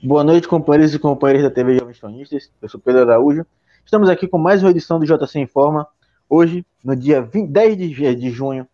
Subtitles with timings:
[0.00, 2.52] Boa noite, companheiros e companheiras da TV Jovens Cronistas.
[2.62, 3.44] Eu sou Pedro Araújo.
[3.84, 5.88] Estamos aqui com mais uma edição do JC Informa.
[6.28, 8.68] Hoje, no dia 20, 10 de, de junho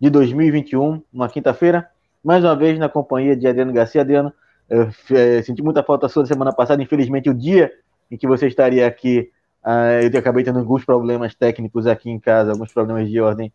[0.00, 1.90] de 2021, uma quinta-feira.
[2.22, 4.02] Mais uma vez na companhia de Adriano Garcia.
[4.02, 4.32] Adriano,
[4.70, 6.80] eu, é, senti muita falta sua semana passada.
[6.80, 7.72] Infelizmente, o dia
[8.08, 9.28] em que você estaria aqui,
[9.64, 13.52] uh, eu acabei tendo alguns problemas técnicos aqui em casa, alguns problemas de ordem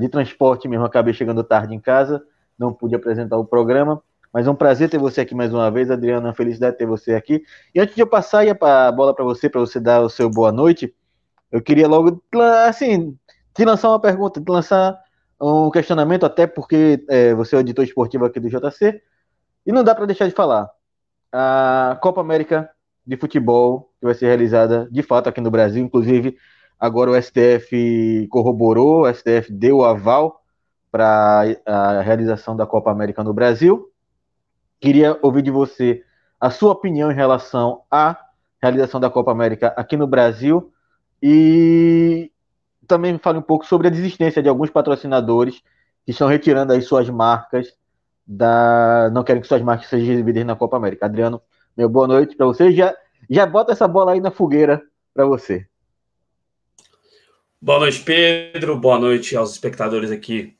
[0.00, 0.84] de transporte mesmo.
[0.84, 2.22] Acabei chegando tarde em casa,
[2.58, 4.02] não pude apresentar o programa.
[4.32, 6.28] Mas é um prazer ter você aqui mais uma vez, Adriana.
[6.28, 7.44] Uma felicidade ter você aqui.
[7.72, 10.50] E antes de eu passar a bola para você, para você dar o seu boa
[10.50, 10.92] noite,
[11.52, 12.20] eu queria logo,
[12.66, 13.16] assim,
[13.54, 14.98] te lançar uma pergunta, te lançar
[15.40, 19.00] um questionamento, até porque é, você é editor esportivo aqui do JC.
[19.64, 20.68] E não dá para deixar de falar.
[21.32, 22.68] A Copa América
[23.06, 26.36] de Futebol, que vai ser realizada de fato aqui no Brasil, inclusive
[26.78, 30.42] agora o STF corroborou, o STF deu o aval
[30.90, 33.90] para a realização da Copa América no Brasil.
[34.80, 36.04] Queria ouvir de você
[36.40, 38.16] a sua opinião em relação à
[38.62, 40.72] realização da Copa América aqui no Brasil
[41.22, 42.30] e
[42.86, 45.62] também fale um pouco sobre a desistência de alguns patrocinadores
[46.04, 47.74] que estão retirando aí suas marcas
[48.26, 51.06] da não querem que suas marcas sejam exibidas na Copa América.
[51.06, 51.40] Adriano,
[51.76, 52.72] meu boa noite para você.
[52.72, 52.94] Já
[53.28, 54.82] já bota essa bola aí na fogueira
[55.14, 55.66] para você.
[57.64, 58.78] Boa noite, Pedro.
[58.78, 60.54] Boa noite aos espectadores aqui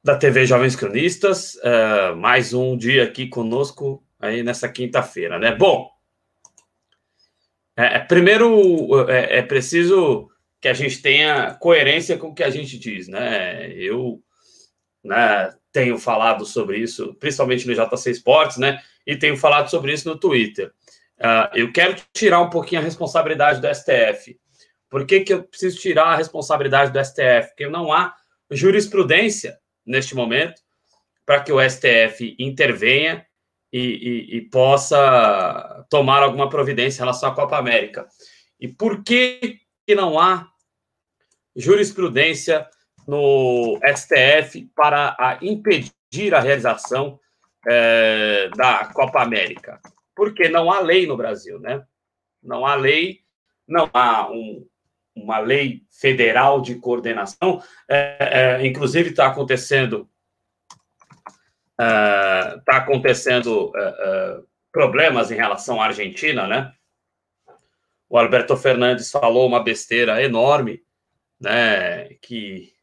[0.00, 1.56] da TV Jovens Cronistas.
[1.56, 5.52] Uh, mais um dia aqui conosco aí nessa quinta-feira, né?
[5.52, 5.90] Bom,
[7.76, 12.50] é, é primeiro é, é, preciso que a gente tenha coerência com o que a
[12.50, 13.72] gente diz, né?
[13.72, 14.22] Eu
[15.02, 18.80] né, tenho falado sobre isso, principalmente no JC Esportes, né?
[19.04, 20.70] E tenho falado sobre isso no Twitter.
[21.18, 24.38] Uh, eu quero tirar um pouquinho a responsabilidade do STF.
[24.90, 27.48] Por que, que eu preciso tirar a responsabilidade do STF?
[27.50, 28.14] Porque não há
[28.50, 29.56] jurisprudência
[29.86, 30.60] neste momento
[31.24, 33.24] para que o STF intervenha
[33.72, 38.08] e, e, e, possa tomar alguma providência em relação à Copa América.
[38.58, 40.50] E por que, que não há
[41.54, 42.68] jurisprudência
[43.06, 47.20] no STF para a impedir a realização
[47.68, 49.80] é, da Copa América?
[50.16, 51.84] Porque não há lei no Brasil, né?
[52.42, 53.20] Não há lei,
[53.68, 54.66] não há um,
[55.14, 57.62] uma lei federal de coordenação.
[57.88, 60.08] É, é, inclusive está acontecendo
[61.80, 64.40] está é, acontecendo é, é,
[64.70, 66.72] problemas em relação à Argentina, né?
[68.08, 70.82] O Alberto Fernandes falou uma besteira enorme,
[71.40, 72.08] né?
[72.20, 72.74] Que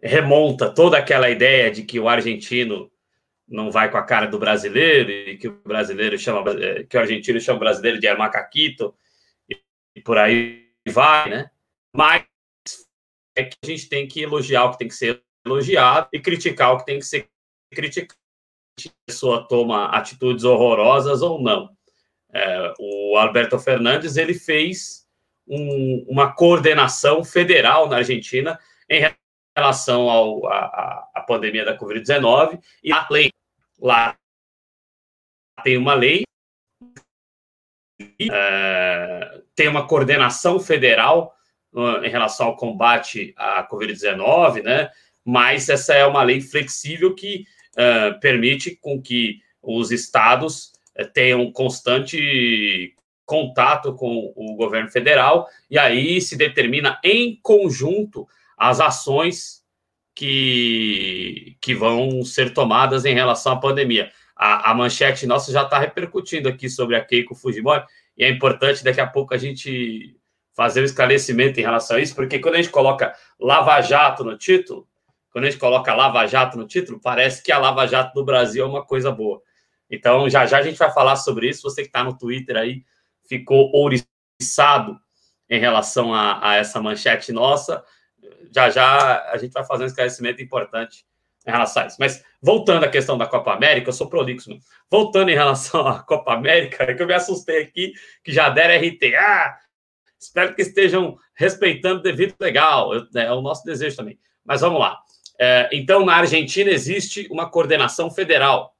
[0.00, 2.90] remonta toda aquela ideia de que o argentino
[3.48, 6.44] não vai com a cara do brasileiro e que o brasileiro chama
[6.88, 8.94] que o argentino chama o brasileiro de macaquito
[9.94, 11.50] e por aí vai, né?
[11.94, 12.24] Mas
[13.36, 16.72] é que a gente tem que elogiar o que tem que ser elogiado e criticar
[16.72, 17.28] o que tem que ser
[17.72, 18.18] criticado.
[18.86, 21.70] A pessoa toma atitudes horrorosas ou não.
[22.32, 25.06] É, o Alberto Fernandes ele fez
[25.46, 28.58] um, uma coordenação federal na Argentina
[28.88, 29.02] em
[29.56, 33.30] relação ao, a, a pandemia da Covid-19 e a lei
[33.78, 34.16] lá
[35.62, 36.22] tem uma lei
[38.30, 41.34] é, tem uma coordenação federal
[42.02, 44.90] em relação ao combate à Covid-19, né?
[45.24, 47.44] Mas essa é uma lei flexível que
[47.74, 52.94] uh, permite com que os estados uh, tenham constante
[53.24, 58.26] contato com o governo federal e aí se determina em conjunto
[58.58, 59.60] as ações
[60.12, 64.10] que, que vão ser tomadas em relação à pandemia.
[64.42, 67.84] A, a manchete nossa já está repercutindo aqui sobre a Keiko Fujimori
[68.16, 70.16] e é importante daqui a pouco a gente
[70.54, 74.38] fazer um esclarecimento em relação a isso, porque quando a gente coloca Lava Jato no
[74.38, 74.88] título,
[75.30, 78.64] quando a gente coloca Lava Jato no título, parece que a Lava Jato do Brasil
[78.64, 79.42] é uma coisa boa.
[79.90, 81.62] Então, já já a gente vai falar sobre isso.
[81.62, 82.82] Você que está no Twitter aí
[83.28, 84.98] ficou ouriçado
[85.48, 87.84] em relação a, a, essa manchete nossa.
[88.50, 91.04] Já já a gente vai fazer um esclarecimento importante
[91.46, 91.96] em relação a isso.
[91.98, 94.50] Mas voltando à questão da Copa América, eu sou prolixo.
[94.90, 97.92] Voltando em relação à Copa América, é que eu me assustei aqui,
[98.22, 99.14] que já deram RT.
[99.16, 99.56] Ah,
[100.20, 102.92] Espero que estejam respeitando devido legal.
[102.92, 104.18] Eu, é, é o nosso desejo também.
[104.44, 104.98] Mas vamos lá.
[105.38, 108.76] É, então, na Argentina existe uma coordenação federal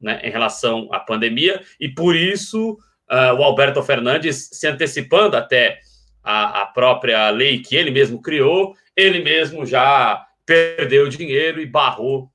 [0.00, 2.78] né, em relação à pandemia, e por isso
[3.10, 5.80] uh, o Alberto Fernandes, se antecipando até
[6.22, 12.32] a, a, própria lei que ele mesmo criou, ele mesmo já perdeu dinheiro e barrou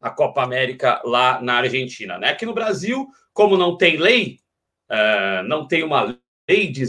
[0.00, 2.16] a Copa América lá na Argentina.
[2.16, 2.28] Né?
[2.28, 4.38] Aqui no Brasil, como não tem lei,
[4.88, 6.16] uh, não tem uma
[6.48, 6.84] lei de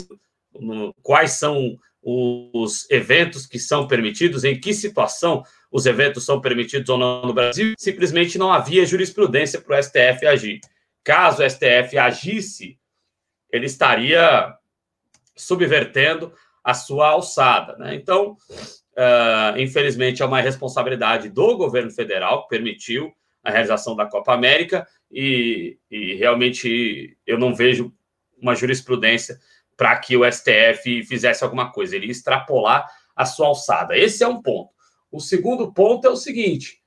[0.53, 6.89] no, quais são os eventos que são permitidos, em que situação os eventos são permitidos
[6.89, 10.59] ou não no Brasil, simplesmente não havia jurisprudência para o STF agir.
[11.03, 12.77] Caso o STF agisse,
[13.51, 14.55] ele estaria
[15.35, 16.31] subvertendo
[16.63, 17.75] a sua alçada.
[17.77, 17.95] Né?
[17.95, 18.37] Então,
[18.99, 24.85] uh, infelizmente, é uma responsabilidade do governo federal que permitiu a realização da Copa América
[25.09, 27.93] e, e realmente eu não vejo
[28.37, 29.39] uma jurisprudência
[29.77, 32.85] para que o STF fizesse alguma coisa, ele extrapolar
[33.15, 33.97] a sua alçada.
[33.97, 34.71] Esse é um ponto.
[35.09, 36.81] O segundo ponto é o seguinte: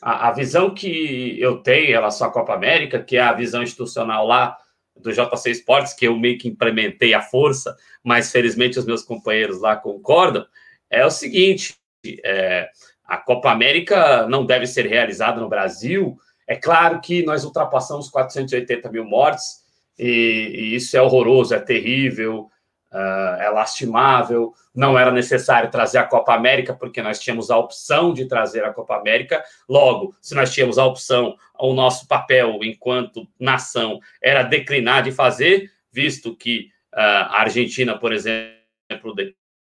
[0.00, 3.62] a, a, visão que eu tenho em relação à Copa América, que é a visão
[3.62, 4.56] institucional lá
[4.96, 9.60] do JC Esportes, que eu meio que implementei à força, mas felizmente os meus companheiros
[9.60, 10.46] lá concordam,
[10.90, 11.76] é o seguinte:
[12.24, 12.68] é,
[13.04, 16.16] a Copa América não deve ser realizada no Brasil.
[16.46, 19.64] É claro que nós ultrapassamos 480 mil mortes
[19.98, 22.50] e, e isso é horroroso, é terrível,
[22.92, 24.54] uh, é lastimável.
[24.74, 28.72] Não era necessário trazer a Copa América, porque nós tínhamos a opção de trazer a
[28.72, 29.42] Copa América.
[29.68, 35.70] Logo, se nós tínhamos a opção, o nosso papel enquanto nação era declinar de fazer,
[35.90, 39.14] visto que uh, a Argentina, por exemplo,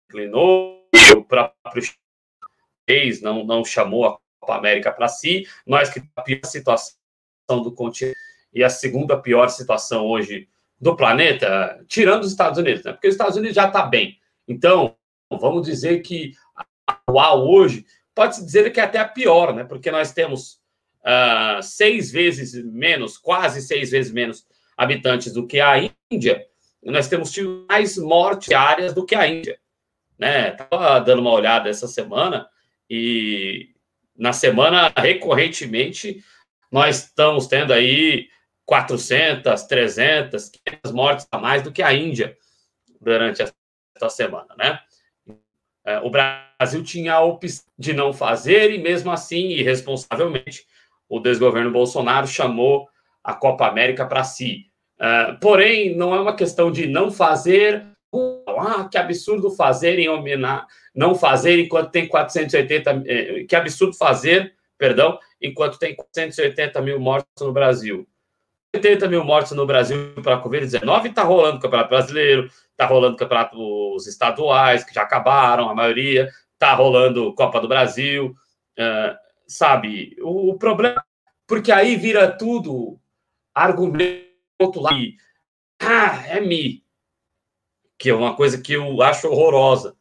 [0.10, 0.77] declinou,
[1.16, 1.84] o próprio
[2.88, 6.98] país não, não chamou a Copa América para si, nós que a pior situação
[7.50, 8.18] do continente
[8.54, 10.48] e a segunda pior situação hoje
[10.80, 12.94] do planeta, tirando os Estados Unidos, né?
[12.94, 14.18] porque os Estados Unidos já está bem.
[14.48, 14.96] Então,
[15.30, 17.86] vamos dizer que a atual hoje
[18.16, 19.64] pode-se dizer que é até a pior, né?
[19.64, 20.60] porque nós temos
[21.02, 24.46] uh, seis vezes menos, quase seis vezes menos
[24.76, 25.76] habitantes do que a
[26.12, 26.46] Índia,
[26.84, 29.60] nós temos tido mais mortes diárias do que a Índia.
[30.18, 30.50] Né?
[30.50, 32.48] Estava dando uma olhada essa semana
[32.90, 33.70] e
[34.18, 36.24] na semana, recorrentemente,
[36.72, 38.28] nós estamos tendo aí
[38.66, 42.36] 400, 300, 500 mortes a mais do que a Índia
[43.00, 44.80] durante essa semana, né?
[45.86, 50.66] É, o Brasil tinha a opção de não fazer e, mesmo assim, irresponsavelmente,
[51.08, 52.90] o desgoverno Bolsonaro chamou
[53.24, 54.66] a Copa América para si.
[55.00, 57.86] É, porém, não é uma questão de não fazer.
[58.60, 60.66] Ah, que absurdo fazer em homenagem,
[60.96, 63.04] não fazer enquanto tem 480.
[63.06, 68.08] É, que absurdo fazer, perdão, enquanto tem 480 mil mortos no Brasil.
[68.76, 73.16] 80 mil mortes no Brasil para a Covid-19, está rolando o Campeonato Brasileiro, está rolando
[73.16, 78.36] campeonatos estaduais, que já acabaram, a maioria, está rolando Copa do Brasil,
[78.78, 79.18] uh,
[79.48, 80.16] sabe?
[80.22, 81.04] O, o, problema,
[81.48, 83.00] porque aí vira tudo
[83.54, 84.28] argumento
[84.76, 84.92] lá,
[85.80, 86.84] ah, é mi,
[87.98, 89.96] que é uma coisa que eu acho horrorosa.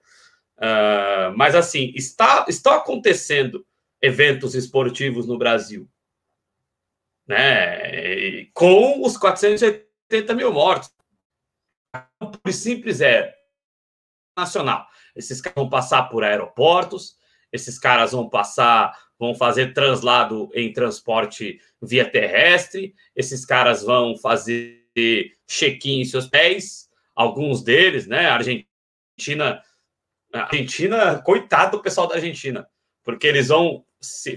[0.58, 3.66] Uh, mas assim, está, está acontecendo
[4.00, 5.88] eventos esportivos no Brasil
[7.26, 8.46] né?
[8.54, 10.90] Com os 480 mil mortos.
[12.43, 13.34] Por simples é
[14.37, 14.87] nacional.
[15.14, 17.16] Esses caras vão passar por aeroportos,
[17.50, 24.84] esses caras vão passar, vão fazer translado em transporte via terrestre, esses caras vão fazer
[25.46, 26.86] check-in em seus pés,
[27.16, 28.26] alguns deles, né?
[28.26, 29.62] Argentina,
[30.32, 32.68] Argentina, coitado do pessoal da Argentina,
[33.02, 33.85] porque eles vão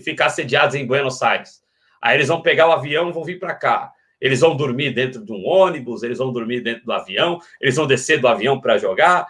[0.03, 1.61] ficar sediados em Buenos Aires.
[2.01, 3.91] Aí eles vão pegar o avião vão vir para cá.
[4.21, 7.87] Eles vão dormir dentro de um ônibus, eles vão dormir dentro do avião, eles vão
[7.87, 9.27] descer do avião para jogar,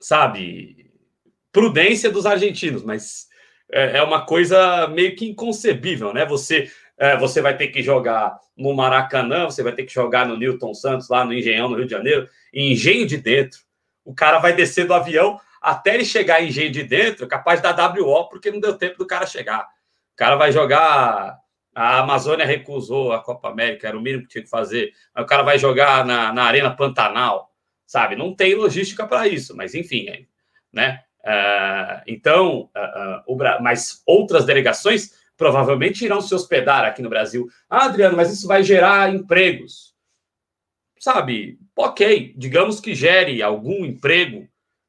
[0.00, 0.90] sabe?
[1.52, 3.28] Prudência dos argentinos, mas
[3.70, 6.26] é, é uma coisa meio que inconcebível, né?
[6.26, 10.36] Você, é, você vai ter que jogar no Maracanã, você vai ter que jogar no
[10.36, 13.60] Newton Santos, lá no Engenhão, no Rio de Janeiro, em Engenho de Dentro.
[14.04, 17.70] O cara vai descer do avião até ele chegar em Engenho de Dentro, capaz da
[17.70, 19.62] WO, porque não deu tempo do cara chegar.
[20.12, 21.38] O cara vai jogar
[21.74, 24.92] a Amazônia recusou a Copa América, era o mínimo que tinha que fazer.
[25.18, 27.50] O cara vai jogar na, na Arena Pantanal,
[27.84, 28.14] sabe?
[28.14, 30.22] Não tem logística para isso, mas enfim, é,
[30.72, 31.02] né?
[31.24, 37.48] Uh, então, uh, uh, o, mas outras delegações provavelmente irão se hospedar aqui no Brasil.
[37.68, 39.94] Ah, Adriano, mas isso vai gerar empregos.
[40.98, 44.48] Sabe, ok, digamos que gere algum emprego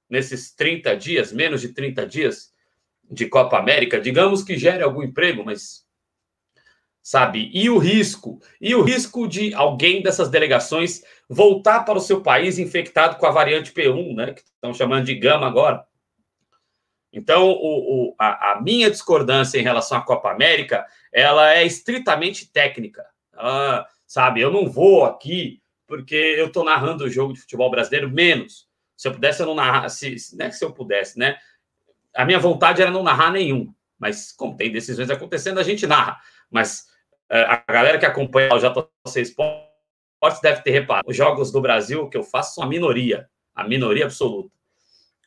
[0.09, 2.53] nesses 30 dias, menos de 30 dias
[3.09, 5.85] de Copa América, digamos que gere algum emprego, mas
[7.05, 7.51] sabe?
[7.53, 8.41] E o risco?
[8.59, 13.31] E o risco de alguém dessas delegações voltar para o seu país infectado com a
[13.31, 14.33] variante P1, né?
[14.33, 15.85] Que estão chamando de gama agora.
[17.15, 22.51] Então, o, o, a, a, minha discordância em relação à Copa América, ela é estritamente
[22.51, 23.05] técnica.
[23.33, 28.09] Ah, sabe, eu não vou aqui porque eu estou narrando o jogo de futebol brasileiro
[28.09, 28.67] menos.
[28.97, 29.87] Se eu pudesse, eu não narrar.
[29.87, 31.37] Se, que se eu pudesse, né?
[32.13, 33.73] A minha vontade era não narrar nenhum.
[33.97, 36.19] Mas, como tem decisões acontecendo, a gente narra.
[36.49, 36.85] Mas
[37.29, 41.09] é, a galera que acompanha o JC Esportes deve ter reparado.
[41.09, 44.49] Os jogos do Brasil que eu faço são a minoria, a minoria absoluta.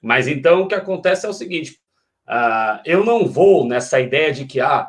[0.03, 1.81] Mas então o que acontece é o seguinte:
[2.29, 4.89] uh, eu não vou nessa ideia de que, ah,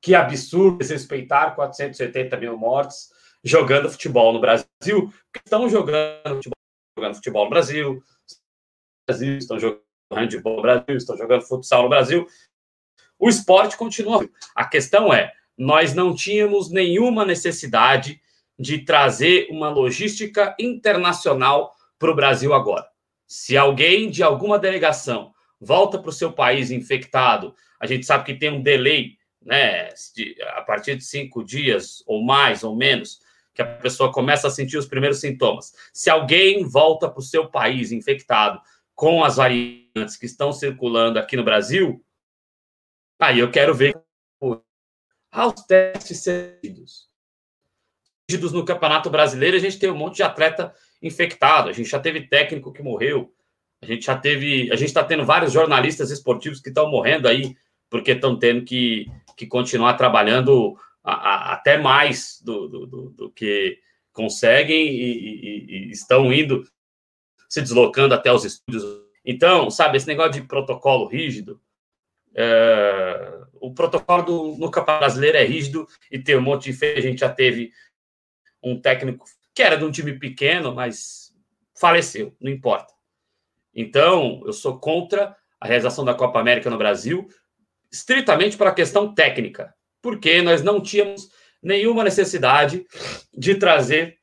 [0.00, 3.10] que absurdo desrespeitar 470 mil mortes
[3.44, 6.58] jogando futebol no Brasil, porque estão jogando futebol,
[6.96, 8.02] jogando futebol no Brasil,
[9.10, 9.82] estão jogando
[10.12, 12.26] handebol no Brasil, estão jogando futsal no Brasil.
[13.18, 14.28] O esporte continua.
[14.54, 18.20] A questão é, nós não tínhamos nenhuma necessidade
[18.58, 22.91] de trazer uma logística internacional para o Brasil agora.
[23.34, 28.34] Se alguém de alguma delegação volta para o seu país infectado, a gente sabe que
[28.34, 29.88] tem um delay, né,
[30.54, 33.20] a partir de cinco dias ou mais ou menos,
[33.54, 35.72] que a pessoa começa a sentir os primeiros sintomas.
[35.94, 38.60] Se alguém volta para o seu país infectado
[38.94, 42.04] com as variantes que estão circulando aqui no Brasil,
[43.18, 43.98] aí eu quero ver
[45.30, 47.10] aos testes seguidos.
[48.52, 52.28] No Campeonato Brasileiro, a gente tem um monte de atleta infectado, a gente já teve
[52.28, 53.32] técnico que morreu,
[53.82, 57.56] a gente já teve, a gente está tendo vários jornalistas esportivos que estão morrendo aí
[57.92, 59.06] porque estão tendo que,
[59.36, 63.78] que continuar trabalhando a, a, até mais do, do, do, do que
[64.12, 66.66] conseguem e, e, e, estão indo
[67.50, 68.82] se deslocando até os estúdios.
[69.22, 71.60] Então, sabe, esse negócio de protocolo rígido,
[72.34, 77.00] é, o protocolo do, no Campeonato Brasileiro é rígido e tem um monte de a
[77.00, 77.72] gente já teve
[78.62, 81.32] um técnico que era de um time pequeno, mas
[81.78, 82.92] faleceu, não importa.
[83.74, 87.28] Então, eu sou contra a realização da Copa América no Brasil,
[87.90, 91.28] estritamente para a questão técnica, porque nós não tínhamos
[91.62, 92.84] nenhuma necessidade
[93.32, 94.18] de trazer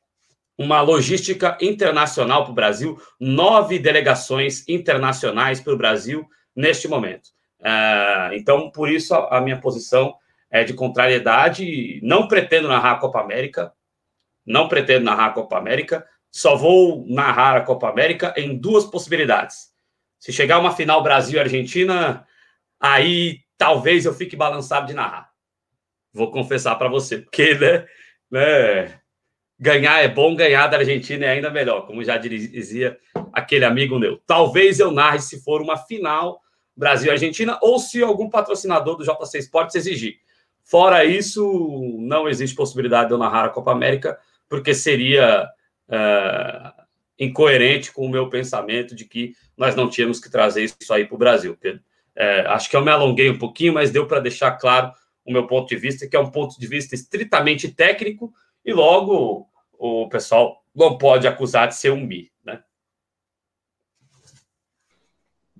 [0.58, 7.30] uma logística internacional para o Brasil, nove delegações internacionais para o Brasil neste momento.
[7.60, 10.14] Uh, então, por isso, a, a, minha posição
[10.50, 11.98] é de contrariedade.
[12.02, 13.72] Não pretendo narrar a Copa América,
[14.46, 19.70] não pretendo narrar a Copa América, só vou narrar a Copa América em duas possibilidades.
[20.18, 22.26] Se chegar uma final Brasil e Argentina,
[22.78, 25.30] aí talvez eu fique balançado de narrar.
[26.12, 27.86] Vou confessar para você, porque né,
[28.30, 29.00] né,
[29.58, 32.98] ganhar é bom, ganhar da Argentina é ainda melhor, como já dizia
[33.32, 34.18] aquele amigo meu.
[34.26, 36.40] Talvez eu narre se for uma final
[36.76, 40.16] Brasil e Argentina ou se algum patrocinador do JC Sports exigir.
[40.62, 44.18] Fora isso, não existe possibilidade de eu narrar a Copa América,
[44.50, 45.48] porque seria
[45.88, 46.72] é,
[47.18, 51.14] incoerente com o meu pensamento de que nós não tínhamos que trazer isso aí para
[51.14, 51.56] o Brasil.
[52.16, 54.92] É, acho que eu me alonguei um pouquinho, mas deu para deixar claro
[55.24, 58.32] o meu ponto de vista, que é um ponto de vista estritamente técnico,
[58.64, 59.46] e logo
[59.78, 62.60] o pessoal não pode acusar de ser um mi, né?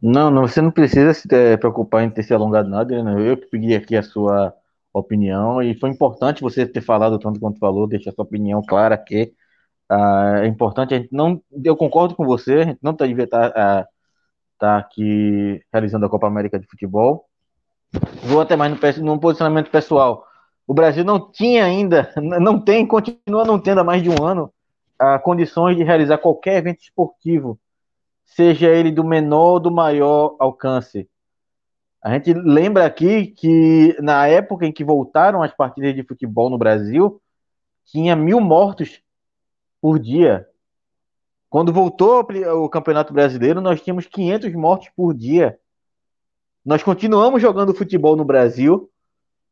[0.03, 3.31] Não, não, você não precisa se é, preocupar em ter se alongado nada, né?
[3.31, 4.55] eu que pedi aqui a sua
[4.93, 9.33] opinião, e foi importante você ter falado tanto quanto falou, deixar sua opinião clara aqui,
[9.91, 13.25] ah, é importante, a gente não, eu concordo com você, a gente não tá, devia
[13.25, 13.89] estar tá,
[14.59, 17.27] tá aqui realizando a Copa América de Futebol.
[18.23, 20.25] Vou até mais no, no posicionamento pessoal.
[20.65, 24.53] O Brasil não tinha ainda, não tem, continua não tendo há mais de um ano,
[24.97, 27.59] ah, condições de realizar qualquer evento esportivo,
[28.25, 31.09] seja ele do menor ou do maior alcance.
[32.03, 36.57] A gente lembra aqui que na época em que voltaram as partidas de futebol no
[36.57, 37.21] Brasil,
[37.85, 39.03] tinha mil mortos
[39.81, 40.49] por dia.
[41.51, 45.59] Quando voltou o Campeonato Brasileiro, nós tínhamos 500 mortes por dia.
[46.65, 48.91] Nós continuamos jogando futebol no Brasil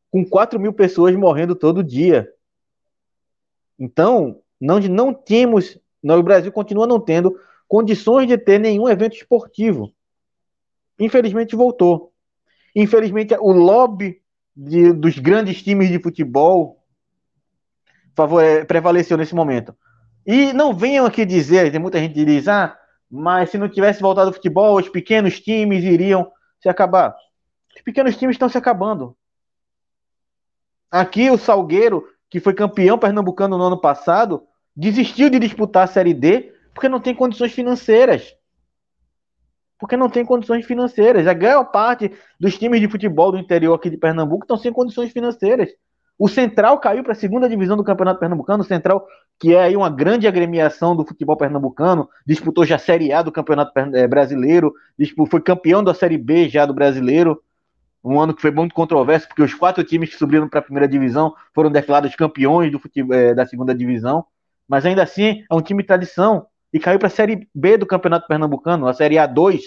[0.09, 2.31] com 4 mil pessoas morrendo todo dia.
[3.77, 9.91] Então, não, não temos, o Brasil continua não tendo condições de ter nenhum evento esportivo.
[10.99, 12.08] Infelizmente voltou.
[12.79, 14.21] Infelizmente o lobby
[14.55, 16.81] de, dos grandes times de futebol
[18.67, 19.75] prevaleceu nesse momento.
[20.25, 22.77] E não venham aqui dizer, tem muita gente que diz, ah,
[23.11, 26.31] mas se não tivesse voltado ao futebol, os pequenos times iriam
[26.61, 27.15] se acabar.
[27.75, 29.15] Os pequenos times estão se acabando.
[30.89, 34.43] Aqui o Salgueiro, que foi campeão pernambucano no ano passado,
[34.73, 38.33] desistiu de disputar a Série D porque não tem condições financeiras.
[39.79, 41.25] Porque não tem condições financeiras.
[41.25, 45.11] A maior parte dos times de futebol do interior aqui de Pernambuco estão sem condições
[45.11, 45.69] financeiras.
[46.19, 48.61] O Central caiu para a segunda divisão do Campeonato Pernambucano.
[48.61, 49.07] O Central,
[49.39, 53.31] que é aí uma grande agremiação do futebol pernambucano, disputou já a Série A do
[53.31, 54.73] Campeonato eh, Brasileiro,
[55.31, 57.41] foi campeão da Série B já do Brasileiro.
[58.03, 60.89] Um ano que foi muito controverso, porque os quatro times que subiram para a primeira
[60.89, 64.25] divisão foram declarados campeões do futebol, eh, da segunda divisão.
[64.67, 67.85] Mas ainda assim é um time de tradição e caiu para a Série B do
[67.85, 69.61] Campeonato Pernambucano, a Série A2,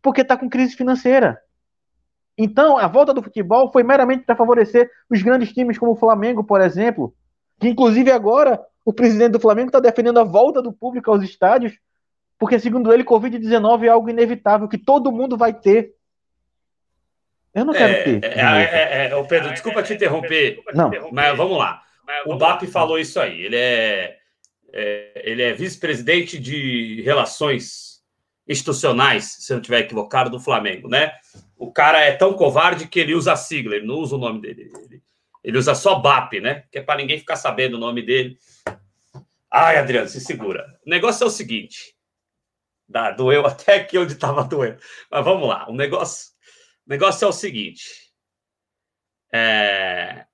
[0.00, 1.38] porque está com crise financeira.
[2.36, 6.42] Então, a volta do futebol foi meramente para favorecer os grandes times como o Flamengo,
[6.42, 7.14] por exemplo,
[7.60, 11.78] que inclusive agora o presidente do Flamengo está defendendo a volta do público aos estádios,
[12.38, 15.92] Porque, segundo ele, Covid-19 é algo inevitável, que todo mundo vai ter.
[17.54, 18.24] Eu não quero é, ter.
[18.24, 20.60] É, é, é, Pedro, desculpa te interromper.
[20.74, 20.90] Não.
[21.12, 21.82] Mas vamos lá.
[22.26, 23.42] O BAP falou isso aí.
[23.42, 24.18] Ele é,
[24.72, 28.02] é ele é vice-presidente de relações
[28.48, 31.12] institucionais, se eu não estiver equivocado, do Flamengo, né?
[31.56, 34.40] O cara é tão covarde que ele usa a sigla, ele não usa o nome
[34.40, 34.70] dele.
[34.84, 35.02] Ele,
[35.44, 36.64] ele usa só BAP, né?
[36.70, 38.36] Que é para ninguém ficar sabendo o nome dele.
[39.50, 40.66] Ai, Adriano, se segura.
[40.84, 41.94] O negócio é o seguinte.
[42.88, 44.78] Dá, doeu até aqui onde estava doendo.
[45.10, 45.68] Mas vamos lá.
[45.68, 46.32] O negócio,
[46.86, 48.12] o negócio é o seguinte.
[49.32, 50.26] É,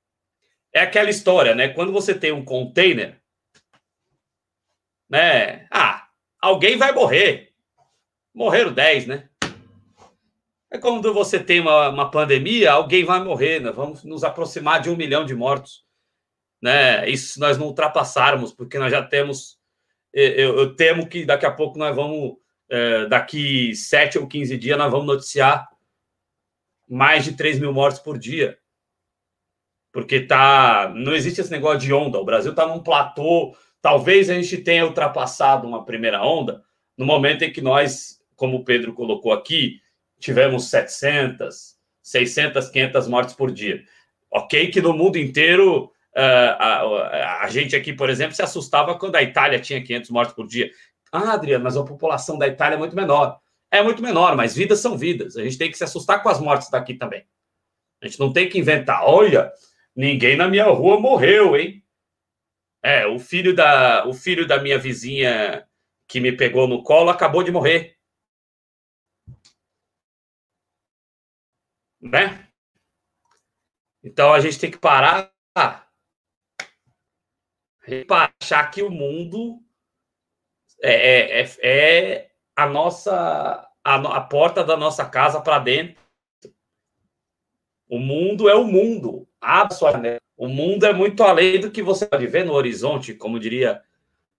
[0.73, 1.69] é aquela história, né?
[1.69, 3.18] Quando você tem um container,
[5.09, 5.67] né?
[5.71, 6.07] Ah,
[6.41, 7.53] alguém vai morrer.
[8.35, 9.29] Morreram 10, né?
[10.71, 13.73] É quando você tem uma, uma pandemia, alguém vai morrer, né?
[13.73, 15.85] Vamos nos aproximar de um milhão de mortos.
[16.61, 17.09] Né?
[17.09, 19.59] Isso nós não ultrapassarmos, porque nós já temos.
[20.13, 22.37] Eu, eu temo que daqui a pouco nós vamos,
[22.69, 25.69] é, daqui 7 ou 15 dias, nós vamos noticiar
[26.89, 28.59] mais de 3 mil mortos por dia.
[29.93, 32.19] Porque tá, não existe esse negócio de onda.
[32.19, 33.57] O Brasil está num platô.
[33.81, 36.63] Talvez a gente tenha ultrapassado uma primeira onda
[36.97, 39.81] no momento em que nós, como o Pedro colocou aqui,
[40.19, 43.83] tivemos 700, 600, 500 mortes por dia.
[44.31, 49.17] Ok, que no mundo inteiro uh, a, a, gente aqui, por exemplo, se assustava quando
[49.17, 50.71] a Itália tinha 500 mortes por dia.
[51.13, 53.39] Ah, Adriano, mas a população da Itália é muito menor.
[53.71, 55.37] É muito menor, mas vidas são vidas.
[55.37, 57.25] A gente tem que se assustar com as mortes daqui também.
[58.03, 59.05] A gente não tem que inventar.
[59.05, 59.53] Olha,
[59.95, 61.83] ninguém na minha rua morreu, hein?
[62.83, 65.67] É, o filho da, o filho da minha vizinha
[66.07, 67.99] que me pegou no colo acabou de morrer.
[72.01, 72.49] Né?
[74.03, 75.89] Então a gente tem que parar para
[78.41, 79.61] achar que o mundo
[80.81, 86.01] é, é, é, é a nossa a, a, porta da nossa casa para dentro.
[87.89, 89.27] O mundo é o mundo.
[89.41, 90.18] Abra sua janela.
[90.39, 93.83] O mundo é muito além do que você pode ver no horizonte, como diria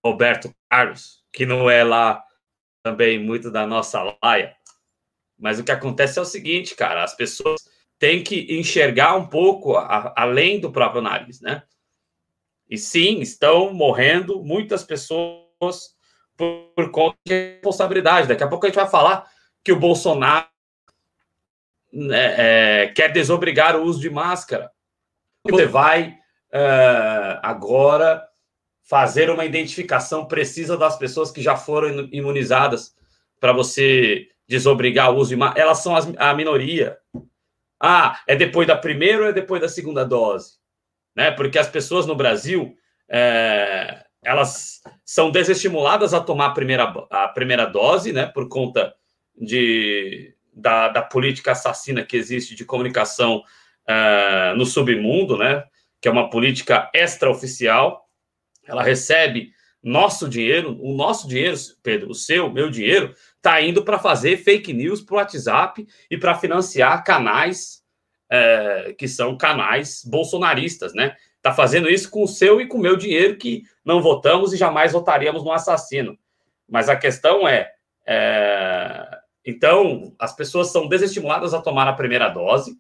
[0.02, 2.24] Roberto Carlos, que não é lá
[2.82, 4.56] também muito da nossa laia.
[5.38, 9.76] Mas o que acontece é o seguinte, cara, as pessoas têm que enxergar um pouco
[9.76, 11.64] a, além do próprio nariz, né?
[12.70, 15.98] E sim, estão morrendo muitas pessoas
[16.38, 18.30] por, por conta de responsabilidade.
[18.30, 19.30] Daqui a pouco a gente vai falar
[19.62, 20.48] que o Bolsonaro
[21.92, 24.72] né, é, quer desobrigar o uso de máscara.
[25.52, 26.18] Você vai
[26.52, 28.24] é, agora
[28.84, 32.96] fazer uma identificação precisa das pessoas que já foram imunizadas
[33.40, 35.42] para você desobrigar o uso de.
[35.56, 36.98] Elas são a minoria.
[37.80, 40.54] Ah, é depois da primeira ou é depois da segunda dose?
[41.16, 41.32] Né?
[41.32, 42.76] Porque as pessoas no Brasil
[43.08, 48.26] é, elas são desestimuladas a tomar a primeira, a primeira dose, né?
[48.26, 48.94] Por conta
[49.36, 53.44] de, da, da política assassina que existe de comunicação
[53.90, 55.64] uh, no submundo, né?
[56.00, 58.06] Que é uma política extraoficial.
[58.66, 63.98] Ela recebe nosso dinheiro, o nosso dinheiro, Pedro, o seu, meu dinheiro, está indo para
[63.98, 67.82] fazer fake news para o WhatsApp e para financiar canais
[68.32, 71.16] uh, que são canais bolsonaristas, né?
[71.38, 74.58] Está fazendo isso com o seu e com o meu dinheiro que não votamos e
[74.58, 76.18] jamais votaríamos no assassino.
[76.68, 77.72] Mas a questão é,
[78.06, 82.78] é então, as pessoas são desestimuladas a tomar a primeira dose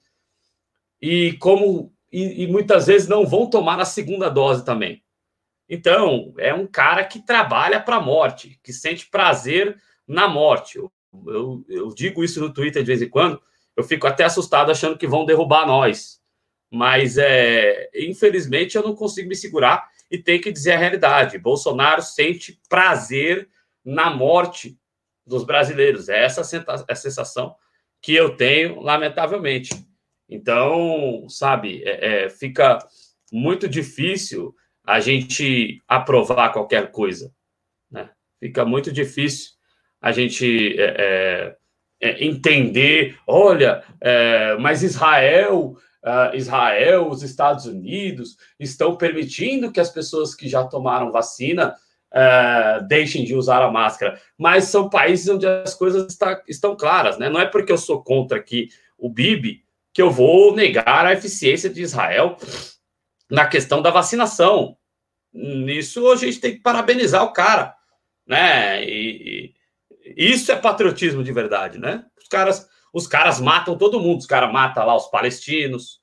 [1.01, 5.03] e como e, e, muitas vezes não vão tomar a segunda dose também.
[5.69, 10.79] Então, é um cara que trabalha para a morte, que sente prazer na morte.
[10.79, 10.91] Eu,
[11.27, 13.39] eu, eu, digo isso no Twitter de vez em quando,
[13.75, 16.19] eu fico até assustado achando que vão derrubar nós.
[16.71, 21.37] Mas, é, infelizmente, eu não consigo me segurar e tenho que dizer a realidade.
[21.37, 23.47] Bolsonaro sente prazer
[23.85, 24.77] na morte
[25.25, 26.09] dos brasileiros.
[26.09, 27.55] É essa a sensação
[28.01, 29.69] que eu tenho, lamentavelmente.
[30.29, 32.77] Então, sabe, é, é, fica
[33.31, 34.53] muito difícil
[34.85, 37.33] a gente aprovar qualquer coisa.
[37.89, 38.09] Né?
[38.39, 39.51] Fica muito difícil
[40.01, 41.55] a gente é,
[42.01, 45.75] é, é entender, olha, é, mas Israel,
[46.33, 51.75] Israel, os Estados Unidos estão permitindo que as pessoas que já tomaram vacina
[52.87, 54.17] deixem de usar a máscara.
[54.37, 57.29] Mas são países onde as coisas está, estão claras, né?
[57.29, 59.61] Não é porque eu sou contra aqui o Bibi
[59.99, 62.37] que eu vou negar a eficiência de Israel
[63.29, 64.77] na questão da vacinação.
[65.33, 67.75] Nisso a gente tem que parabenizar o cara,
[68.25, 68.81] né?
[68.85, 69.53] E,
[70.15, 72.05] e isso é patriotismo de verdade, né?
[72.17, 75.99] Os caras, os caras matam todo mundo, os caras matam lá os palestinos,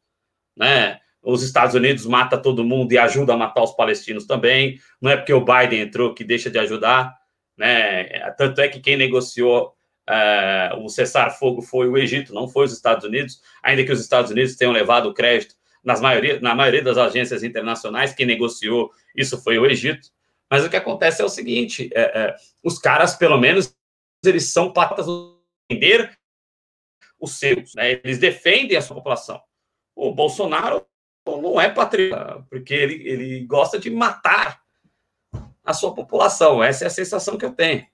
[0.55, 1.01] né?
[1.23, 4.79] os Estados Unidos mata todo mundo e ajuda a matar os palestinos também.
[5.01, 7.17] Não é porque o Biden entrou que deixa de ajudar.
[7.57, 8.05] Né?
[8.37, 9.75] Tanto é que quem negociou
[10.09, 14.31] uh, o cessar-fogo foi o Egito, não foi os Estados Unidos, ainda que os Estados
[14.31, 19.41] Unidos tenham levado o crédito nas maioria, na maioria das agências internacionais, quem negociou isso
[19.41, 20.09] foi o Egito.
[20.51, 23.75] Mas o que acontece é o seguinte: é, é, os caras, pelo menos,
[24.25, 25.07] eles são patas
[25.69, 26.19] defender
[27.21, 28.01] os seus, né?
[28.05, 29.41] eles defendem a sua população.
[29.95, 30.85] O Bolsonaro
[31.27, 34.61] não é patriota, porque ele, ele gosta de matar
[35.65, 36.63] a sua população.
[36.63, 37.87] Essa é a sensação que eu tenho.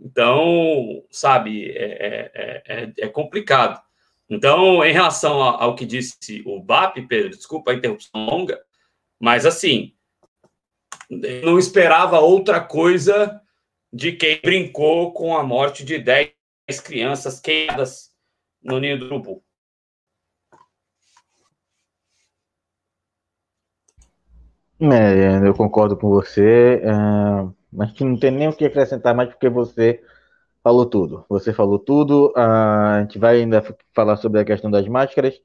[0.00, 3.80] Então, sabe, é, é, é, é complicado.
[4.28, 8.58] Então, em relação ao que disse o BAP, Pedro, desculpa a interrupção longa,
[9.20, 9.92] mas assim,
[11.10, 13.40] não esperava outra coisa
[13.92, 16.32] de quem brincou com a morte de 10
[16.84, 18.10] crianças queimadas
[18.62, 19.42] no ninho do urubu.
[24.80, 29.48] É, eu concordo com você, é, mas não tem nem o que acrescentar mais porque
[29.48, 30.00] você
[30.62, 31.24] falou tudo.
[31.28, 32.32] Você falou tudo.
[32.36, 33.62] A gente vai ainda
[33.94, 35.40] falar sobre a questão das máscaras,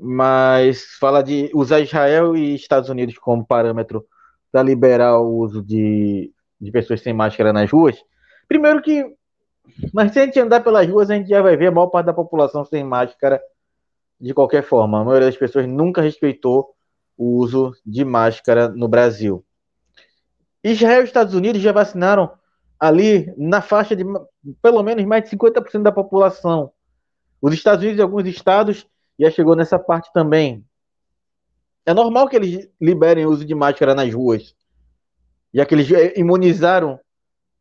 [0.00, 4.04] mas fala de usar Israel e Estados Unidos como parâmetro
[4.50, 7.96] para liberar o uso de, de pessoas sem máscara nas ruas.
[8.48, 9.06] Primeiro que,
[9.94, 12.06] mas se a gente andar pelas ruas, a gente já vai ver a maior parte
[12.06, 13.40] da população sem máscara
[14.20, 15.00] de qualquer forma.
[15.00, 16.74] A maioria das pessoas nunca respeitou
[17.16, 19.44] o uso de máscara no Brasil.
[20.62, 22.30] Israel e Estados Unidos já vacinaram
[22.78, 24.04] ali na faixa de
[24.60, 26.72] pelo menos mais de 50% da população.
[27.40, 28.86] Os Estados Unidos e alguns estados
[29.18, 30.64] já chegou nessa parte também.
[31.84, 34.54] É normal que eles liberem o uso de máscara nas ruas,
[35.52, 36.98] já que eles imunizaram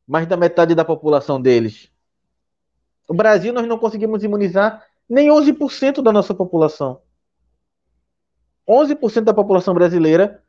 [0.08, 1.92] mais da metade da população deles.
[3.10, 7.02] No Brasil, nós não conseguimos imunizar nem 11% da nossa população.
[8.68, 10.44] 11% da população brasileira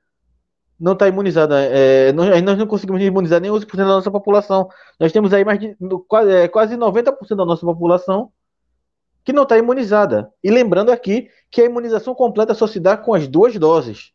[0.83, 1.63] não está imunizada.
[1.63, 4.69] É, nós, nós, não conseguimos imunizar nem 11% da nossa população.
[4.99, 5.77] Nós temos aí mais de
[6.09, 8.33] quase, é, quase 90% da nossa população
[9.25, 10.33] que não está imunizada.
[10.43, 14.13] E lembrando aqui que a imunização completa só se dá com as duas doses.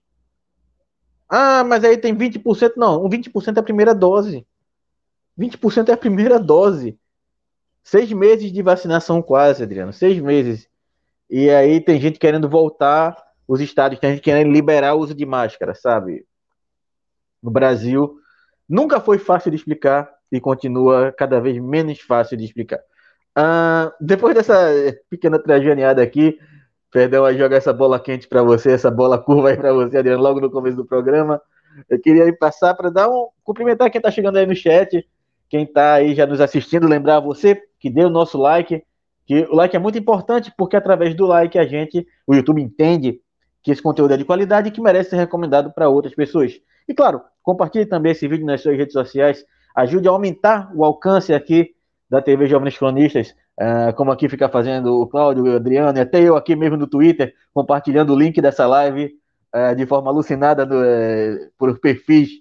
[1.30, 2.74] Ah, mas aí tem 20%.
[2.76, 4.46] Não, o 20% é a primeira dose.
[5.40, 7.00] 20% é a primeira dose.
[7.82, 9.94] Seis meses de vacinação quase, Adriano.
[9.94, 10.68] Seis meses.
[11.30, 13.16] E aí tem gente querendo voltar
[13.48, 16.26] os estados têm querendo liberar o uso de máscara, sabe?
[17.48, 18.20] No Brasil,
[18.68, 22.80] nunca foi fácil de explicar e continua cada vez menos fácil de explicar.
[23.40, 24.54] Uh, depois dessa
[25.10, 26.38] pequena tragediada aqui,
[26.92, 30.22] perdão a jogar essa bola quente para você, essa bola curva aí para você, Adriano,
[30.22, 31.42] logo no começo do programa.
[31.90, 35.08] Eu queria passar para dar um cumprimentar quem está chegando aí no chat,
[35.48, 38.84] quem está aí já nos assistindo, lembrar você que dê o nosso like,
[39.26, 43.22] que o like é muito importante porque através do like a gente, o YouTube entende
[43.64, 46.60] que esse conteúdo é de qualidade e que merece ser recomendado para outras pessoas.
[46.88, 51.34] E claro, compartilhe também esse vídeo nas suas redes sociais, ajude a aumentar o alcance
[51.34, 51.70] aqui
[52.10, 56.22] da TV Jovens Cronistas, uh, como aqui fica fazendo o Cláudio, o Adriano, e até
[56.22, 59.16] eu aqui mesmo no Twitter, compartilhando o link dessa live
[59.56, 62.32] uh, de forma alucinada uh, por perfis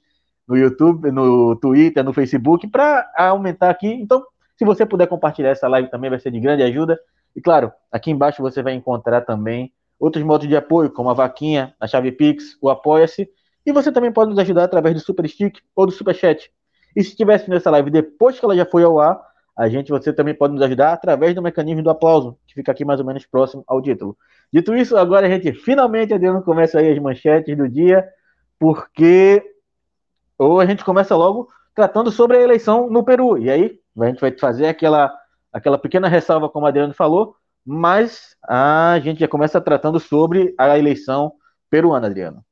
[0.46, 3.86] no YouTube, no Twitter, no Facebook, para aumentar aqui.
[3.86, 4.24] Então,
[4.56, 6.98] se você puder compartilhar essa live também, vai ser de grande ajuda.
[7.36, 11.76] E claro, aqui embaixo você vai encontrar também outros modos de apoio, como a Vaquinha,
[11.78, 13.30] a Chave Pix, o Apoia-se.
[13.66, 16.50] E você também pode nos ajudar através do Super Stick ou do Super Chat.
[16.94, 19.20] E se estiver assistindo essa live depois que ela já foi ao ar,
[19.58, 22.84] a gente, você também pode nos ajudar através do mecanismo do aplauso, que fica aqui
[22.84, 24.16] mais ou menos próximo ao título.
[24.52, 28.06] Dito isso, agora a gente finalmente, Adriano, começa aí as manchetes do dia,
[28.58, 29.42] porque
[30.38, 33.38] ou a gente começa logo tratando sobre a eleição no Peru.
[33.38, 35.12] E aí, a gente vai fazer aquela,
[35.52, 40.78] aquela pequena ressalva, como o Adriano falou, mas a gente já começa tratando sobre a
[40.78, 41.32] eleição
[41.68, 42.45] peruana, Adriano.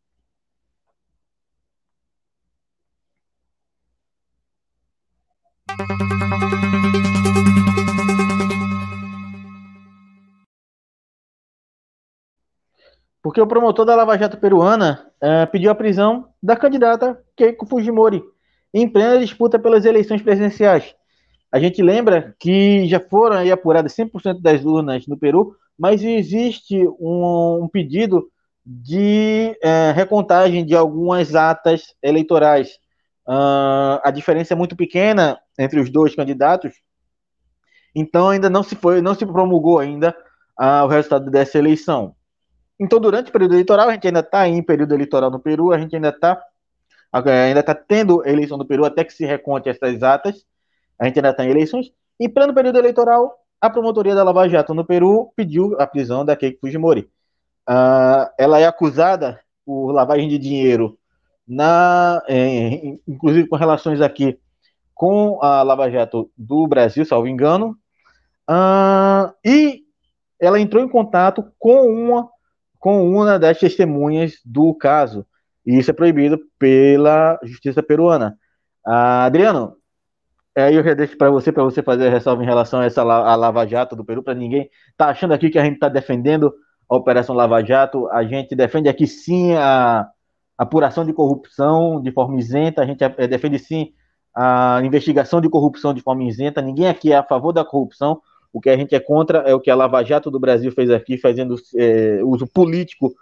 [13.23, 18.23] Porque o promotor da Lava Jato peruana é, pediu a prisão da candidata Keiko Fujimori
[18.73, 20.95] em plena disputa pelas eleições presidenciais.
[21.51, 26.87] A gente lembra que já foram aí apuradas 100% das urnas no Peru, mas existe
[27.01, 28.29] um, um pedido
[28.67, 32.79] de é, recontagem de algumas atas eleitorais.
[33.27, 36.75] Uh, a diferença é muito pequena entre os dois candidatos,
[37.95, 40.15] então ainda não se foi, não se promulgou ainda
[40.61, 42.15] uh, o resultado dessa eleição.
[42.79, 45.79] Então, durante o período eleitoral, a gente ainda está em período eleitoral no Peru, a
[45.79, 46.43] gente ainda está
[47.13, 50.45] ainda está tendo eleição no Peru até que se reconte essas atas
[50.99, 51.93] a gente ainda está em eleições.
[52.19, 56.37] Em pleno período eleitoral, a promotoria da Lava Jato no Peru pediu a prisão da
[56.37, 57.11] Keiko Fujimori.
[57.69, 60.99] Uh, ela é acusada por lavagem de dinheiro,
[61.47, 64.39] na, é, inclusive com relações aqui
[64.95, 67.77] com a Lava Jato do Brasil, salvo engano,
[68.49, 69.83] uh, e
[70.41, 72.29] ela entrou em contato com uma,
[72.79, 75.27] com uma das testemunhas do caso,
[75.67, 78.39] e isso é proibido pela justiça peruana.
[78.87, 79.77] Uh, Adriano,
[80.57, 83.03] aí eu já deixo para você, para você fazer a ressalva em relação a essa
[83.03, 86.55] a Lava Jato do Peru, para ninguém tá achando aqui que a gente está defendendo
[86.89, 90.07] a Operação Lava Jato, a gente defende aqui sim a
[90.57, 93.93] apuração de corrupção de forma isenta, a gente eh, defende sim
[94.35, 96.61] a investigação de corrupção de forma isenta.
[96.61, 98.21] Ninguém aqui é a favor da corrupção.
[98.53, 100.90] O que a gente é contra é o que a Lava Jato do Brasil fez
[100.90, 103.12] aqui, fazendo é, uso político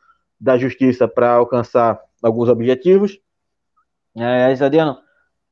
[0.41, 3.19] da justiça para alcançar alguns objetivos.
[4.17, 4.99] É, Adriano,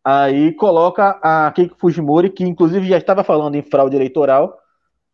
[0.04, 4.58] aí coloca a Keiko Fujimori, que inclusive já estava falando em fraude eleitoral,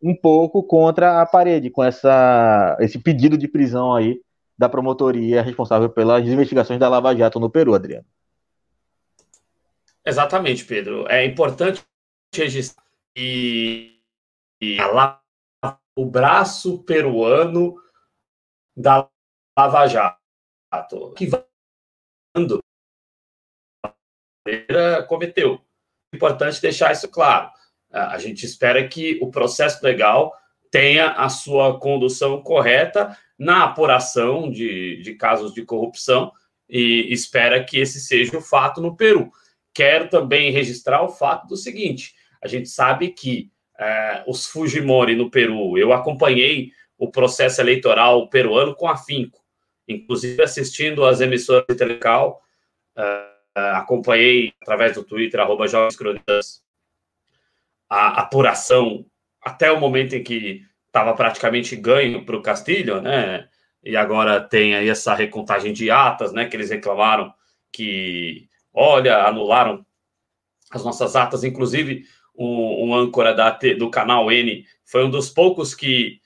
[0.02, 4.20] um pouco contra a parede, com essa, esse pedido de prisão aí
[4.58, 8.06] da promotoria responsável pelas investigações da Lava Jato no Peru, Adriano.
[10.04, 11.06] Exatamente, Pedro.
[11.08, 11.84] É importante
[12.34, 12.84] registrar
[13.16, 13.98] e,
[14.60, 15.20] e lá,
[15.96, 17.74] o braço peruano
[18.76, 19.08] da
[19.58, 21.28] Lava Jato, que
[25.08, 25.60] cometeu.
[26.14, 27.50] Importante deixar isso claro.
[27.90, 30.32] A gente espera que o processo legal
[30.70, 36.32] tenha a sua condução correta na apuração de, de casos de corrupção
[36.68, 39.30] e espera que esse seja o fato no Peru.
[39.74, 45.30] Quero também registrar o fato do seguinte: a gente sabe que é, os Fujimori no
[45.30, 49.40] Peru, eu acompanhei o processo eleitoral peruano com afinco,
[49.86, 52.40] inclusive assistindo às emissoras de Telecal,
[52.96, 53.36] é,
[53.74, 55.66] acompanhei através do Twitter, arroba
[57.88, 59.06] a apuração
[59.42, 60.64] até o momento em que
[60.96, 63.48] estava praticamente ganho para o Castilho, né?
[63.84, 66.46] E agora tem aí essa recontagem de atas, né?
[66.46, 67.32] Que eles reclamaram
[67.70, 69.84] que olha, anularam
[70.70, 72.04] as nossas atas, inclusive
[72.36, 76.20] um, um âncora da, do canal N foi um dos poucos que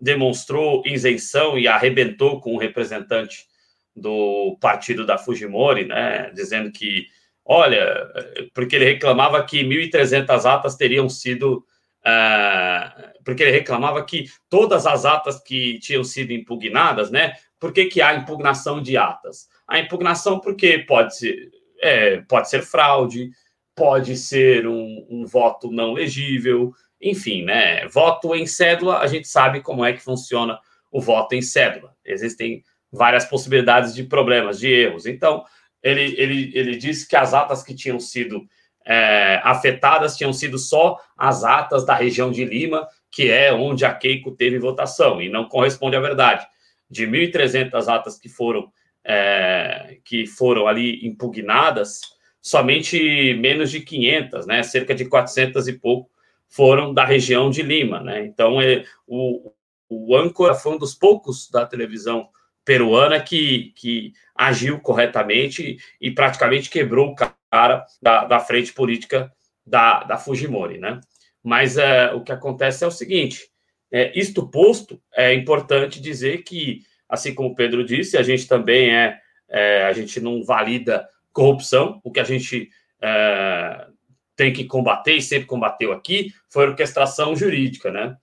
[0.00, 3.46] demonstrou isenção e arrebentou com o representante
[3.94, 7.06] do partido da Fujimori, né, dizendo que,
[7.42, 8.06] olha,
[8.52, 11.64] porque ele reclamava que 1.300 atas teriam sido,
[12.06, 17.86] uh, porque ele reclamava que todas as atas que tinham sido impugnadas, né, por que,
[17.86, 19.48] que há impugnação de atas?
[19.66, 21.50] A impugnação porque pode ser,
[21.82, 23.30] é, pode ser fraude,
[23.74, 27.86] pode ser um, um, voto não legível, enfim, né?
[27.88, 30.58] Voto em cédula, a gente sabe como é que funciona
[30.90, 31.94] o voto em cédula.
[32.04, 35.04] Existem várias possibilidades de problemas, de erros.
[35.04, 35.44] Então,
[35.82, 38.46] ele, ele, ele disse que as atas que tinham sido
[38.86, 43.92] é, afetadas tinham sido só as atas da região de Lima, que é onde a
[43.92, 46.46] Keiko teve votação, e não corresponde à verdade.
[46.88, 48.70] De 1.300 atas que foram
[49.04, 52.00] é, que foram ali impugnadas,
[52.42, 56.10] somente menos de 500, né, cerca de 400 e pouco,
[56.48, 58.00] foram da região de Lima.
[58.00, 58.24] Né?
[58.26, 59.52] Então, é, o,
[59.88, 62.28] o foi um dos poucos da televisão
[62.64, 67.14] peruana que, que agiu corretamente e praticamente quebrou o
[67.56, 69.32] cara da, da frente política
[69.66, 70.78] da, da Fujimori.
[70.78, 71.00] Né?
[71.42, 73.48] Mas é, o que acontece é o seguinte:
[73.90, 78.94] é, isto posto, é importante dizer que assim como o Pedro disse, a gente também
[78.94, 82.68] é, é a gente não valida corrupção, o que a gente
[83.00, 83.86] é,
[84.34, 88.16] tem que combater e sempre combateu aqui foi orquestração jurídica, né?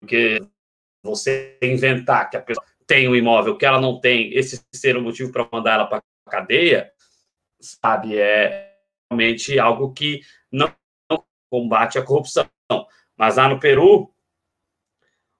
[0.00, 0.40] Porque
[1.02, 5.02] você inventar que a pessoa tem um imóvel que ela não tem, esse ser o
[5.02, 6.90] motivo para mandar ela para a cadeia,
[7.64, 8.74] sabe, é
[9.10, 10.72] realmente algo que não
[11.50, 12.48] combate a corrupção.
[13.16, 14.10] Mas lá no Peru,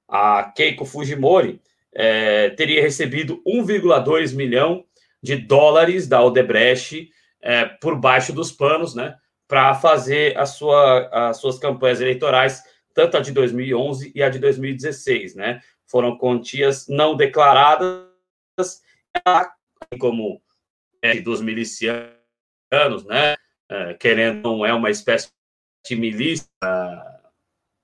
[0.09, 1.61] a Keiko Fujimori,
[1.93, 4.85] é, teria recebido 1,2 milhão
[5.23, 7.11] de dólares da Odebrecht
[7.41, 13.17] é, por baixo dos panos, né, para fazer a sua, as suas campanhas eleitorais, tanto
[13.17, 15.61] a de 2011 e a de 2016, né?
[15.87, 18.09] Foram quantias não declaradas,
[19.99, 20.41] como
[21.23, 23.37] dos milicianos, né?
[23.69, 25.29] É, querendo não é uma espécie
[25.87, 26.49] de milícia,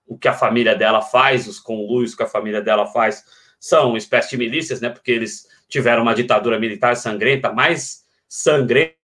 [0.06, 3.24] o que a família dela faz, os conluios que a família dela faz
[3.58, 4.88] são espécie de milícias, né?
[4.88, 8.96] Porque eles tiveram uma ditadura militar sangrenta, mais sangrenta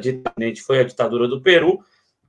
[0.00, 1.84] ditamente foi a ditadura do Peru.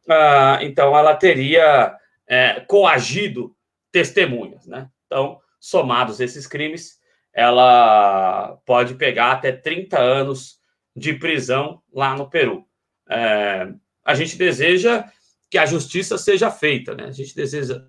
[0.09, 3.55] Ah, então, ela teria é, coagido
[3.91, 4.89] testemunhas, né?
[5.05, 6.99] Então, somados esses crimes,
[7.33, 10.57] ela pode pegar até 30 anos
[10.97, 12.65] de prisão lá no Peru.
[13.07, 13.67] É,
[14.03, 15.05] a gente deseja
[15.49, 17.05] que a justiça seja feita, né?
[17.05, 17.81] A gente deseja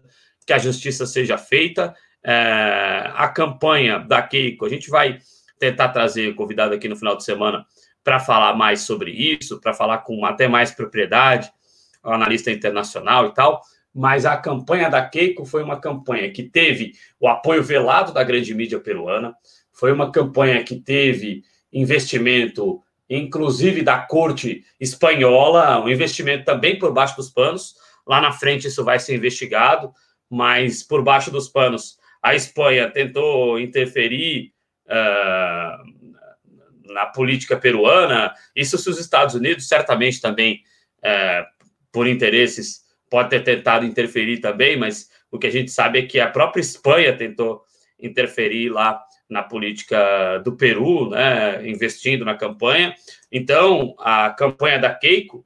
[0.46, 5.18] que a justiça seja feita é, a campanha da Keiko, a gente vai
[5.58, 7.64] tentar trazer convidado aqui no final de semana
[8.04, 11.50] para falar mais sobre isso, para falar com até mais propriedade,
[12.02, 13.62] analista internacional e tal,
[13.94, 18.54] mas a campanha da Keiko foi uma campanha que teve o apoio velado da grande
[18.54, 19.34] mídia peruana,
[19.72, 21.42] foi uma campanha que teve
[21.72, 27.74] investimento, inclusive da corte espanhola, um investimento também por baixo dos panos.
[28.06, 29.92] Lá na frente isso vai ser investigado,
[30.28, 34.52] mas por baixo dos panos a Espanha tentou interferir
[34.86, 36.12] uh,
[36.92, 38.34] na política peruana.
[38.54, 40.62] Isso se os Estados Unidos certamente também,
[40.98, 41.46] uh,
[41.92, 46.20] por interesses, pode ter tentado interferir também, mas o que a gente sabe é que
[46.20, 47.62] a própria Espanha tentou
[47.98, 52.94] interferir lá na política do Peru, né, investindo na campanha.
[53.30, 55.44] Então, a campanha da Keiko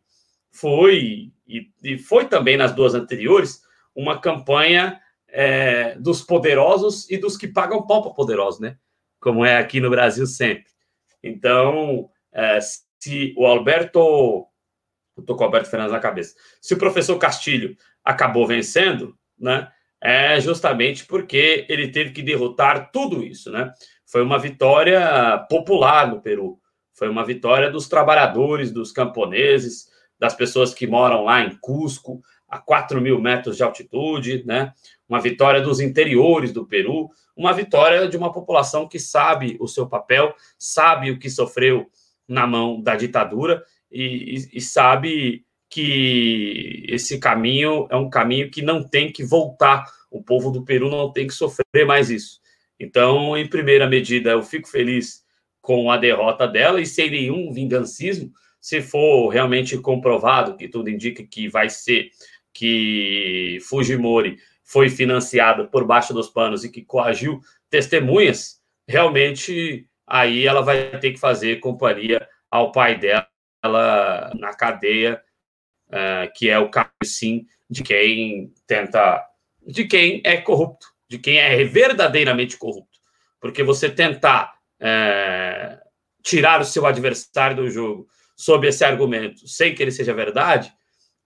[0.51, 3.63] foi, e, e foi também nas duas anteriores,
[3.95, 8.77] uma campanha é, dos poderosos e dos que pagam pau para poderosos, né?
[9.19, 10.71] Como é aqui no Brasil sempre.
[11.23, 14.47] Então, é, se o Alberto.
[15.19, 16.35] Estou com o Alberto Fernandes na cabeça.
[16.61, 19.71] Se o professor Castilho acabou vencendo, né?
[20.05, 23.73] É justamente porque ele teve que derrotar tudo isso, né?
[24.05, 26.59] Foi uma vitória popular no Peru.
[26.93, 29.87] Foi uma vitória dos trabalhadores, dos camponeses,
[30.19, 34.73] das pessoas que moram lá em Cusco, a 4 mil metros de altitude, né?
[35.09, 39.89] Uma vitória dos interiores do Peru, uma vitória de uma população que sabe o seu
[39.89, 41.87] papel, sabe o que sofreu
[42.27, 48.61] na mão da ditadura e, e, e sabe que esse caminho é um caminho que
[48.61, 49.91] não tem que voltar.
[50.11, 52.43] O povo do Peru não tem que sofrer mais isso.
[52.79, 55.25] Então, em primeira medida, eu fico feliz
[55.63, 58.31] com a derrota dela e sem nenhum vingancismo,
[58.61, 62.11] se for realmente comprovado, que tudo indica que vai ser
[62.53, 70.61] que Fujimori foi financiado por baixo dos panos e que coagiu testemunhas, realmente aí ela
[70.61, 73.27] vai ter que fazer companhia ao pai dela
[74.39, 75.23] na cadeia,
[75.93, 76.71] uh, que é o
[77.05, 79.25] sim, de quem tenta,
[79.67, 82.99] de quem é corrupto, de quem é verdadeiramente corrupto.
[83.41, 85.79] Porque você tentar uh,
[86.23, 90.73] tirar o seu adversário do jogo sob esse argumento, sem que ele seja verdade,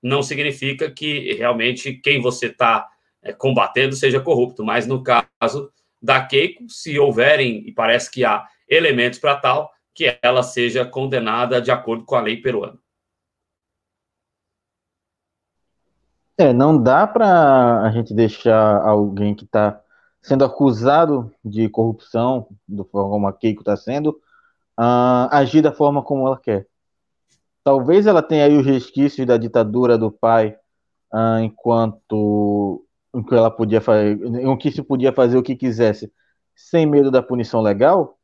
[0.02, 2.86] não significa que realmente quem você está
[3.22, 4.64] é, combatendo seja corrupto.
[4.64, 10.18] Mas no caso da Keiko, se houverem, e parece que há elementos para tal, que
[10.22, 12.78] ela seja condenada de acordo com a lei peruana.
[16.38, 19.80] É, não dá para a gente deixar alguém que está
[20.20, 24.10] sendo acusado de corrupção, do forma a Keiko está sendo,
[24.78, 26.66] uh, agir da forma como ela quer.
[27.64, 30.56] Talvez ela tenha aí os resquícios da ditadura do pai,
[31.14, 32.84] uh, enquanto
[33.26, 36.12] que ela podia fazer, em que se podia fazer o que quisesse,
[36.54, 38.18] sem medo da punição legal.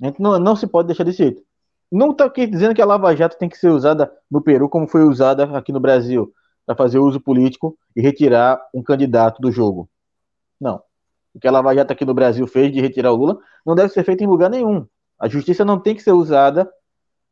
[0.00, 1.42] A gente não, não se pode deixar desse jeito.
[1.90, 4.88] Não está aqui dizendo que a Lava Jato tem que ser usada no Peru como
[4.88, 6.32] foi usada aqui no Brasil,
[6.66, 9.88] para fazer uso político e retirar um candidato do jogo.
[10.60, 10.82] Não.
[11.34, 13.92] O que a Lava Jato aqui no Brasil fez de retirar o Lula não deve
[13.92, 14.86] ser feito em lugar nenhum.
[15.18, 16.70] A justiça não tem que ser usada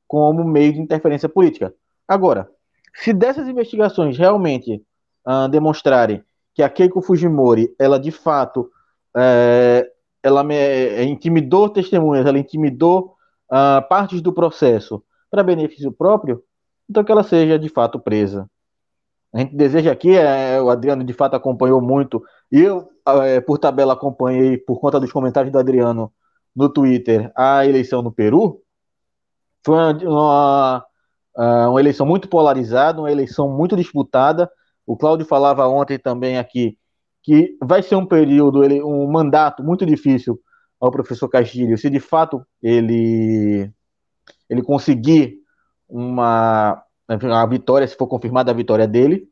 [0.08, 1.74] como meio de interferência política.
[2.08, 2.50] Agora,
[2.94, 4.82] se dessas investigações realmente
[5.26, 8.70] uh, demonstrarem que a Keiko Fujimori, ela de fato,
[9.16, 9.88] é,
[10.22, 13.14] ela me, é, intimidou testemunhas, ela intimidou
[13.50, 16.42] uh, partes do processo para benefício próprio,
[16.88, 18.48] então que ela seja de fato presa.
[19.32, 22.88] A gente deseja aqui, é, o Adriano de fato acompanhou muito, eu,
[23.24, 26.12] é, por tabela, acompanhei, por conta dos comentários do Adriano
[26.54, 28.60] no Twitter, a eleição no Peru.
[29.64, 30.86] Foi uma,
[31.36, 34.50] uma, uma eleição muito polarizada, uma eleição muito disputada.
[34.86, 36.76] O Cláudio falava ontem também aqui
[37.22, 40.40] que vai ser um período, um mandato muito difícil
[40.80, 43.70] ao professor Castilho, se de fato ele,
[44.48, 45.38] ele conseguir
[45.88, 49.28] uma a vitória, se for confirmada a vitória dele,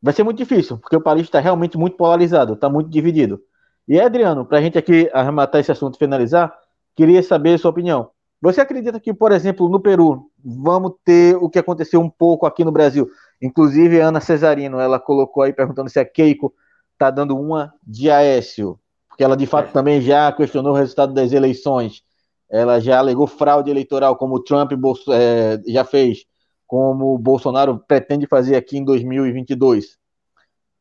[0.00, 3.40] vai ser muito difícil, porque o país está realmente muito polarizado, está muito dividido.
[3.86, 6.52] E Adriano, para a gente aqui arrematar esse assunto e finalizar,
[6.96, 8.10] queria saber a sua opinião.
[8.40, 12.64] Você acredita que, por exemplo, no Peru, vamos ter o que aconteceu um pouco aqui
[12.64, 13.08] no Brasil?
[13.40, 16.52] Inclusive, a Ana Cesarino, ela colocou aí perguntando se a Keiko
[16.92, 19.72] está dando uma de Aécio, porque ela de fato é.
[19.72, 22.02] também já questionou o resultado das eleições.
[22.50, 24.72] Ela já alegou fraude eleitoral, como o Trump
[25.10, 26.24] é, já fez,
[26.72, 29.98] como o Bolsonaro pretende fazer aqui em 2022.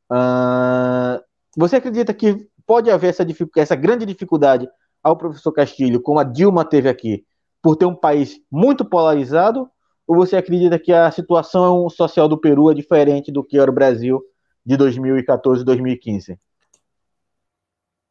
[0.09, 1.21] Uh,
[1.57, 3.27] você acredita que pode haver essa,
[3.57, 4.69] essa grande dificuldade
[5.03, 7.25] ao professor Castilho, como a Dilma teve aqui,
[7.61, 9.69] por ter um país muito polarizado?
[10.07, 13.73] Ou você acredita que a situação social do Peru é diferente do que era o
[13.73, 14.23] Brasil
[14.65, 16.39] de 2014 e 2015?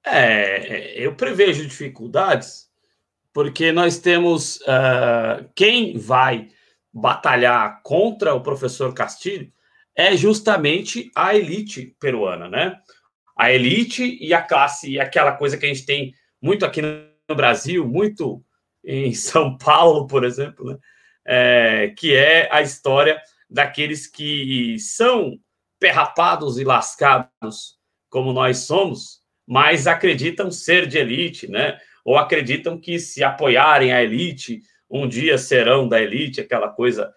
[0.05, 2.69] É, eu prevejo dificuldades
[3.33, 6.51] porque nós temos uh, quem vai
[6.93, 9.53] batalhar contra o professor Castilho
[9.97, 12.79] é justamente a elite peruana, né?
[13.37, 17.35] A elite e a classe, e aquela coisa que a gente tem muito aqui no
[17.35, 18.43] Brasil, muito
[18.85, 20.79] em São Paulo, por exemplo, né?
[21.27, 25.39] É, que é a história daqueles que são
[25.79, 27.79] perrapados e lascados,
[28.09, 31.79] como nós somos, mas acreditam ser de elite, né?
[32.05, 37.15] Ou acreditam que se apoiarem a elite, um dia serão da elite, aquela coisa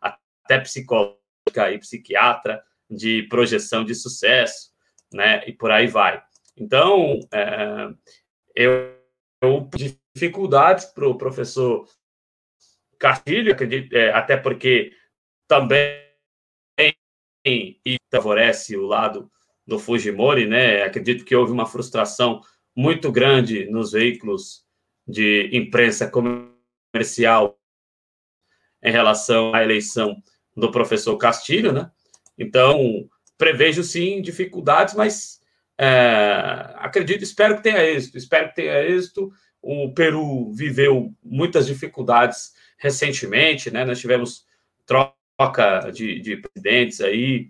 [0.00, 4.70] até psicológica e psiquiatra de projeção de sucesso,
[5.12, 5.42] né?
[5.46, 6.22] E por aí vai.
[6.56, 7.88] Então, é,
[8.54, 8.96] eu,
[9.42, 9.68] eu
[10.14, 11.88] dificuldades para o professor
[12.98, 14.92] Castilho, acredito, é, até porque
[15.48, 16.04] também
[17.46, 19.30] e favorece o lado
[19.66, 20.82] do Fujimori, né?
[20.82, 22.40] Acredito que houve uma frustração
[22.74, 24.64] muito grande nos veículos
[25.06, 26.10] de imprensa
[26.94, 27.58] comercial
[28.80, 30.22] em relação à eleição
[30.56, 31.90] do professor Castilho, né?
[32.38, 35.40] Então, prevejo sim dificuldades, mas
[35.76, 39.32] é, acredito, espero que tenha êxito, espero que tenha êxito.
[39.60, 43.84] O Peru viveu muitas dificuldades recentemente, né?
[43.84, 44.46] Nós tivemos
[44.86, 47.48] troca de, de presidentes aí,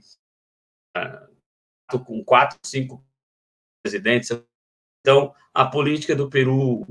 [2.07, 3.05] com quatro, cinco
[3.83, 4.31] presidentes.
[5.01, 6.87] Então, a política do Peru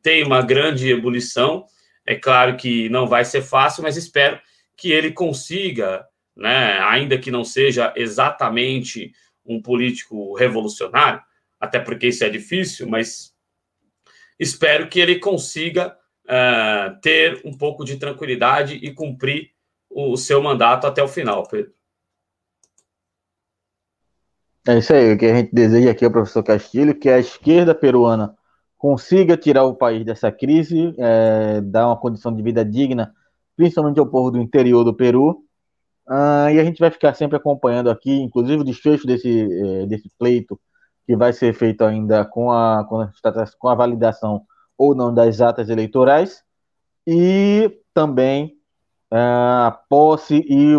[0.00, 1.66] tem uma grande ebulição.
[2.08, 4.40] É claro que não vai ser fácil, mas espero
[4.74, 9.12] que ele consiga, né, ainda que não seja exatamente
[9.44, 11.20] um político revolucionário,
[11.60, 13.34] até porque isso é difícil, mas
[14.40, 15.94] espero que ele consiga
[16.24, 19.50] uh, ter um pouco de tranquilidade e cumprir
[19.90, 21.74] o seu mandato até o final, Pedro.
[24.66, 27.74] É isso aí, o que a gente deseja aqui ao professor Castilho, que a esquerda
[27.74, 28.34] peruana
[28.78, 33.12] consiga tirar o país dessa crise, é, dar uma condição de vida digna,
[33.56, 35.44] principalmente ao povo do interior do Peru.
[36.06, 40.08] Ah, e a gente vai ficar sempre acompanhando aqui, inclusive o desfecho desse, é, desse
[40.16, 40.58] pleito,
[41.06, 44.42] que vai ser feito ainda com a, com a, validação
[44.76, 46.42] ou não das atas eleitorais,
[47.06, 48.56] e também
[49.10, 50.74] é, a posse e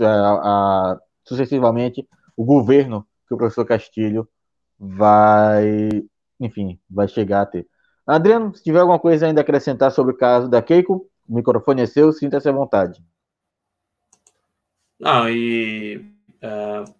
[0.00, 4.28] a, a, sucessivamente o governo que o professor Castilho
[4.78, 6.04] vai,
[6.40, 7.66] enfim, vai chegar a ter.
[8.06, 11.82] Adriano, se tiver alguma coisa ainda a acrescentar sobre o caso da Keiko, o microfone
[11.82, 13.02] é seu, sinta-se à vontade.
[15.00, 15.96] Não, e
[16.42, 16.94] uh,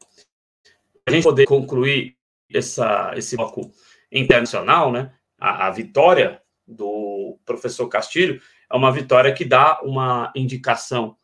[1.07, 2.17] a gente poder concluir
[2.53, 3.71] essa, esse bloco
[4.11, 5.13] internacional, né?
[5.39, 11.17] A, a vitória do professor Castilho é uma vitória que dá uma indicação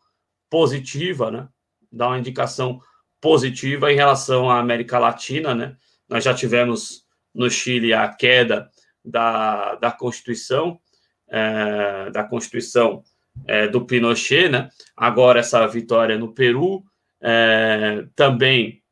[0.50, 1.48] positiva, né?
[1.90, 2.80] Dá uma indicação
[3.20, 5.76] positiva em relação à América Latina, né?
[6.08, 8.70] Nós já tivemos no Chile a queda
[9.04, 10.80] da, da Constituição,
[11.28, 13.02] é, da Constituição
[13.46, 14.68] é, do Pinochet, né?
[14.96, 16.84] Agora essa vitória no Peru,
[17.20, 18.82] é, também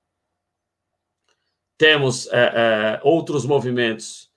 [1.77, 4.29] temos é, é, outros movimentos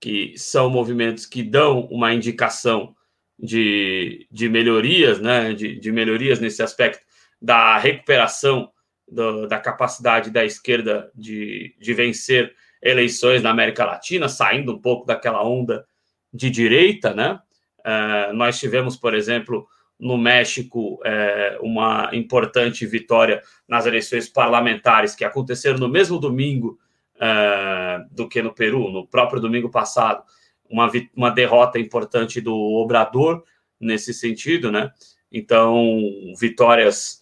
[0.00, 2.94] que são movimentos que dão uma indicação
[3.38, 5.52] de, de melhorias, né?
[5.52, 7.04] De, de melhorias nesse aspecto
[7.40, 8.70] da recuperação
[9.08, 15.06] do, da capacidade da esquerda de, de vencer eleições na América Latina, saindo um pouco
[15.06, 15.84] daquela onda
[16.32, 17.40] de direita, né?
[17.80, 19.66] Uh, nós tivemos, por exemplo,
[20.00, 26.78] no México, é, uma importante vitória nas eleições parlamentares que aconteceram no mesmo domingo
[27.20, 30.24] é, do que no Peru, no próprio domingo passado.
[30.70, 33.44] Uma, uma derrota importante do Obrador
[33.78, 34.90] nesse sentido, né?
[35.30, 36.00] Então,
[36.38, 37.20] vitórias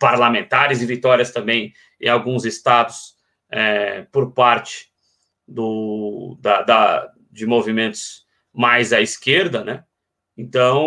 [0.00, 3.13] parlamentares e vitórias também em alguns estados
[3.50, 4.88] é, por parte
[5.46, 9.84] do, da, da, de movimentos mais à esquerda, né?
[10.36, 10.84] Então,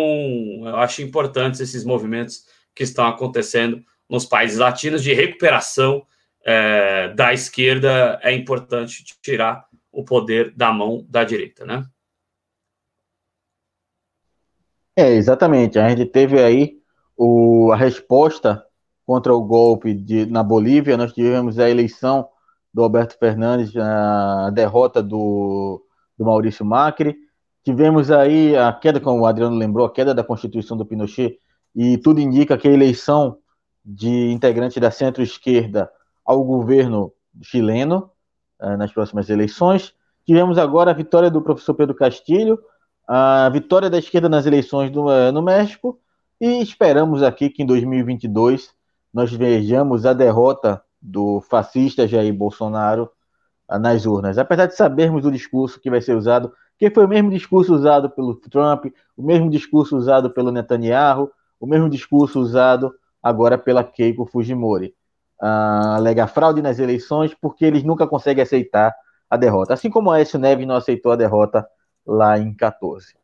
[0.64, 2.44] eu acho importantes esses movimentos
[2.74, 6.06] que estão acontecendo nos países latinos de recuperação
[6.44, 8.18] é, da esquerda.
[8.22, 11.84] É importante tirar o poder da mão da direita, né?
[14.96, 15.78] É, exatamente.
[15.78, 16.78] A gente teve aí
[17.16, 18.64] o, a resposta
[19.06, 22.28] contra o golpe de, na Bolívia, nós tivemos a eleição
[22.78, 25.84] do Alberto Fernandes, a derrota do,
[26.16, 27.16] do Maurício Macri,
[27.64, 31.40] tivemos aí a queda, como o Adriano lembrou, a queda da Constituição do Pinochet,
[31.74, 33.38] e tudo indica que a eleição
[33.84, 35.90] de integrante da centro-esquerda
[36.24, 37.12] ao governo
[37.42, 38.12] chileno
[38.60, 39.92] eh, nas próximas eleições.
[40.24, 42.60] Tivemos agora a vitória do professor Pedro Castilho,
[43.08, 45.98] a vitória da esquerda nas eleições do, eh, no México
[46.40, 48.70] e esperamos aqui que em 2022
[49.12, 53.10] nós vejamos a derrota do fascista Jair Bolsonaro
[53.68, 54.38] nas urnas.
[54.38, 58.08] Apesar de sabermos o discurso que vai ser usado, que foi o mesmo discurso usado
[58.10, 58.86] pelo Trump,
[59.16, 61.30] o mesmo discurso usado pelo Netanyahu,
[61.60, 64.94] o mesmo discurso usado agora pela Keiko Fujimori.
[65.40, 68.94] Uh, alega fraude nas eleições porque eles nunca conseguem aceitar
[69.28, 69.74] a derrota.
[69.74, 71.66] Assim como a Aécio Neves não aceitou a derrota
[72.06, 73.14] lá em 14.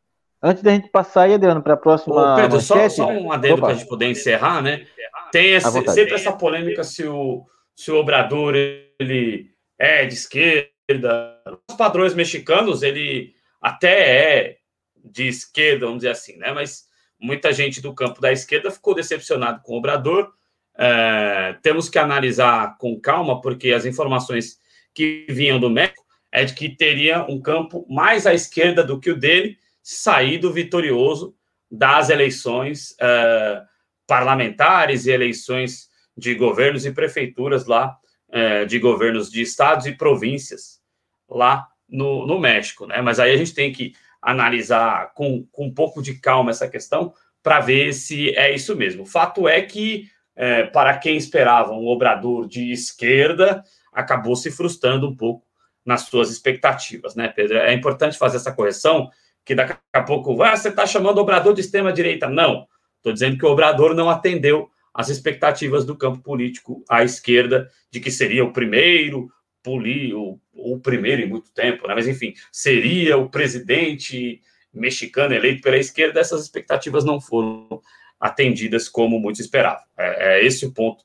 [0.43, 2.35] Antes da gente passar aí, Adriano, para a próxima.
[2.35, 4.85] Ô, Pedro, só, só, um adendo para a gente poder encerrar, né?
[5.33, 7.47] Tem sempre essa polêmica se o,
[7.77, 11.41] se o Obrador ele é de esquerda.
[11.69, 14.57] Os padrões mexicanos, ele até é
[15.05, 16.53] de esquerda, vamos dizer assim, né?
[16.53, 16.87] Mas
[17.19, 20.33] muita gente do campo da esquerda ficou decepcionado com o Obrador.
[20.77, 24.59] É, temos que analisar com calma, porque as informações
[24.93, 29.11] que vinham do México é de que teria um campo mais à esquerda do que
[29.11, 31.37] o dele saído vitorioso
[31.71, 33.63] das eleições é,
[34.07, 37.97] parlamentares e eleições de governos e prefeituras lá,
[38.31, 40.81] é, de governos de estados e províncias
[41.29, 43.01] lá no, no México, né?
[43.01, 47.13] Mas aí a gente tem que analisar com, com um pouco de calma essa questão
[47.43, 49.03] para ver se é isso mesmo.
[49.03, 53.63] O fato é que, é, para quem esperava um obrador de esquerda,
[53.93, 55.47] acabou se frustrando um pouco
[55.85, 57.59] nas suas expectativas, né, Pedro?
[57.59, 59.11] É importante fazer essa correção,
[59.45, 62.29] que daqui a pouco, ah, você está chamando o obrador de extrema-direita.
[62.29, 67.69] Não, estou dizendo que o obrador não atendeu às expectativas do campo político à esquerda,
[67.91, 69.29] de que seria o primeiro,
[69.67, 71.95] o, o primeiro em muito tempo, né?
[71.95, 74.41] mas enfim, seria o presidente
[74.73, 77.81] mexicano eleito pela esquerda, essas expectativas não foram
[78.21, 79.83] atendidas como muitos esperavam.
[79.97, 81.05] É, é esse o ponto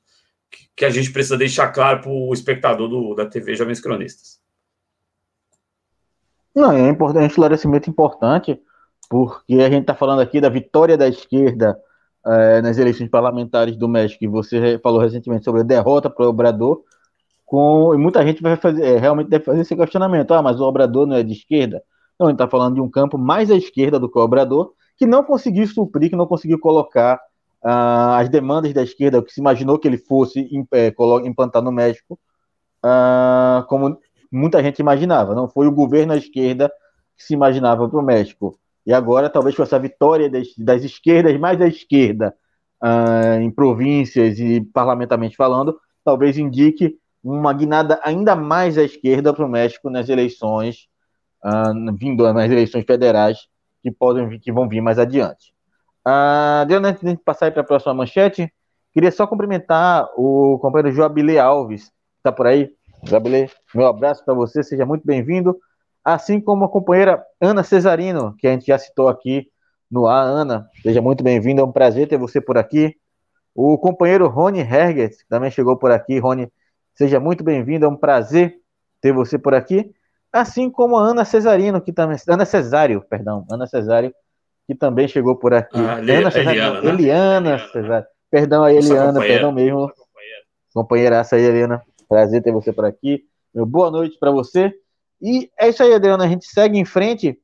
[0.50, 4.40] que, que, a gente precisa deixar claro para o espectador do, da TV Jovens Cronistas.
[6.54, 8.60] Não, é importante, é um esclarecimento importante,
[9.08, 11.76] porque a gente está falando aqui da vitória da esquerda
[12.26, 16.28] é, nas eleições parlamentares do México, e você falou recentemente sobre a derrota para o
[16.28, 16.82] Obrador,
[17.46, 20.64] com, e muita gente vai fazer, é, realmente deve fazer esse questionamento, ah, mas o
[20.64, 21.82] Obrador não é de esquerda?
[22.18, 25.06] Não, ele está falando de um campo mais à esquerda do que o Obrador, que
[25.06, 27.18] não conseguiu suprir, que não conseguiu colocar
[27.62, 30.94] ah, as demandas da esquerda, o que se imaginou que ele fosse é,
[31.24, 32.18] implantar no México,
[32.82, 33.98] ah, como
[34.30, 35.34] muita gente imaginava.
[35.34, 36.70] Não foi o governo à esquerda
[37.16, 38.58] que se imaginava para o México.
[38.90, 42.34] E agora, talvez com essa vitória das, das esquerdas mais à esquerda,
[42.82, 49.46] ah, em províncias e parlamentarmente falando, talvez indique uma guinada ainda mais à esquerda para
[49.46, 50.88] o México nas eleições,
[51.44, 53.46] uh, vindo nas eleições federais
[53.80, 55.54] que podem que vão vir mais adiante.
[56.04, 58.52] Uh, antes de passar para a próxima manchete,
[58.92, 62.72] queria só cumprimentar o companheiro Joabilê Alves, que está por aí.
[63.04, 65.56] Joabilê, meu abraço para você, seja muito bem-vindo.
[66.04, 69.48] Assim como a companheira Ana Cesarino, que a gente já citou aqui
[69.90, 70.24] no ar.
[70.24, 72.96] Ana, seja muito bem-vinda, é um prazer ter você por aqui.
[73.54, 76.18] O companheiro Rony Herget também chegou por aqui.
[76.18, 76.50] Rony,
[77.00, 78.56] Seja muito bem-vindo, é um prazer
[79.00, 79.90] ter você por aqui.
[80.30, 82.18] Assim como a Ana Cesarino, que também.
[82.28, 83.46] Ana Cesário, perdão.
[83.50, 84.14] Ana Cesário,
[84.66, 85.78] que também chegou por aqui.
[85.78, 86.88] Ah, Ana Cesarino, Eliana, né?
[86.90, 88.06] Eliana Cesário.
[88.30, 89.90] Perdão aí, Eliana, perdão mesmo.
[90.74, 91.82] Companheiraça aí, Eliana.
[92.06, 93.24] Prazer ter você por aqui.
[93.54, 94.70] Meu boa noite para você.
[95.20, 96.24] E é isso aí, Adriana.
[96.24, 97.38] A gente segue em frente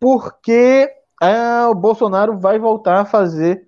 [0.00, 0.90] porque
[1.20, 3.66] ah, o Bolsonaro vai voltar a fazer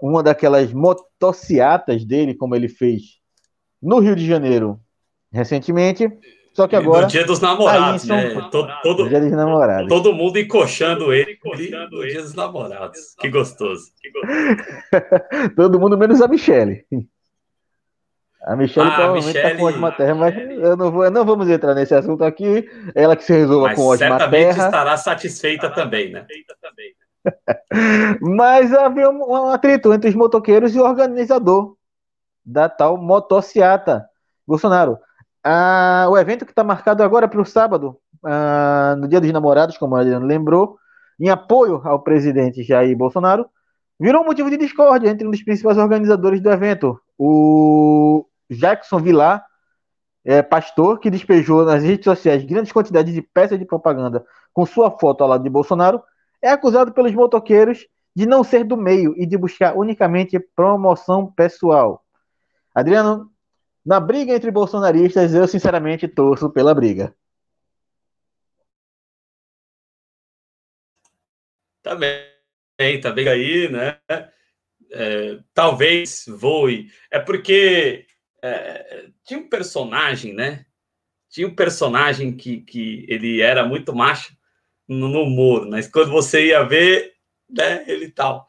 [0.00, 3.18] uma daquelas motociatas dele, como ele fez
[3.82, 4.80] no Rio de Janeiro
[5.32, 6.08] recentemente.
[6.54, 7.02] Só que agora.
[7.02, 8.30] No dia dos namorados, né?
[8.50, 9.88] Todo, todo, dia dos namorados.
[9.88, 11.56] todo mundo encoxando ele no
[12.06, 13.14] dia dos namorados.
[13.20, 13.92] Que gostoso.
[14.00, 15.54] Que gostoso.
[15.54, 16.84] todo mundo menos a Michelle.
[18.42, 19.50] A Michelle ah, provavelmente Michelle...
[19.50, 22.68] tá com ótima terra, mas eu não, vou, não vamos entrar nesse assunto aqui.
[22.94, 24.66] Ela que se resolva mas com ótima certamente terra.
[24.66, 26.26] estará satisfeita também, né?
[28.20, 31.76] mas havia um, um atrito entre os motoqueiros e o organizador
[32.44, 34.06] da tal motociata.
[34.46, 34.98] Bolsonaro,
[35.44, 39.76] ah, o evento que está marcado agora para o sábado, ah, no Dia dos Namorados,
[39.76, 40.78] como a Adriano lembrou,
[41.20, 43.46] em apoio ao presidente Jair Bolsonaro,
[44.00, 49.44] virou um motivo de discórdia entre um dos principais organizadores do evento, o Jackson Vilar,
[50.24, 54.90] é, pastor, que despejou nas redes sociais grandes quantidades de peças de propaganda com sua
[54.90, 56.02] foto ao lado de Bolsonaro,
[56.40, 62.04] é acusado pelos motoqueiros de não ser do meio e de buscar unicamente promoção pessoal.
[62.74, 63.30] Adriano,
[63.84, 67.14] na briga entre bolsonaristas, eu sinceramente torço pela briga.
[71.82, 73.98] Tá bem, tá bem aí, né?
[74.92, 76.90] É, talvez voe.
[77.10, 78.06] É porque
[78.42, 80.64] é, tinha um personagem, né?
[81.30, 84.36] Tinha um personagem que, que ele era muito macho
[84.88, 87.12] no, humor, mas quando você ia ver,
[87.50, 88.48] né, ele tal.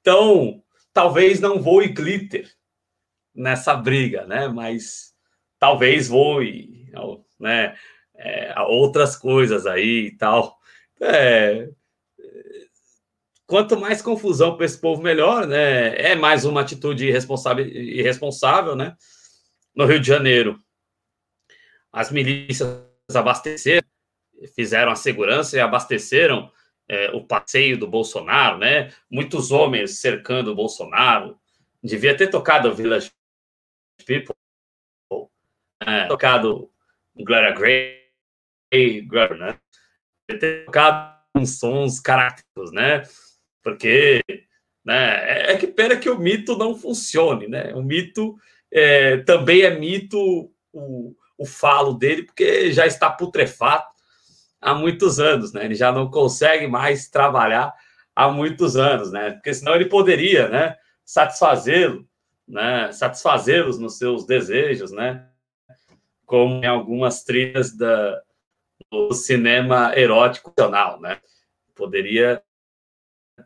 [0.00, 0.62] Então,
[0.92, 2.50] talvez não voe glitter,
[3.36, 4.48] nessa briga, né?
[4.48, 5.14] Mas
[5.58, 6.90] talvez voe,
[7.38, 7.76] né?
[8.14, 10.58] É, outras coisas aí e tal.
[11.00, 11.68] É,
[13.46, 15.94] quanto mais confusão para esse povo, melhor, né?
[15.96, 18.96] É mais uma atitude irresponsável, irresponsável, né?
[19.74, 20.58] No Rio de Janeiro,
[21.92, 22.68] as milícias
[23.14, 23.86] abasteceram,
[24.54, 26.50] fizeram a segurança e abasteceram
[26.88, 28.92] é, o passeio do Bolsonaro, né?
[29.10, 31.38] Muitos homens cercando o Bolsonaro.
[31.82, 33.10] Devia ter tocado Village
[34.04, 34.34] People,
[35.80, 36.70] é, tocado
[37.14, 39.60] Gloria Gray, Gloria, né?
[40.28, 43.02] Devia ter tocado uns sons característicos, né?
[43.66, 44.22] Porque
[44.84, 47.74] né, é, é que pena que o mito não funcione, né?
[47.74, 48.36] O mito
[48.70, 53.92] é, também é mito o, o falo dele, porque já está putrefato
[54.60, 55.64] há muitos anos, né?
[55.64, 57.74] Ele já não consegue mais trabalhar
[58.14, 59.32] há muitos anos, né?
[59.32, 62.08] Porque senão ele poderia, né, satisfazê-lo,
[62.46, 65.26] né, satisfazê-los nos seus desejos, né?
[66.24, 68.22] Como em algumas trilhas da,
[68.92, 71.18] do cinema erótico nacional, né?
[71.74, 72.40] Poderia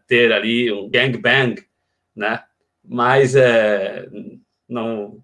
[0.07, 1.63] ter ali um gangbang,
[2.15, 2.45] né?
[2.85, 4.09] Mas é,
[4.69, 5.23] não.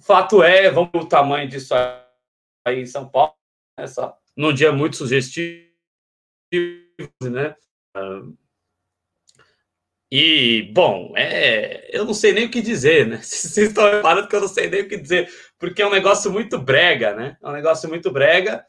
[0.00, 1.74] Fato é, vamos o tamanho disso
[2.64, 3.34] aí em São Paulo,
[3.78, 4.12] essa, né?
[4.36, 5.70] num dia muito sugestivo,
[7.22, 7.56] né?
[10.10, 13.16] E, bom, é, eu não sei nem o que dizer, né?
[13.22, 16.30] Vocês estão reparando que eu não sei nem o que dizer, porque é um negócio
[16.30, 17.36] muito brega, né?
[17.42, 18.64] É um negócio muito brega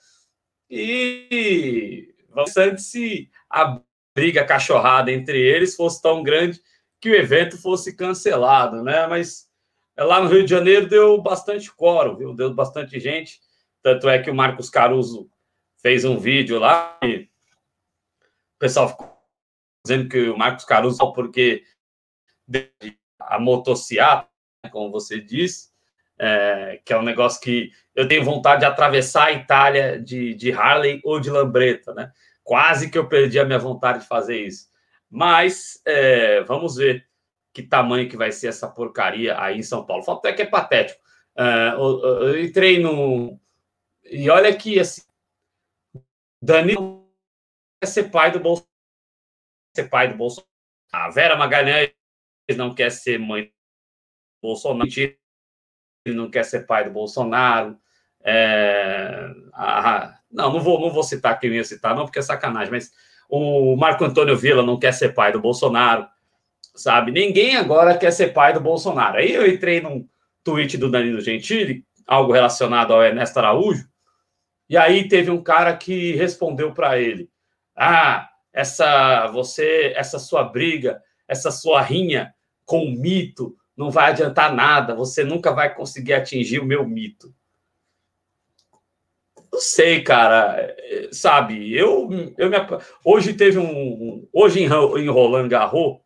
[0.69, 3.79] e bastante se a
[4.15, 6.61] briga cachorrada entre eles fosse tão grande
[7.01, 9.05] que o evento fosse cancelado, né?
[9.07, 9.49] Mas
[9.97, 12.33] lá no Rio de Janeiro deu bastante quórum, viu?
[12.33, 13.39] Deu bastante gente.
[13.83, 15.29] Tanto é que o Marcos Caruso
[15.81, 17.29] fez um vídeo lá e
[18.55, 19.15] o pessoal ficou
[19.85, 21.63] dizendo que o Marcos Caruso, porque
[23.19, 24.27] a motociata,
[24.71, 25.69] como você disse,
[26.17, 30.51] é, que é um negócio que eu tenho vontade de atravessar a Itália de, de
[30.51, 32.11] Harley ou de Lambreta, né?
[32.45, 34.69] Quase que eu perdi a minha vontade de fazer isso.
[35.09, 37.07] Mas é, vamos ver
[37.51, 40.03] que tamanho que vai ser essa porcaria aí em São Paulo.
[40.03, 41.01] Falta até que é patético.
[41.35, 43.39] É, eu, eu, entrei no.
[44.03, 45.01] E olha que assim.
[46.39, 47.09] Danilo
[47.81, 48.71] quer ser pai do Bolsonaro.
[49.75, 50.51] Ser pai do Bolsonaro.
[50.91, 51.91] A Vera Magalhães
[52.55, 53.51] não quer ser mãe do
[54.43, 54.87] Bolsonaro.
[54.95, 55.17] Ele
[56.15, 57.79] não quer ser pai do Bolsonaro.
[58.23, 62.71] É, a, não, não vou, não vou citar quem ia citar, não, porque é sacanagem,
[62.71, 62.91] mas
[63.29, 66.07] o Marco Antônio Villa não quer ser pai do Bolsonaro,
[66.75, 67.11] sabe?
[67.11, 69.17] Ninguém agora quer ser pai do Bolsonaro.
[69.17, 70.07] Aí eu entrei num
[70.43, 73.87] tweet do Danilo Gentili, algo relacionado ao Ernesto Araújo,
[74.69, 77.29] e aí teve um cara que respondeu para ele:
[77.75, 82.33] Ah, essa você, essa sua briga, essa sua rinha
[82.65, 87.33] com o mito não vai adiantar nada, você nunca vai conseguir atingir o meu mito.
[89.55, 90.75] Não sei, cara.
[91.13, 92.57] Sabe, eu, eu me,
[93.05, 94.27] hoje teve um.
[94.33, 94.67] Hoje em,
[95.07, 96.01] Roland Garros,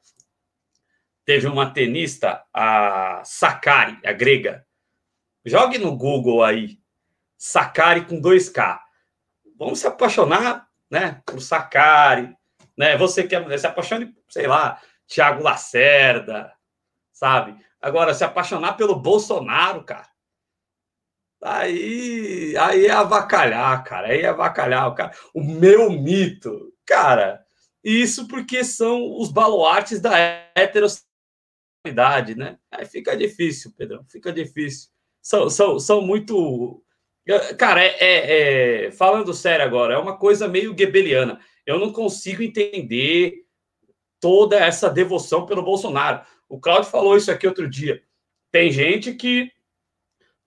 [1.25, 4.63] teve uma tenista, a Sakari, a grega.
[5.43, 6.77] Jogue no Google aí.
[7.39, 8.79] Sakari com 2K.
[9.57, 12.31] Vamos se apaixonar, né, por Sakari,
[12.77, 12.95] né?
[12.97, 16.53] Você quer se apaixone, sei lá, Thiago Lacerda,
[17.11, 17.57] sabe?
[17.81, 20.07] Agora se apaixonar pelo Bolsonaro, cara.
[21.41, 24.07] Aí, aí é avacalhar, cara.
[24.07, 25.11] Aí é avacalhar, cara.
[25.33, 27.43] O meu mito, cara.
[27.83, 30.17] Isso porque são os baluartes da
[30.55, 32.57] heterossexualidade, né?
[32.69, 34.03] Aí fica difícil, Pedrão.
[34.09, 34.89] Fica difícil.
[35.21, 36.83] São, são, são muito.
[37.57, 41.39] Cara, é, é, é, falando sério agora, é uma coisa meio gebeliana.
[41.65, 43.45] Eu não consigo entender
[44.19, 46.25] toda essa devoção pelo Bolsonaro.
[46.49, 48.01] O Claudio falou isso aqui outro dia.
[48.51, 49.51] Tem gente que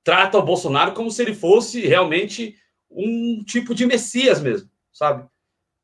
[0.05, 2.57] trata o Bolsonaro como se ele fosse realmente
[2.90, 5.26] um tipo de Messias mesmo, sabe?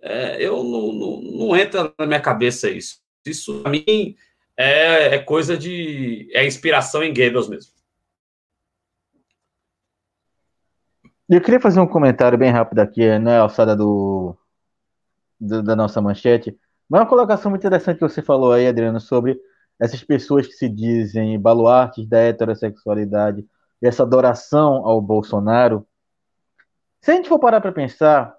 [0.01, 3.01] É, eu não, não, não, entra na minha cabeça isso.
[3.25, 4.17] Isso, para mim,
[4.57, 6.29] é, é, coisa de.
[6.33, 7.73] É inspiração em Goebbels mesmo.
[11.29, 14.35] Eu queria fazer um comentário bem rápido aqui, né, alçada do,
[15.39, 16.59] do, da nossa manchete.
[16.89, 19.39] Mas uma colocação muito interessante que você falou aí, Adriano, sobre
[19.79, 23.47] essas pessoas que se dizem baluartes da heterossexualidade
[23.87, 25.87] essa adoração ao Bolsonaro,
[27.01, 28.35] se a gente for parar para pensar,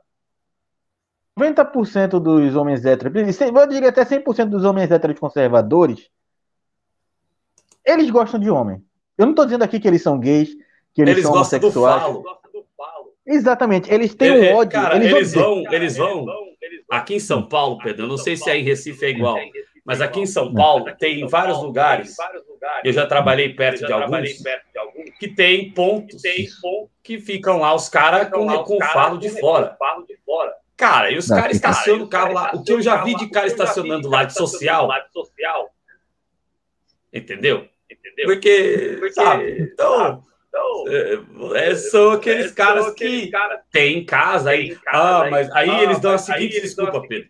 [1.39, 6.09] 90% dos homens héteros, eu diria até 100% dos homens héteros conservadores,
[7.85, 8.83] eles gostam de homem.
[9.17, 10.49] Eu não estou dizendo aqui que eles são gays,
[10.93, 11.73] que eles, eles são homossexuais.
[11.73, 12.23] Do falo.
[13.25, 14.71] Exatamente, eles têm um ódio.
[14.71, 16.25] Cara, eles, eles vão, eles vão.
[16.89, 19.37] Aqui em São Paulo, Pedro, eu não sei se aí em Recife é igual,
[19.85, 22.15] mas aqui em São Paulo tem vários lugares.
[22.83, 24.29] Eu já trabalhei perto de alguns
[25.19, 26.21] que tem pontos
[27.03, 29.77] que ficam lá os caras com, com, com falo de fora.
[30.77, 32.51] Cara, e os caras estacionam o carro lá.
[32.53, 34.89] O que eu já vi de cara estacionando lá de social.
[37.11, 37.67] Entendeu?
[37.89, 38.25] Entendeu?
[38.25, 39.61] Porque, Porque sabe?
[39.61, 40.85] Então, então
[41.55, 44.75] é, é, são aqueles é, caras aqueles que cara têm em casa aí.
[44.75, 47.29] Casa, ah, mas aí ah, eles dão a seguinte desculpa, Pedro.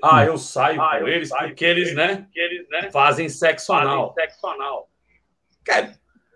[0.00, 0.16] Desculpa.
[0.16, 3.72] Ah, eu saio ah, com eu eles saio porque eles, né, eles, né, fazem sexo
[3.72, 4.14] anal.
[4.14, 4.88] Sexo anal.
[5.64, 5.92] Cara,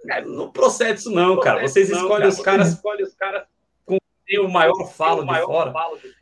[0.06, 1.60] cara, não procede isso não, cara.
[1.62, 3.44] Vocês escolhem os caras, escolhem os caras
[3.86, 3.98] com
[4.38, 5.72] o maior falo, de, fora,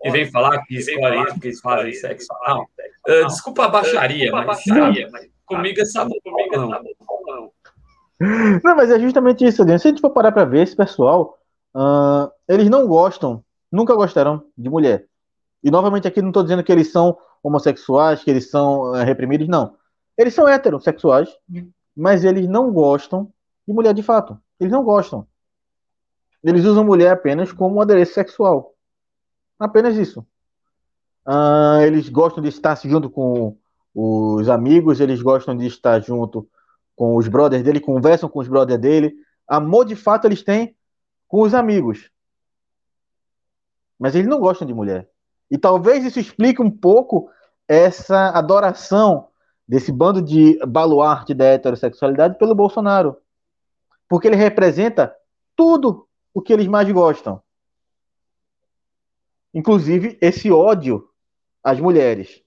[0.04, 2.68] e vem falar que escolhem isso porque eles fazem sexo anal.
[3.08, 6.92] Uh, desculpa a baixaria, mas, baixaria, mas comigo é sabor, comigo é sabor,
[7.26, 7.52] não.
[8.64, 9.78] Não, mas é justamente isso, Adriano.
[9.78, 11.38] Se a gente for parar para ver, esse pessoal,
[11.74, 15.04] uh, eles não gostam, nunca gostaram de mulher.
[15.62, 19.48] E novamente aqui não estou dizendo que eles são homossexuais, que eles são uh, reprimidos,
[19.48, 19.76] não.
[20.16, 21.28] Eles são heterossexuais,
[21.96, 23.32] mas eles não gostam
[23.66, 24.38] de mulher de fato.
[24.58, 25.26] Eles não gostam.
[26.42, 28.74] Eles usam mulher apenas como um adereço sexual.
[29.58, 30.26] Apenas isso.
[31.26, 33.56] Uh, eles gostam de estar junto com
[33.94, 36.48] os amigos, eles gostam de estar junto
[36.96, 39.14] com os brothers dele, conversam com os brothers dele.
[39.46, 40.76] Amor de fato eles têm
[41.26, 42.10] com os amigos.
[43.98, 45.08] Mas eles não gostam de mulher.
[45.50, 47.30] E talvez isso explique um pouco
[47.66, 49.28] essa adoração
[49.66, 53.16] desse bando de baluarte da heterossexualidade pelo Bolsonaro.
[54.08, 55.14] Porque ele representa
[55.54, 57.42] tudo o que eles mais gostam.
[59.52, 61.08] Inclusive esse ódio
[61.62, 62.42] às mulheres.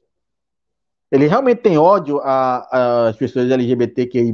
[1.12, 4.34] Ele realmente tem ódio às pessoas LGBTQI+,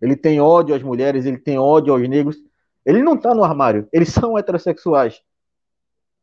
[0.00, 2.36] ele tem ódio às mulheres, ele tem ódio aos negros.
[2.84, 5.22] Ele não está no armário, eles são heterossexuais.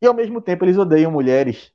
[0.03, 1.71] E ao mesmo tempo eles odeiam mulheres.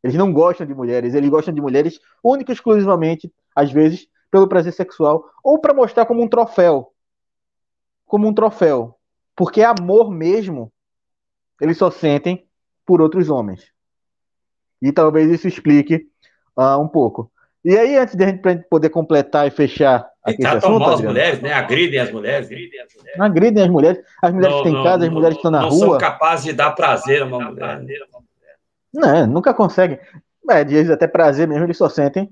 [0.00, 4.46] Eles não gostam de mulheres, eles gostam de mulheres única e exclusivamente, às vezes, pelo
[4.46, 6.92] prazer sexual, ou para mostrar como um troféu.
[8.06, 8.96] Como um troféu.
[9.34, 10.72] Porque amor mesmo,
[11.60, 12.48] eles só sentem
[12.86, 13.72] por outros homens.
[14.80, 16.08] E talvez isso explique
[16.56, 17.32] uh, um pouco.
[17.66, 18.40] E aí, antes de a gente
[18.70, 20.08] poder completar e fechar.
[20.24, 21.52] E tratam mal as mulheres, né?
[21.52, 22.48] Agridem as mulheres.
[22.48, 22.58] Né?
[23.18, 24.00] Agridem as mulheres.
[24.22, 25.80] As mulheres não, que têm casa, as mulheres que estão na não rua.
[25.80, 27.84] Não são capazes de dar prazer a uma mulher.
[28.94, 29.98] Não, nunca conseguem.
[30.48, 32.30] É, de vezes até prazer mesmo, eles só sentem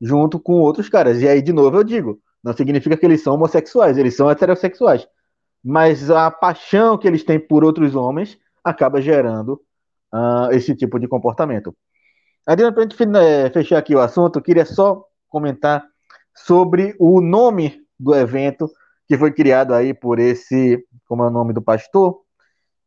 [0.00, 1.20] junto com outros caras.
[1.20, 5.06] E aí, de novo, eu digo: não significa que eles são homossexuais, eles são heterossexuais.
[5.62, 9.60] Mas a paixão que eles têm por outros homens acaba gerando
[10.10, 11.76] uh, esse tipo de comportamento.
[12.52, 15.86] Adriano, para a gente é, fechar aqui o assunto, eu queria só comentar
[16.34, 18.68] sobre o nome do evento
[19.06, 22.22] que foi criado aí por esse, como é o nome do pastor,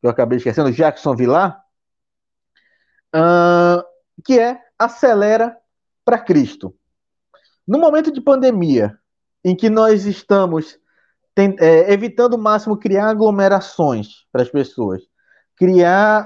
[0.01, 1.63] que eu acabei esquecendo, Jackson Villar,
[3.15, 3.81] uh,
[4.25, 5.55] que é Acelera
[6.03, 6.75] para Cristo.
[7.65, 8.99] No momento de pandemia,
[9.45, 10.77] em que nós estamos
[11.33, 15.03] tem, é, evitando o máximo criar aglomerações para as pessoas,
[15.55, 16.25] criar,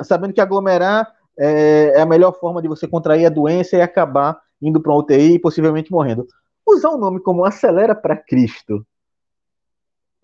[0.00, 3.80] uh, sabendo que aglomerar é, é, a melhor forma de você contrair a doença e
[3.80, 6.26] acabar indo para uma UTI e possivelmente morrendo.
[6.66, 8.84] Usar o um nome como Acelera para Cristo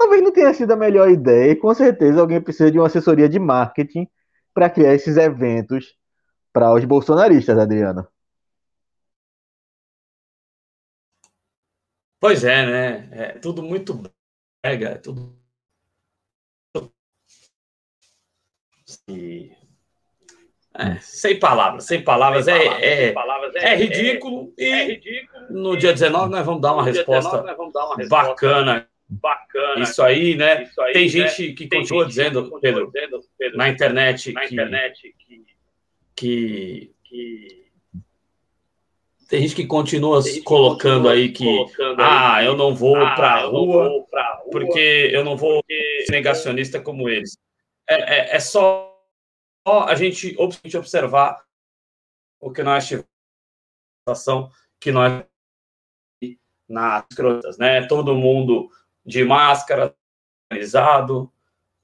[0.03, 3.29] talvez não tenha sido a melhor ideia, e com certeza alguém precisa de uma assessoria
[3.29, 4.09] de marketing
[4.53, 5.97] para criar esses eventos
[6.53, 8.07] para os bolsonaristas, Adriano.
[12.21, 13.09] Pois é, né?
[13.13, 13.95] É tudo muito
[14.65, 15.37] brega, tudo.
[19.09, 19.57] E
[20.75, 22.47] é, sem palavras, sem palavras.
[22.47, 24.55] Sem é, palavras, é, sem palavras é, é, ridículo.
[24.57, 25.47] e é ridículo.
[25.51, 28.89] no dia 19 nós vamos dar uma, resposta, 19, dar uma resposta bacana.
[29.09, 29.83] Bacana.
[29.83, 30.63] Isso aí, né?
[30.63, 31.09] Isso aí, tem né?
[31.09, 35.15] gente que tem continua, gente dizendo, continua Pedro, dizendo, Pedro, na internet, na que, internet
[35.19, 35.45] que,
[36.17, 37.63] que, que
[39.29, 42.97] tem gente que continua gente colocando continua aí que colocando ah, aí, eu não vou
[42.97, 44.07] ah, para a rua, rua
[44.51, 47.37] porque eu não vou ser negacionista como eles.
[47.89, 48.92] É, é, é só
[49.65, 51.43] a gente observar
[52.41, 53.07] o que nós tivemos
[54.81, 55.25] que nós
[56.69, 57.87] nas crotas, né?
[57.87, 58.69] Todo mundo
[59.05, 59.95] de máscara,
[60.51, 61.31] organizado,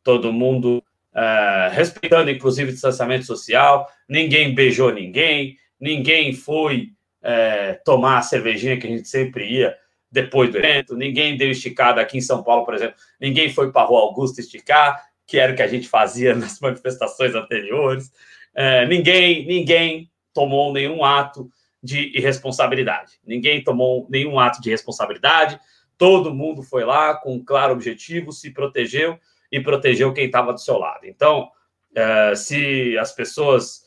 [0.03, 0.83] todo mundo
[1.15, 8.87] é, respeitando, inclusive, distanciamento social, ninguém beijou ninguém, ninguém foi é, tomar a cervejinha que
[8.87, 9.77] a gente sempre ia
[10.11, 13.83] depois do evento, ninguém deu esticada aqui em São Paulo, por exemplo, ninguém foi para
[13.83, 18.11] a Rua Augusta esticar, que era o que a gente fazia nas manifestações anteriores.
[18.55, 21.49] É, ninguém, ninguém tomou nenhum ato
[21.81, 23.21] de irresponsabilidade.
[23.25, 25.61] Ninguém tomou nenhum ato de responsabilidade.
[25.99, 29.19] Todo mundo foi lá com um claro objetivo, se protegeu
[29.53, 31.07] e protegeu quem estava do seu lado.
[31.07, 31.51] Então,
[31.95, 33.83] é, se as pessoas,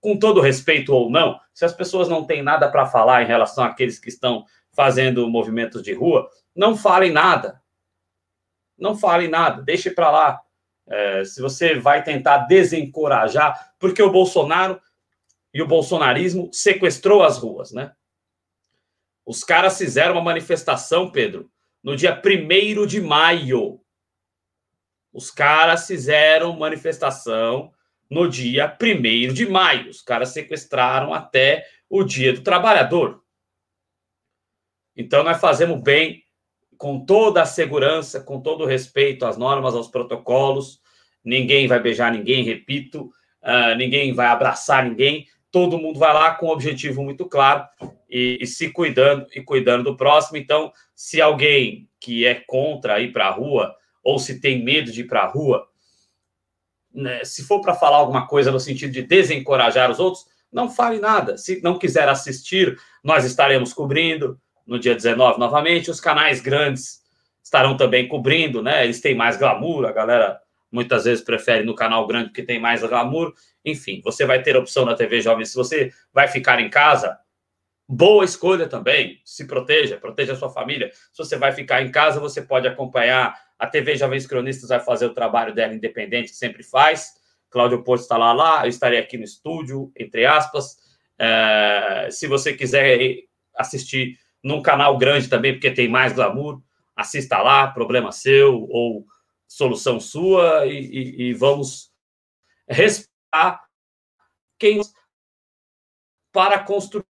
[0.00, 3.64] com todo respeito ou não, se as pessoas não têm nada para falar em relação
[3.64, 7.62] àqueles que estão fazendo movimentos de rua, não falem nada.
[8.76, 10.40] Não falem nada, deixe para lá
[10.88, 14.80] é, se você vai tentar desencorajar, porque o Bolsonaro
[15.54, 17.92] e o bolsonarismo sequestrou as ruas, né?
[19.24, 21.50] Os caras fizeram uma manifestação, Pedro,
[21.82, 23.80] no dia 1 de maio.
[25.12, 27.72] Os caras fizeram manifestação
[28.10, 29.90] no dia 1 de maio.
[29.90, 33.22] Os caras sequestraram até o dia do trabalhador.
[34.96, 36.21] Então, nós fazemos bem,
[36.82, 40.80] com toda a segurança, com todo o respeito às normas, aos protocolos.
[41.24, 43.02] Ninguém vai beijar ninguém, repito,
[43.40, 45.28] uh, ninguém vai abraçar ninguém.
[45.52, 47.64] Todo mundo vai lá com um objetivo muito claro
[48.10, 50.36] e, e se cuidando e cuidando do próximo.
[50.36, 53.72] Então, se alguém que é contra ir para a rua
[54.02, 55.64] ou se tem medo de ir para a rua,
[56.92, 60.98] né, se for para falar alguma coisa no sentido de desencorajar os outros, não fale
[60.98, 61.38] nada.
[61.38, 65.90] Se não quiser assistir, nós estaremos cobrindo no dia 19 novamente.
[65.90, 67.02] Os canais grandes
[67.42, 68.84] estarão também cobrindo, né?
[68.84, 70.40] Eles têm mais glamour, a galera
[70.70, 73.34] muitas vezes prefere no canal grande porque tem mais glamour.
[73.64, 75.44] Enfim, você vai ter opção na TV Jovem.
[75.44, 77.18] Se você vai ficar em casa,
[77.86, 79.20] boa escolha também.
[79.24, 80.90] Se proteja, proteja a sua família.
[81.12, 83.38] Se você vai ficar em casa, você pode acompanhar.
[83.58, 87.20] A TV Jovens Cronistas vai fazer o trabalho dela independente, que sempre faz.
[87.50, 88.64] Cláudio Porto está lá, lá.
[88.64, 90.78] Eu estarei aqui no estúdio, entre aspas.
[91.18, 93.18] É, se você quiser
[93.54, 96.60] assistir num canal grande também, porque tem mais glamour.
[96.94, 99.06] Assista lá, problema seu ou
[99.48, 101.92] solução sua, e, e, e vamos
[102.68, 103.62] respeitar
[104.58, 104.80] quem
[106.32, 107.04] para construir.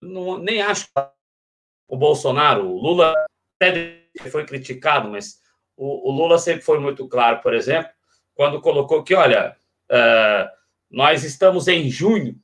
[0.00, 0.92] Não, nem acho que
[1.86, 3.14] o Bolsonaro, o Lula
[3.60, 5.40] até foi criticado, mas
[5.76, 7.92] o, o, Lula sempre foi muito claro, por exemplo,
[8.34, 9.56] quando colocou que, olha,
[9.90, 10.48] uh,
[10.90, 12.41] nós estamos em junho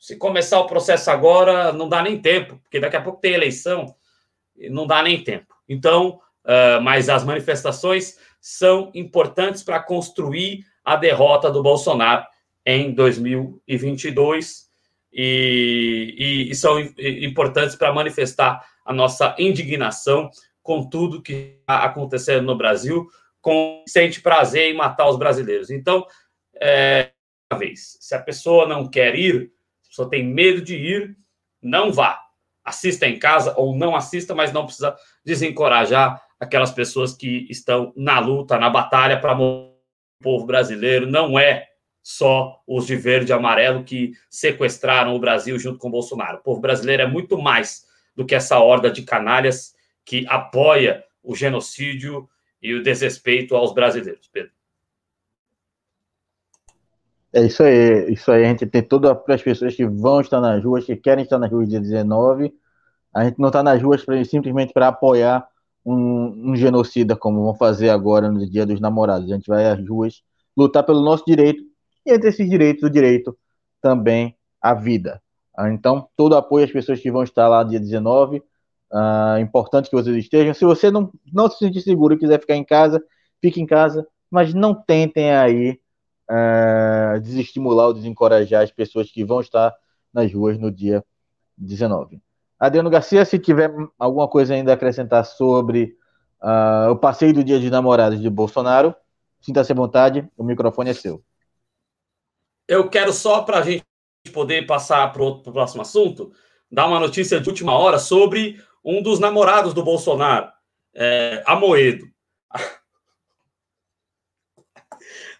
[0.00, 3.94] se começar o processo agora, não dá nem tempo, porque daqui a pouco tem eleição
[4.68, 5.54] não dá nem tempo.
[5.68, 12.26] Então, uh, mas as manifestações são importantes para construir a derrota do Bolsonaro
[12.66, 14.68] em 2022
[15.12, 20.30] e, e, e são importantes para manifestar a nossa indignação
[20.62, 23.08] com tudo que está acontecendo no Brasil,
[23.40, 25.70] com sente prazer em matar os brasileiros.
[25.70, 26.06] Então,
[26.60, 27.10] é,
[27.58, 29.50] vez, se a pessoa não quer ir,
[29.90, 31.16] pessoa tem medo de ir,
[31.60, 32.18] não vá.
[32.64, 38.18] Assista em casa ou não assista, mas não precisa desencorajar aquelas pessoas que estão na
[38.18, 39.74] luta, na batalha para o
[40.22, 41.06] povo brasileiro.
[41.06, 41.66] Não é
[42.02, 46.38] só os de verde e amarelo que sequestraram o Brasil junto com o Bolsonaro.
[46.38, 47.84] O povo brasileiro é muito mais
[48.14, 49.74] do que essa horda de canalhas
[50.04, 52.28] que apoia o genocídio
[52.62, 54.52] e o desrespeito aos brasileiros, Pedro.
[57.32, 58.44] É isso aí, isso aí.
[58.44, 61.50] A gente tem todas as pessoas que vão estar nas ruas, que querem estar nas
[61.50, 62.52] ruas dia 19.
[63.14, 65.46] A gente não está nas ruas pra, simplesmente para apoiar
[65.84, 69.30] um, um, genocida, como vão fazer agora no Dia dos Namorados.
[69.30, 70.22] A gente vai às ruas
[70.56, 71.62] lutar pelo nosso direito
[72.06, 73.36] e entre esses direitos, o direito
[73.80, 75.22] também à vida.
[75.56, 78.42] Ah, então, todo apoio às pessoas que vão estar lá dia 19.
[78.92, 80.54] Ah, importante que vocês estejam.
[80.54, 83.02] Se você não, não se sentir seguro e quiser ficar em casa,
[83.40, 85.79] fique em casa, mas não tentem aí
[86.30, 89.74] uh, desestimular ou desencorajar as pessoas que vão estar
[90.12, 91.04] nas ruas no dia
[91.58, 92.22] 19.
[92.58, 95.96] Adriano Garcia, se tiver alguma coisa ainda a acrescentar sobre
[96.42, 98.94] uh, o passeio do Dia de Namorados de Bolsonaro,
[99.40, 101.24] sinta-se à vontade, o microfone é seu.
[102.68, 103.84] Eu quero só para a gente
[104.32, 106.32] poder passar para o próximo assunto,
[106.70, 110.52] dar uma notícia de última hora sobre um dos namorados do Bolsonaro,
[110.94, 112.06] é, Amoedo.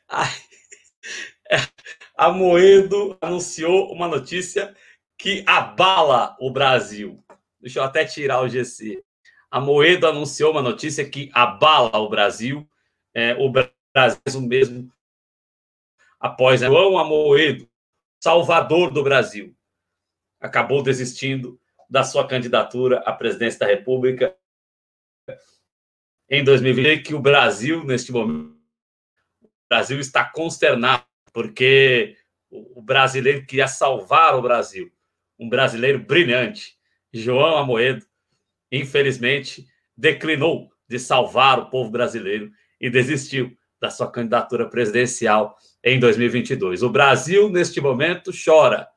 [0.09, 0.49] Ai,
[2.21, 4.77] a Moedo anunciou uma notícia
[5.16, 7.25] que abala o Brasil.
[7.59, 9.03] Deixa eu até tirar o GC.
[9.51, 12.68] A Moedo anunciou uma notícia que abala o Brasil.
[13.14, 14.93] É, o Brasil mesmo
[16.21, 17.66] após João Amoedo,
[18.23, 19.57] salvador do Brasil,
[20.39, 21.59] acabou desistindo
[21.89, 24.37] da sua candidatura à presidência da República
[26.29, 28.61] em 2020, que o Brasil, neste momento,
[29.43, 32.16] o Brasil está consternado porque
[32.51, 34.91] o brasileiro queria salvar o Brasil,
[35.39, 36.76] um brasileiro brilhante,
[37.12, 38.05] João Amoedo,
[38.70, 39.66] infelizmente
[39.97, 42.51] declinou de salvar o povo brasileiro
[42.81, 46.83] e desistiu da sua candidatura presidencial em 2022.
[46.83, 48.89] O Brasil, neste momento, chora.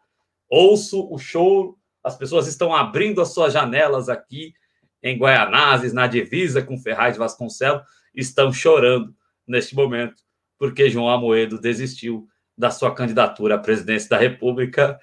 [0.50, 4.54] Ouço o choro, as pessoas estão abrindo as suas janelas aqui
[5.02, 9.14] em Guaianazes, na divisa com Ferraz de Vasconcelos, estão chorando
[9.48, 10.23] neste momento
[10.64, 12.26] porque João Amoedo desistiu
[12.58, 14.98] da sua candidatura à presidência da República.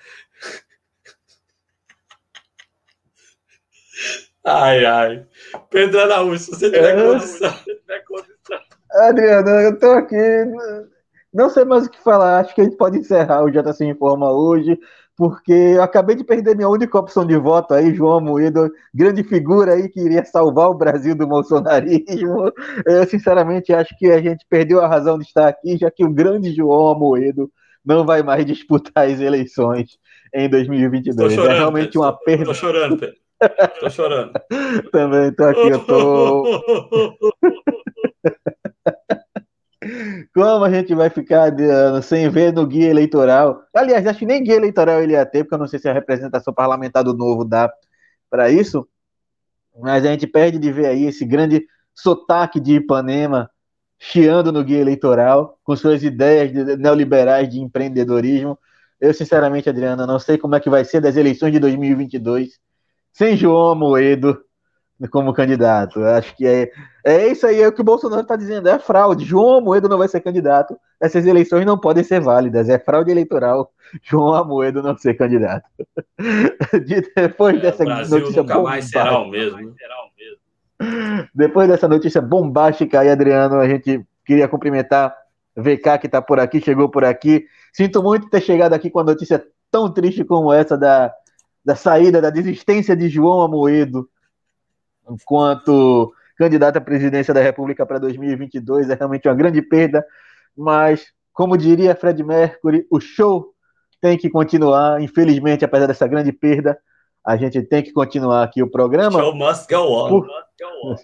[4.43, 5.27] Ai, ai.
[5.69, 7.05] Pedro Araújo, se você tiver é.
[7.05, 7.55] condição.
[8.91, 10.17] Adriano, eu tô aqui.
[11.31, 12.41] Não sei mais o que falar.
[12.41, 14.81] Acho que a gente pode encerrar o JC Informa hoje,
[15.21, 19.75] porque eu acabei de perder minha única opção de voto aí, João Moedo, grande figura
[19.75, 22.51] aí que iria salvar o Brasil do bolsonarismo.
[22.87, 26.11] Eu, sinceramente, acho que a gente perdeu a razão de estar aqui, já que o
[26.11, 27.53] grande João Moedo
[27.85, 29.99] não vai mais disputar as eleições
[30.35, 31.35] em 2022.
[31.35, 32.47] Chorando, é realmente uma perda.
[32.47, 33.17] Tô chorando, Pedro.
[33.79, 34.33] Tô chorando.
[34.91, 36.45] Também tô aqui, eu tô.
[40.35, 43.63] Como a gente vai ficar Adriano, sem ver no guia eleitoral?
[43.75, 45.93] Aliás, acho que nem guia eleitoral ele ia ter, porque eu não sei se a
[45.93, 47.73] representação parlamentar do novo dá
[48.29, 48.87] para isso.
[49.79, 53.51] Mas a gente perde de ver aí esse grande sotaque de Ipanema
[53.99, 58.59] chiando no guia eleitoral, com suas ideias neoliberais de empreendedorismo.
[59.01, 62.59] Eu, sinceramente, Adriana, não sei como é que vai ser das eleições de 2022
[63.13, 64.43] sem João Moedo
[65.09, 66.03] como candidato.
[66.05, 66.71] Acho que é,
[67.05, 69.25] é isso aí é o que o Bolsonaro está dizendo, é fraude.
[69.25, 70.79] João Amoedo não vai ser candidato.
[71.01, 72.69] Essas eleições não podem ser válidas.
[72.69, 73.73] É fraude eleitoral.
[74.03, 75.65] João Amoedo não ser candidato.
[76.85, 79.75] De, depois é, dessa notícia nunca mais será o mesmo.
[81.35, 85.15] Depois dessa notícia bombástica aí, Adriano, a gente queria cumprimentar
[85.57, 87.47] VK que está por aqui, chegou por aqui.
[87.73, 91.13] Sinto muito ter chegado aqui com a notícia tão triste como essa da,
[91.65, 94.09] da saída, da desistência de João Amoedo
[95.11, 98.89] enquanto candidato à presidência da República para 2022.
[98.89, 100.05] É realmente uma grande perda,
[100.57, 103.53] mas, como diria Fred Mercury, o show
[104.01, 105.03] tem que continuar.
[105.03, 106.79] Infelizmente, apesar dessa grande perda,
[107.25, 109.21] a gente tem que continuar aqui o programa.
[109.21, 110.09] Show must go on.
[110.09, 110.27] Por...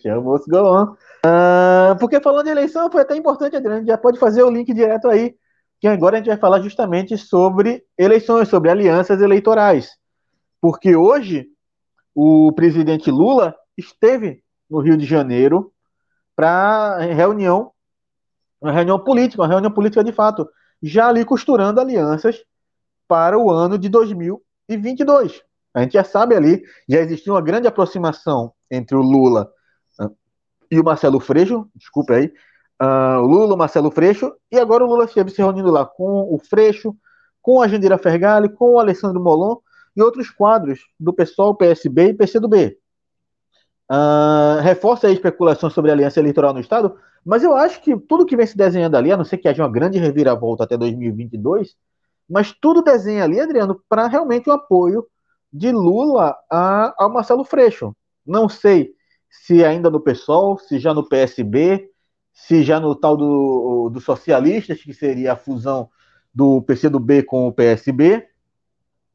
[0.03, 0.85] Show must go on.
[1.27, 5.09] Uh, porque falando de eleição, foi até importante, Adriano, já pode fazer o link direto
[5.09, 5.35] aí,
[5.79, 9.91] que agora a gente vai falar justamente sobre eleições, sobre alianças eleitorais.
[10.63, 11.47] Porque hoje
[12.15, 15.73] o presidente Lula esteve no Rio de Janeiro
[16.35, 17.73] para reunião,
[18.61, 20.49] uma reunião política, uma reunião política de fato,
[20.83, 22.45] já ali costurando alianças
[23.09, 25.43] para o ano de 2022.
[25.75, 29.51] A gente já sabe ali, já existiu uma grande aproximação entre o Lula
[30.01, 30.15] uh,
[30.71, 32.33] e o Marcelo Freixo, desculpe aí,
[32.83, 36.35] uh, o Lula, o Marcelo Freixo, e agora o Lula esteve se reunindo lá com
[36.35, 36.97] o Freixo,
[37.43, 39.57] com a Jandira Fergali, com o Alessandro Molon
[39.95, 42.77] e outros quadros do PSOL, PSB e PCdoB.
[43.91, 48.27] Uh, reforça a especulação sobre a aliança eleitoral no Estado, mas eu acho que tudo
[48.27, 51.77] que vem se desenhando ali, a não ser que haja uma grande reviravolta até 2022,
[52.29, 55.07] mas tudo desenha ali, Adriano, para realmente o apoio
[55.53, 57.95] de Lula a, ao Marcelo Freixo.
[58.27, 58.93] Não sei
[59.31, 61.89] se ainda no PSOL, se já no PSB,
[62.33, 65.89] se já no tal do, do Socialistas, que seria a fusão
[66.35, 68.27] do PCdoB com o PSB,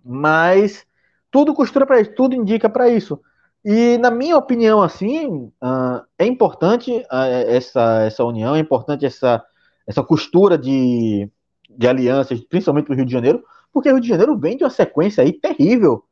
[0.03, 0.85] mas
[1.29, 3.21] tudo costura para isso, tudo indica para isso.
[3.63, 9.43] E, na minha opinião, assim, uh, é importante uh, essa, essa união, é importante essa,
[9.85, 11.29] essa costura de,
[11.69, 14.69] de alianças, principalmente no Rio de Janeiro, porque o Rio de Janeiro vem de uma
[14.69, 16.03] sequência aí terrível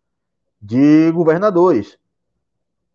[0.62, 1.98] de governadores.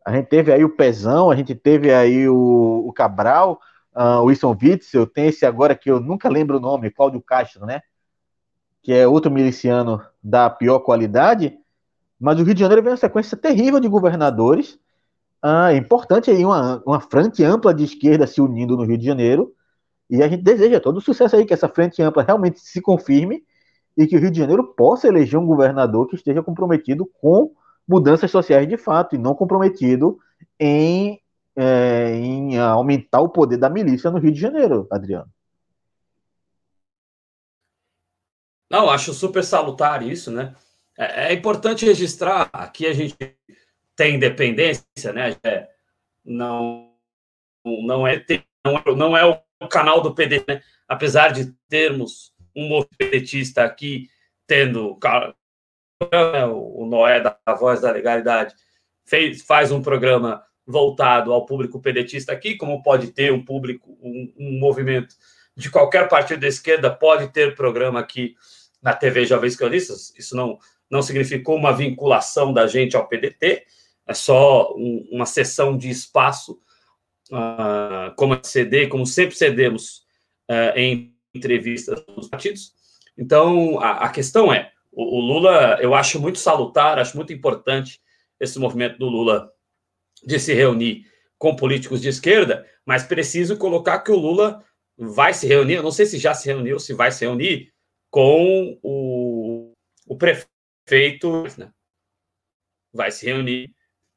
[0.05, 3.59] A gente teve aí o Pezão, a gente teve aí o, o Cabral,
[3.95, 7.67] uh, o Wilson Witzel, tem esse agora que eu nunca lembro o nome, Cláudio Castro,
[7.67, 7.81] né?
[8.83, 11.59] Que é outro miliciano da pior qualidade.
[12.19, 14.79] Mas o Rio de Janeiro vem uma sequência terrível de governadores.
[15.43, 19.05] Ah, é importante aí uma, uma frente ampla de esquerda se unindo no Rio de
[19.05, 19.55] Janeiro.
[20.09, 23.43] E a gente deseja todo o sucesso aí, que essa frente ampla realmente se confirme
[23.97, 27.53] e que o Rio de Janeiro possa eleger um governador que esteja comprometido com
[27.87, 30.19] mudanças sociais de fato e não comprometido
[30.59, 31.21] em,
[31.57, 35.31] é, em aumentar o poder da milícia no Rio de Janeiro, Adriano.
[38.71, 40.55] Não, acho super salutar isso, né?
[40.99, 43.17] É, é, importante registrar aqui a gente
[43.97, 45.37] tem independência, né?
[45.43, 45.69] É,
[46.25, 46.93] não,
[47.65, 48.25] não, é,
[48.65, 50.63] não, é, não é o canal do PD, né?
[50.89, 54.09] Apesar de termos um movimento aqui
[54.47, 54.99] tendo
[56.13, 58.55] né, o Noé da Voz da Legalidade
[59.05, 64.33] fez, faz um programa voltado ao público pedetista aqui, como pode ter um público, um,
[64.39, 65.15] um movimento
[65.57, 68.35] de qualquer partido da esquerda pode ter programa aqui
[68.83, 70.59] na TV Jovens Cronistas, isso não,
[70.95, 73.65] não significou uma vinculação da gente ao PDT,
[74.07, 76.61] é só um, uma sessão de espaço,
[77.33, 80.05] uh, como CD, como sempre cedemos
[80.49, 82.73] uh, em entrevistas dos partidos.
[83.19, 88.01] Então, a, a questão é, o, o, Lula, eu acho muito salutar, acho muito importante
[88.39, 89.51] esse movimento do Lula
[90.25, 94.63] de se reunir com políticos de esquerda, mas preciso colocar que o Lula
[94.97, 97.73] vai se reunir, eu não sei se já se reuniu, se vai se reunir
[98.11, 99.73] com o,
[100.07, 100.54] o prefeito
[100.87, 101.73] feito, né?
[102.93, 103.75] vai se reunir,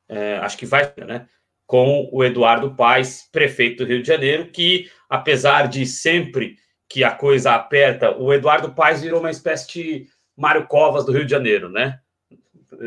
[0.08, 1.28] é, acho que vai, né?
[1.68, 6.58] com o Eduardo Paes, prefeito do Rio de Janeiro, que, apesar de sempre
[6.88, 11.26] que a coisa aperta, o Eduardo Paes virou uma espécie de Mário Covas do Rio
[11.26, 12.00] de Janeiro, né?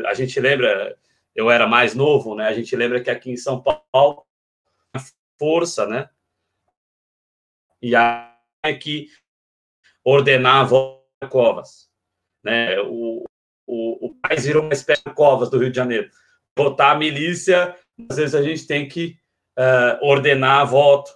[0.07, 0.97] A gente lembra,
[1.35, 2.47] eu era mais novo, né?
[2.47, 4.25] A gente lembra que aqui em São Paulo,
[5.37, 6.09] força, né?
[7.79, 8.35] E a
[8.79, 9.09] que
[10.03, 11.87] ordenava Covas,
[12.43, 12.79] né?
[12.79, 13.23] O,
[13.71, 16.09] o, o Paes virou uma espécie de Covas do Rio de Janeiro.
[16.57, 17.73] Votar a milícia,
[18.09, 19.17] às vezes a gente tem que
[19.57, 21.09] uh, ordenar voto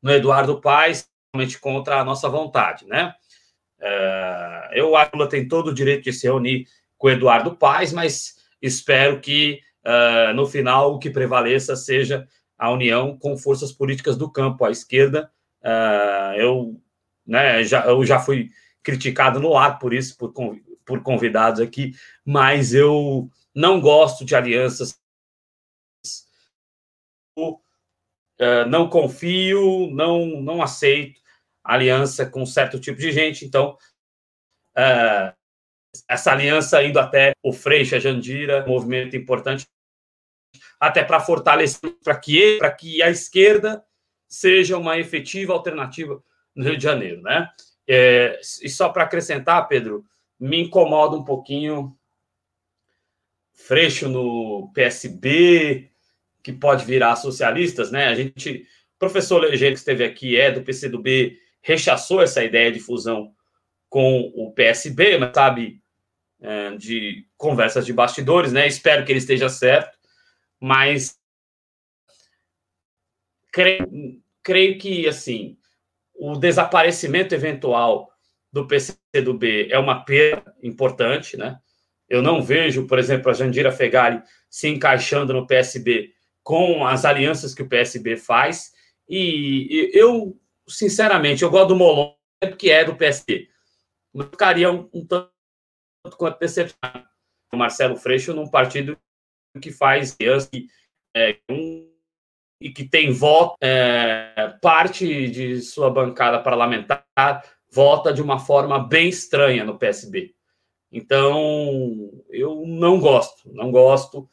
[0.00, 3.12] no Eduardo Paes, realmente contra a nossa vontade, né?
[3.80, 7.56] Uh, eu acho que Lula tem todo o direito de se reunir com o Eduardo
[7.56, 13.72] Paes, mas espero que uh, no final o que prevaleça seja a união com forças
[13.72, 15.28] políticas do campo à esquerda.
[15.60, 16.80] Uh, eu,
[17.26, 18.50] né, já, eu já fui
[18.82, 20.32] criticado no ar por isso, por,
[20.90, 21.92] por convidados aqui,
[22.24, 25.00] mas eu não gosto de alianças.
[27.38, 27.60] Uh,
[28.68, 31.20] não confio, não, não aceito
[31.62, 33.44] aliança com certo tipo de gente.
[33.44, 33.78] Então,
[34.76, 35.32] uh,
[36.08, 39.64] essa aliança indo até o Freixo, a Jandira, movimento importante,
[40.80, 43.84] até para fortalecer, para que, que a esquerda
[44.28, 46.20] seja uma efetiva alternativa
[46.56, 47.48] no Rio de Janeiro, né?
[47.88, 50.04] É, e só para acrescentar, Pedro,
[50.40, 51.96] me incomoda um pouquinho
[53.52, 55.90] Freixo no PSB,
[56.42, 58.06] que pode virar socialistas, né?
[58.06, 58.66] A gente,
[58.98, 63.34] professor Legeiro que esteve aqui, é do PCdoB, rechaçou essa ideia de fusão
[63.88, 65.82] com o PSB, mas sabe,
[66.40, 68.66] é, de conversas de bastidores, né?
[68.66, 69.98] Espero que ele esteja certo,
[70.58, 71.20] mas
[73.52, 75.58] creio, creio que, assim,
[76.14, 78.10] o desaparecimento eventual
[78.50, 78.66] do
[79.12, 81.58] PCdoB é uma perda importante, né?
[82.08, 87.54] Eu não vejo, por exemplo, a Jandira Fegali se encaixando no PSB com as alianças
[87.54, 88.72] que o PSB faz.
[89.08, 90.36] E eu
[90.68, 92.14] sinceramente, eu gosto do Molon,
[92.58, 93.48] que é do PSD.
[94.12, 95.30] Mas ficaria um, um tanto
[96.16, 97.08] quanto decepcionado.
[97.52, 98.96] O Marcelo Freixo num partido
[99.60, 100.24] que faz que,
[101.16, 101.92] é, um,
[102.60, 107.04] e que tem voto, é, parte de sua bancada parlamentar
[107.70, 110.34] vota de uma forma bem estranha no PSB.
[110.92, 114.28] Então, eu não gosto, não gosto.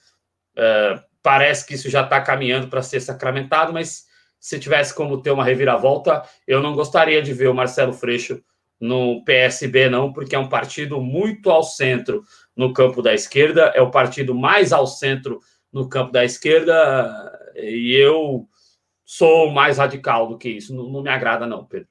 [0.56, 4.06] É, parece que isso já está caminhando para ser sacramentado, mas
[4.40, 8.42] se tivesse como ter uma reviravolta, eu não gostaria de ver o Marcelo Freixo
[8.80, 12.24] no PSB, não, porque é um partido muito ao centro
[12.56, 15.40] no campo da esquerda, é o partido mais ao centro
[15.72, 18.48] no campo da esquerda, e eu
[19.06, 20.76] sou mais radical do que isso.
[20.76, 21.90] Não, não me agrada, não, Pedro.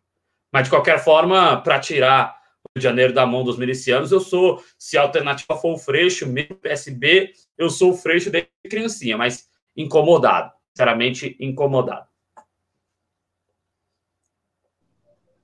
[0.56, 2.34] Mas, de qualquer forma, para tirar
[2.64, 5.76] o Rio de Janeiro da mão dos milicianos, eu sou, se a alternativa for o
[5.76, 12.06] Freixo, mesmo PSB, eu sou o Freixo de criancinha, mas incomodado, sinceramente incomodado.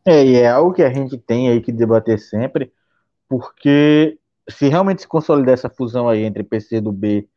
[0.03, 2.73] É, e é algo que a gente tem aí que debater sempre,
[3.29, 7.29] porque se realmente se consolidar essa fusão aí entre PCdoB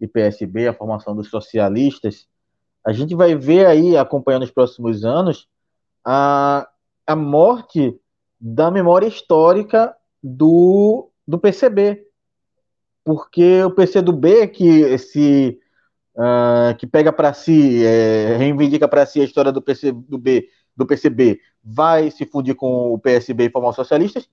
[0.00, 2.26] e PSB, a formação dos socialistas,
[2.84, 5.48] a gente vai ver aí, acompanhando os próximos anos,
[6.04, 6.68] a,
[7.10, 7.98] a morte
[8.40, 12.06] da memória histórica do, do PCB.
[13.04, 15.58] Porque o PCdoB que se
[16.14, 21.40] uh, que pega para si, é, reivindica para si a história do PCdoB do PCB
[21.62, 24.28] vai se fundir com o PSB e formar os socialistas,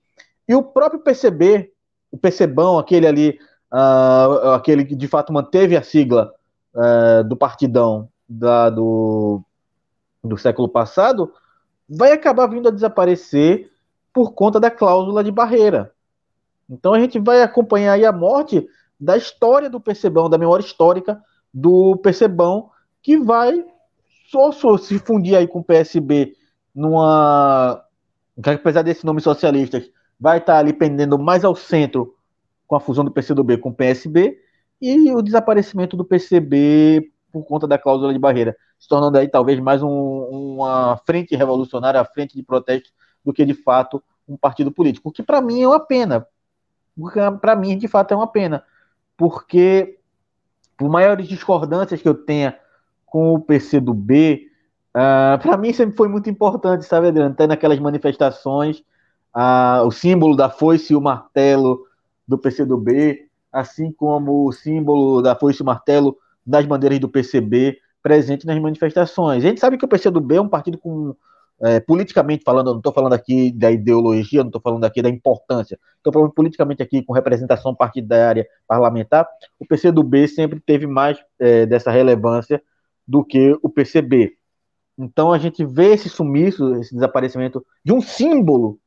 [0.48, 1.72] e o próprio PCB,
[2.10, 3.38] o PCBão, aquele ali,
[3.72, 6.32] uh, aquele que de fato manteve a sigla
[6.74, 9.42] uh, do partidão da, do,
[10.22, 11.32] do século passado,
[11.88, 13.70] vai acabar vindo a desaparecer
[14.12, 15.92] por conta da cláusula de barreira.
[16.68, 18.66] Então a gente vai acompanhar a morte
[19.00, 22.70] da história do PCBão, da memória histórica do PCBão,
[23.02, 23.64] que vai
[24.30, 26.34] só, só se fundir aí com o PSB
[26.74, 27.82] numa.
[28.44, 29.90] Apesar desse nome socialistas,
[30.20, 32.14] vai estar ali pendendo mais ao centro
[32.66, 34.38] com a fusão do PCdoB com o PSB
[34.80, 39.58] e o desaparecimento do PCB por conta da cláusula de barreira, se tornando aí talvez
[39.60, 42.90] mais um, uma frente revolucionária, a frente de protesto,
[43.24, 46.26] do que de fato um partido político, o que para mim é uma pena.
[47.40, 48.64] Para mim, de fato, é uma pena,
[49.16, 49.98] porque
[50.76, 52.58] por maiores discordâncias que eu tenha
[53.06, 54.48] com o PCdoB,
[54.88, 57.32] Uh, ah, para mim sempre foi muito importante, sabe, Adriano?
[57.32, 58.78] Até naquelas manifestações,
[59.36, 61.86] uh, o símbolo da foice e o martelo
[62.26, 67.78] do PCdoB, assim como o símbolo da foice e o martelo das bandeiras do PCB
[68.02, 69.44] presente nas manifestações.
[69.44, 71.14] A gente sabe que o PCdoB é um partido com
[71.60, 75.08] é, politicamente falando, eu não estou falando aqui da ideologia, não estou falando aqui da
[75.08, 79.26] importância, estou falando politicamente aqui com representação partidária parlamentar,
[79.58, 82.62] o PCdoB sempre teve mais é, dessa relevância
[83.06, 84.36] do que o PCB.
[84.96, 88.78] Então a gente vê esse sumiço, esse desaparecimento de um símbolo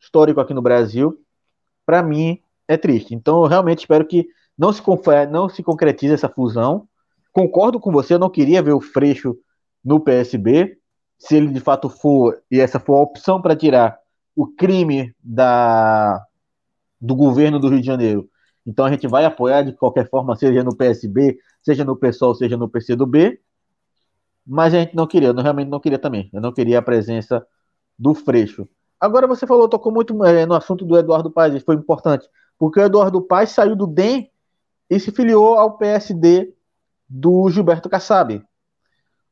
[0.00, 1.18] histórico aqui no Brasil,
[1.84, 3.14] para mim é triste.
[3.14, 4.26] Então eu realmente espero que
[4.56, 4.82] não se,
[5.30, 6.88] não se concretize essa fusão.
[7.32, 9.36] Concordo com você, eu não queria ver o Freixo
[9.84, 10.78] no PSB,
[11.18, 13.98] se ele de fato for, e essa for a opção para tirar
[14.34, 16.24] o crime da,
[17.00, 18.28] do governo do Rio de Janeiro,
[18.68, 22.54] então a gente vai apoiar de qualquer forma, seja no PSB, seja no PSOL, seja
[22.54, 23.40] no PCdoB,
[24.46, 27.46] mas a gente não queria, eu realmente não queria também, eu não queria a presença
[27.98, 28.68] do Freixo.
[29.00, 32.28] Agora você falou, tocou muito é, no assunto do Eduardo Paes, foi importante,
[32.58, 34.30] porque o Eduardo Paes saiu do DEM
[34.90, 36.52] e se filiou ao PSD
[37.08, 38.44] do Gilberto Kassab.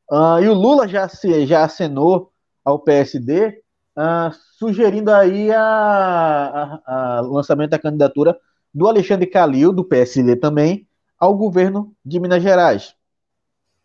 [0.09, 2.31] Uh, e o Lula já, se, já acenou
[2.63, 3.53] ao PSD, uh,
[3.97, 5.49] ah, sugerindo aí
[7.23, 8.37] o lançamento da candidatura
[8.73, 10.87] do Alexandre Calil, do PSD também,
[11.19, 12.93] ao governo de Minas Gerais.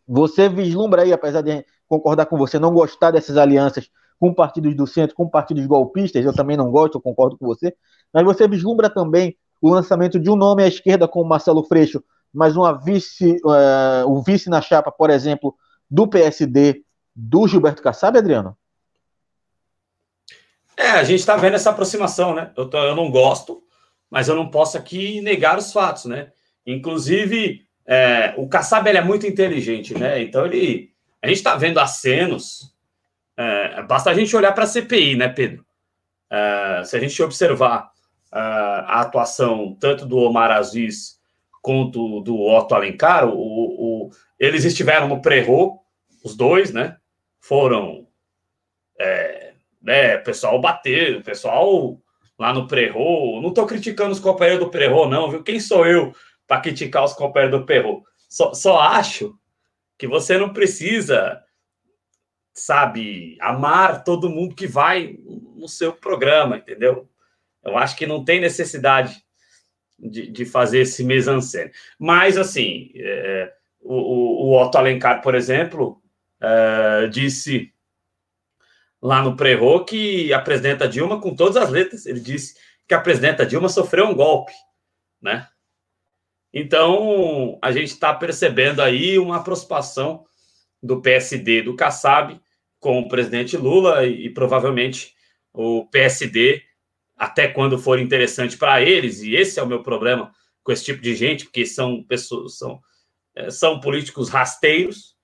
[0.07, 3.89] Você vislumbra aí, apesar de concordar com você, não gostar dessas alianças
[4.19, 7.75] com partidos do centro, com partidos golpistas, eu também não gosto, eu concordo com você,
[8.13, 12.03] mas você vislumbra também o lançamento de um nome à esquerda com o Marcelo Freixo,
[12.33, 15.55] mas uma vice, uh, o vice na chapa, por exemplo,
[15.91, 16.83] do PSD
[17.15, 18.57] do Gilberto Kassab, Adriano?
[20.77, 22.51] É, a gente está vendo essa aproximação, né?
[22.57, 23.63] Eu, tô, eu não gosto,
[24.11, 26.33] mas eu não posso aqui negar os fatos, né?
[26.67, 30.23] Inclusive, é, o Kassab é muito inteligente, né?
[30.23, 30.91] Então ele,
[31.21, 32.75] a gente está vendo acenos.
[33.37, 35.65] É, basta a gente olhar para a CPI, né, Pedro?
[36.31, 37.91] É, se a gente observar
[38.33, 41.21] é, a atuação tanto do Omar Aziz
[41.63, 45.79] quanto do Otto Alencar, o, o, eles estiveram no pré-rô,
[46.25, 46.97] os dois, né?
[47.41, 48.09] Foram.
[49.01, 51.99] É, né, o pessoal bater, o pessoal
[52.39, 53.41] lá no pré-rô.
[53.41, 55.43] Não estou criticando os companheiros do pré-rô, não, viu?
[55.43, 56.13] Quem sou eu
[56.47, 58.05] para criticar os companheiros do pré-rô?
[58.29, 59.35] Só, só acho
[59.97, 61.41] que você não precisa,
[62.53, 65.17] sabe, amar todo mundo que vai
[65.57, 67.09] no seu programa, entendeu?
[67.65, 69.22] Eu acho que não tem necessidade
[70.03, 71.71] de, de fazer esse mise-en-scène.
[71.99, 76.03] Mas, assim, é, o, o, Otto Alencar, por exemplo,
[76.41, 77.73] uh, disse
[79.01, 79.57] lá no pré
[79.87, 82.57] que a presidenta Dilma, com todas as letras, ele disse
[82.89, 84.53] que a presidenta Dilma sofreu um golpe,
[85.21, 85.47] né?
[86.53, 90.27] Então, a gente está percebendo aí uma aproximação
[90.83, 92.39] do PSD, do Kassab,
[92.79, 95.15] com o presidente Lula e, e provavelmente
[95.53, 96.63] o PSD,
[97.23, 100.35] até quando for interessante para eles, e esse é o meu problema
[100.65, 102.81] com esse tipo de gente, porque são pessoas, são,
[103.37, 105.15] eh, são políticos rasteiros,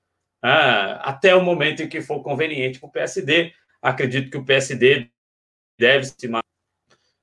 [0.41, 3.53] ah, até o momento em que for conveniente para o PSD.
[3.83, 5.11] Acredito que o PSD
[5.77, 6.31] deve se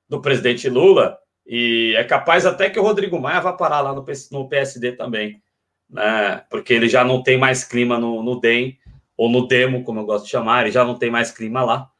[0.06, 4.04] do presidente Lula e é capaz até que o Rodrigo Maia vá parar lá no,
[4.46, 5.42] PSD também,
[5.88, 6.44] né?
[6.50, 8.78] porque ele já não tem mais clima no, no DEM,
[9.16, 11.90] ou no Demo, como eu gosto de chamar, ele já não tem mais clima lá.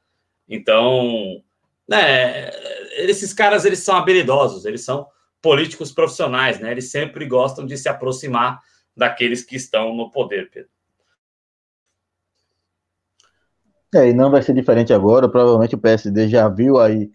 [0.46, 1.42] Então,
[1.88, 2.50] né,
[2.96, 5.06] esses caras eles são habilidosos, eles são
[5.40, 6.72] políticos profissionais, né?
[6.72, 8.60] Eles sempre gostam de se aproximar
[8.96, 10.70] daqueles que estão no poder, Pedro.
[13.94, 15.28] É, e não vai ser diferente agora.
[15.28, 17.10] Provavelmente o PSD já viu aí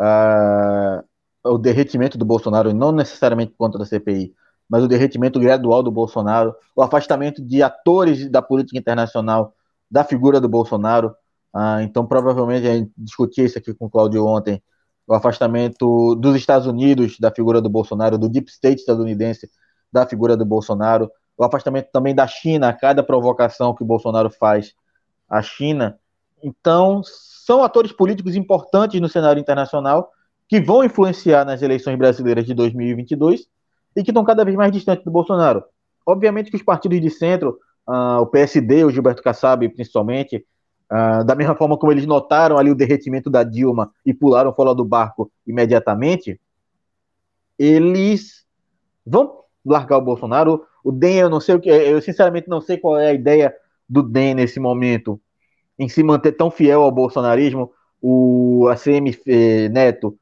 [0.00, 1.04] uh,
[1.44, 4.34] o derretimento do Bolsonaro, não necessariamente por conta da CPI,
[4.68, 9.54] mas o derretimento gradual do Bolsonaro, o afastamento de atores da política internacional
[9.90, 11.14] da figura do Bolsonaro.
[11.54, 14.60] Uh, então, provavelmente, a gente discutia isso aqui com o Cláudio ontem,
[15.06, 19.48] o afastamento dos Estados Unidos da figura do Bolsonaro, do deep state estadunidense
[19.92, 24.30] da figura do Bolsonaro, o afastamento também da China, a cada provocação que o Bolsonaro
[24.30, 24.74] faz
[25.28, 25.98] à China.
[26.42, 30.10] Então, são atores políticos importantes no cenário internacional
[30.48, 33.46] que vão influenciar nas eleições brasileiras de 2022
[33.96, 35.64] e que estão cada vez mais distantes do Bolsonaro.
[36.06, 37.58] Obviamente que os partidos de centro,
[37.88, 40.44] uh, o PSD, o Gilberto Kassab principalmente,
[40.90, 44.74] uh, da mesma forma como eles notaram ali o derretimento da Dilma e pularam fora
[44.74, 46.40] do barco imediatamente,
[47.58, 48.44] eles
[49.06, 50.64] vão largar o Bolsonaro.
[50.82, 53.54] O DEM, eu não sei o que, eu sinceramente não sei qual é a ideia
[53.88, 55.20] do DEM nesse momento
[55.78, 60.16] em se manter tão fiel ao bolsonarismo, o ACM eh, Neto,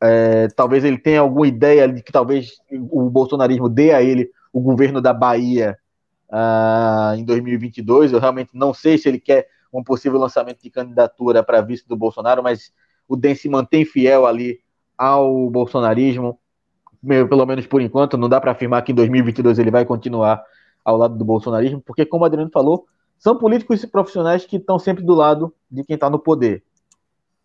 [0.00, 4.60] é, talvez ele tenha alguma ideia de que talvez o bolsonarismo dê a ele o
[4.60, 5.76] governo da Bahia
[6.30, 8.12] uh, em 2022.
[8.12, 11.96] Eu realmente não sei se ele quer um possível lançamento de candidatura para vice do
[11.96, 12.72] Bolsonaro, mas
[13.08, 14.60] o DEM se mantém fiel ali
[14.96, 16.38] ao bolsonarismo,
[17.06, 18.18] pelo menos por enquanto.
[18.18, 20.42] Não dá para afirmar que em 2022 ele vai continuar
[20.84, 22.86] ao lado do bolsonarismo, porque, como o Adriano falou,
[23.18, 26.62] são políticos e profissionais que estão sempre do lado de quem está no poder.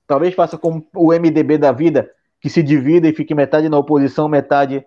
[0.07, 4.27] Talvez faça como o MDB da vida, que se divida e fique metade na oposição,
[4.27, 4.85] metade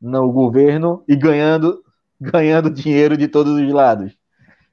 [0.00, 1.82] no governo e ganhando,
[2.20, 4.16] ganhando dinheiro de todos os lados.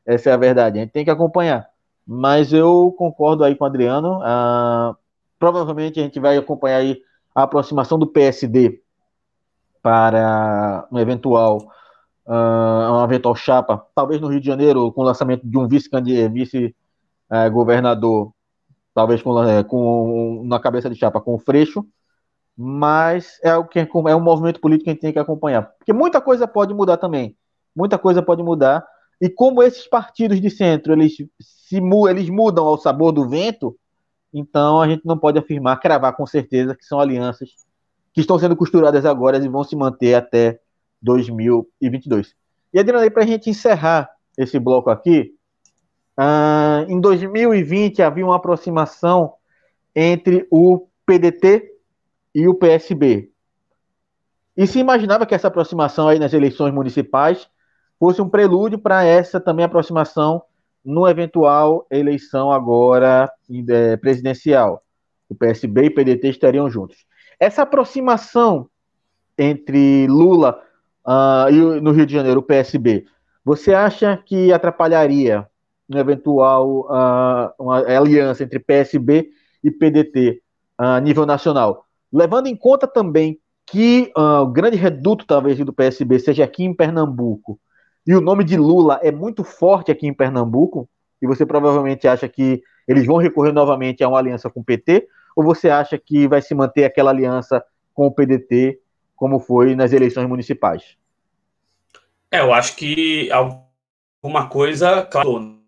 [0.06, 0.78] Essa é a verdade.
[0.78, 1.68] A gente tem que acompanhar.
[2.06, 4.20] Mas eu concordo aí com o Adriano.
[4.24, 4.96] Ah,
[5.40, 7.02] provavelmente a gente vai acompanhar aí
[7.34, 8.82] a aproximação do PSD
[9.82, 11.70] para um eventual
[12.26, 18.26] uh, uma eventual chapa, talvez no Rio de Janeiro, com o lançamento de um vice-governador,
[18.26, 18.34] vice,
[18.94, 21.86] talvez com, eh, com, na cabeça de chapa com o Freixo,
[22.58, 25.94] mas é o que é um movimento político que a gente tem que acompanhar, porque
[25.94, 27.36] muita coisa pode mudar também,
[27.76, 28.86] muita coisa pode mudar,
[29.22, 31.80] e como esses partidos de centro eles se
[32.10, 33.76] eles mudam ao sabor do vento,
[34.34, 37.50] então a gente não pode afirmar, cravar com certeza que são alianças
[38.14, 40.60] que estão sendo costuradas agora e vão se manter até
[41.02, 42.36] 2022.
[42.74, 45.34] E Adriano, para a gente encerrar esse bloco aqui,
[46.20, 49.34] uh, em 2020 havia uma aproximação
[49.96, 51.72] entre o PDT
[52.34, 53.32] e o PSB.
[54.58, 57.50] E se imaginava que essa aproximação aí nas eleições municipais
[58.00, 60.44] fosse um prelúdio para essa também aproximação
[60.84, 63.32] no eventual eleição agora
[63.70, 64.84] é, presidencial.
[65.28, 66.98] O PSB e o PDT estariam juntos.
[67.40, 68.70] Essa aproximação
[69.38, 70.62] entre Lula
[71.06, 73.06] uh, e no Rio de Janeiro, o PSB,
[73.44, 75.48] você acha que atrapalharia
[75.90, 79.30] uma eventual uh, uma aliança entre PSB
[79.64, 80.42] e PDT
[80.78, 81.86] a uh, nível nacional?
[82.14, 87.60] Levando em conta também que o grande reduto, talvez, do PSB seja aqui em Pernambuco,
[88.06, 90.88] e o nome de Lula é muito forte aqui em Pernambuco,
[91.22, 95.08] e você provavelmente acha que eles vão recorrer novamente a uma aliança com o PT,
[95.36, 97.64] ou você acha que vai se manter aquela aliança
[97.94, 98.80] com o PDT
[99.16, 100.98] como foi nas eleições municipais?
[102.32, 105.60] É, eu acho que alguma coisa, claro,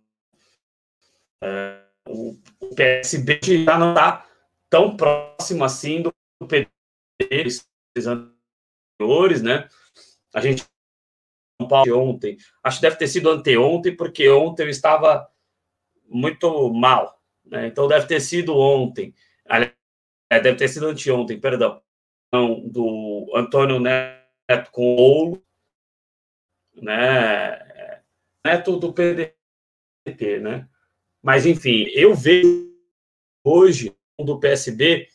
[1.41, 2.35] é, o
[2.75, 4.25] PSB já não está
[4.69, 6.13] tão próximo assim do
[6.47, 6.69] PT
[8.99, 9.67] anteriores, né?
[10.33, 10.65] A gente
[11.59, 15.27] ontem, acho que deve ter sido anteontem, porque ontem eu estava
[16.07, 17.67] muito mal, né?
[17.67, 19.13] Então deve ter sido ontem,
[20.29, 21.81] é, deve ter sido anteontem, perdão,
[22.31, 25.43] do Antônio Neto com Ouro,
[26.75, 28.03] né?
[28.45, 30.67] Neto do PDT, né?
[31.21, 32.71] Mas, enfim, eu vejo
[33.43, 35.09] hoje do PSB,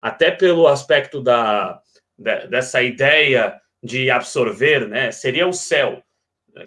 [0.00, 1.82] até pelo aspecto da,
[2.18, 5.10] dessa ideia de absorver, né?
[5.10, 6.02] Seria o céu.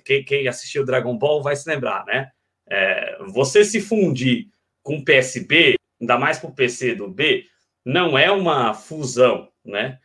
[0.04, 2.32] Quem, quem assistiu Dragon Ball vai se lembrar, né?
[2.68, 4.48] É, você se fundir
[4.82, 7.46] com o PSB, ainda mais com o PC do B,
[7.86, 10.00] não é uma fusão, né?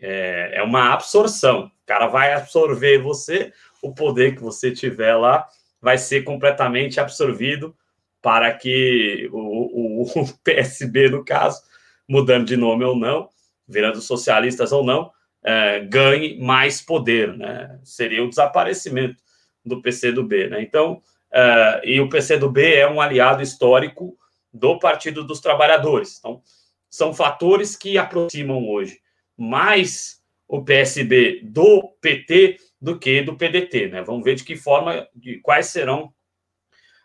[0.00, 1.66] É, é uma absorção.
[1.66, 3.52] O cara vai absorver você,
[3.82, 5.46] o poder que você tiver lá
[5.80, 7.76] vai ser completamente absorvido
[8.22, 11.62] para que o, o, o PSB, no caso,
[12.08, 13.28] mudando de nome ou não,
[13.66, 15.10] virando socialistas ou não,
[15.42, 17.78] é, ganhe mais poder, né?
[17.82, 19.22] Seria o desaparecimento
[19.64, 20.62] do PCdoB, né?
[20.62, 21.02] Então,
[21.32, 24.16] é, e o PCdoB é um aliado histórico
[24.52, 26.18] do Partido dos Trabalhadores.
[26.18, 26.42] Então,
[26.88, 29.00] são fatores que aproximam hoje
[29.36, 34.02] mais o PSB do PT do que do PDT, né?
[34.02, 36.12] Vamos ver de que forma, de quais serão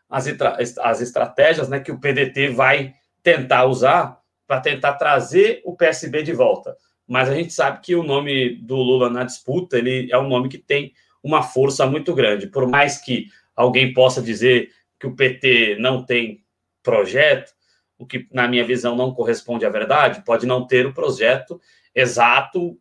[0.09, 0.27] as,
[0.79, 6.33] as estratégias né, que o PDT vai tentar usar para tentar trazer o PSB de
[6.33, 6.75] volta.
[7.07, 10.49] Mas a gente sabe que o nome do Lula na disputa ele é um nome
[10.49, 12.47] que tem uma força muito grande.
[12.47, 16.43] Por mais que alguém possa dizer que o PT não tem
[16.83, 17.53] projeto,
[17.97, 21.59] o que, na minha visão, não corresponde à verdade, pode não ter o projeto
[21.93, 22.77] exato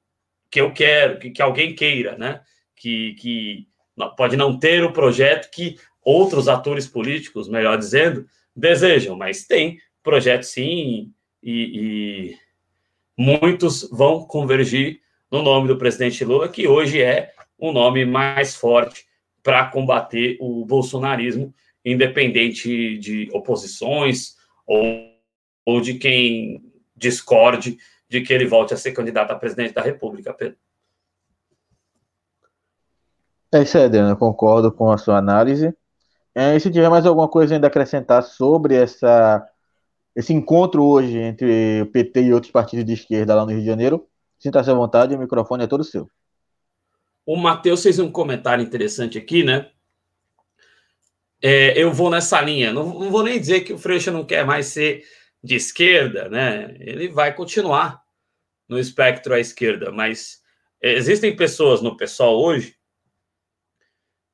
[0.51, 2.41] que eu quero, que, que alguém queira, né?
[2.77, 3.69] Que, que
[4.17, 10.43] pode não ter o projeto que outros atores políticos, melhor dizendo, desejam, mas tem projeto
[10.43, 12.39] sim, e, e
[13.17, 15.01] muitos vão convergir
[15.31, 19.05] no nome do presidente Lula, que hoje é o nome mais forte
[19.43, 21.55] para combater o bolsonarismo,
[21.85, 24.37] independente de oposições
[24.67, 24.85] ou,
[25.67, 26.63] ou de quem
[26.97, 27.77] discorde
[28.09, 30.57] de que ele volte a ser candidato a presidente da República, Pedro.
[33.53, 35.73] É isso aí, Adriano, concordo com a sua análise.
[36.35, 39.47] É, e se tiver mais alguma coisa ainda a acrescentar sobre essa,
[40.15, 43.67] esse encontro hoje entre o PT e outros partidos de esquerda lá no Rio de
[43.67, 44.07] Janeiro,
[44.39, 46.09] sinta-se à vontade, o microfone é todo seu.
[47.27, 49.71] O Matheus fez um comentário interessante aqui, né?
[51.43, 52.73] É, eu vou nessa linha.
[52.73, 55.05] Não, não, vou nem dizer que o Freixo não quer mais ser
[55.43, 56.77] de esquerda, né?
[56.81, 58.03] Ele vai continuar
[58.69, 60.43] no espectro à esquerda, mas
[60.81, 62.77] existem pessoas no pessoal hoje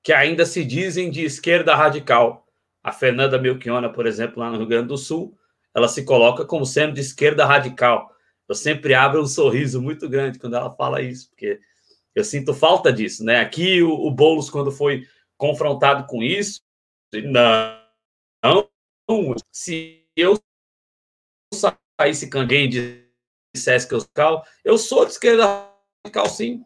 [0.02, 2.46] que ainda se dizem de esquerda radical.
[2.82, 5.36] A Fernanda Melchiona, por exemplo, lá no Rio Grande do Sul,
[5.74, 8.10] ela se coloca como sendo de esquerda radical.
[8.48, 11.60] Eu sempre abro um sorriso muito grande quando ela fala isso, porque
[12.14, 13.40] eu sinto falta disso, né?
[13.40, 15.06] Aqui o, o Boulos, quando foi
[15.36, 16.60] confrontado com isso,
[17.24, 18.68] não,
[19.08, 20.38] não se eu
[21.54, 23.04] saísse com alguém e
[23.54, 25.68] dissesse que eu sou eu sou de esquerda
[26.04, 26.64] radical, sim,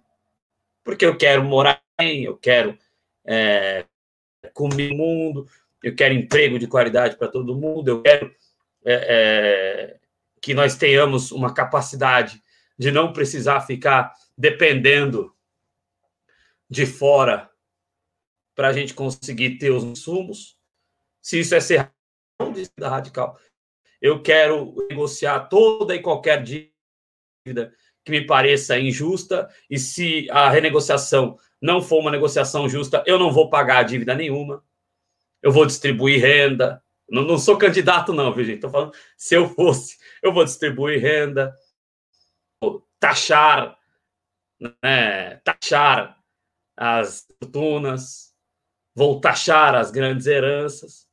[0.85, 2.79] porque eu quero morar bem, eu quero
[3.27, 3.87] é,
[4.53, 5.49] comer o mundo,
[5.83, 8.35] eu quero emprego de qualidade para todo mundo, eu quero
[8.85, 10.01] é, é,
[10.41, 12.43] que nós tenhamos uma capacidade
[12.79, 15.35] de não precisar ficar dependendo
[16.69, 17.51] de fora
[18.55, 20.59] para a gente conseguir ter os insumos.
[21.23, 21.91] Se isso é ser
[22.81, 23.39] radical,
[24.01, 27.75] eu quero negociar toda e qualquer dívida
[28.05, 33.33] que me pareça injusta, e se a renegociação não for uma negociação justa, eu não
[33.33, 34.63] vou pagar dívida nenhuma,
[35.43, 36.84] eu vou distribuir renda.
[37.09, 38.57] Não, não sou candidato, não, viu, gente?
[38.57, 41.55] Estou falando, se eu fosse, eu vou distribuir renda,
[42.61, 43.79] vou taxar,
[44.83, 46.19] né, taxar
[46.77, 48.35] as fortunas,
[48.95, 51.07] vou taxar as grandes heranças,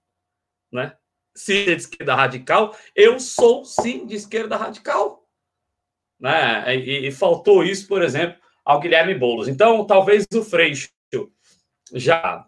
[0.72, 0.98] né?
[1.36, 5.26] Se é de esquerda radical, eu sou sim de esquerda radical.
[6.20, 6.76] Né?
[6.76, 9.48] E, e, faltou isso, por exemplo, ao Guilherme Boulos.
[9.48, 10.90] Então, talvez o Freixo
[11.94, 12.48] já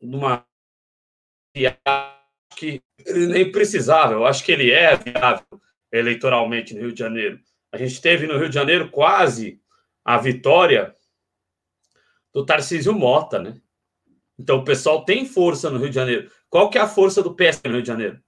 [0.00, 0.46] numa
[2.56, 5.44] que ele nem precisava, eu acho que ele é viável
[5.90, 7.40] eleitoralmente no Rio de Janeiro.
[7.70, 9.60] A gente teve no Rio de Janeiro quase
[10.04, 10.94] a vitória
[12.32, 13.60] do Tarcísio Mota, né?
[14.38, 16.30] Então o pessoal tem força no Rio de Janeiro.
[16.48, 18.20] Qual que é a força do PS no Rio de Janeiro?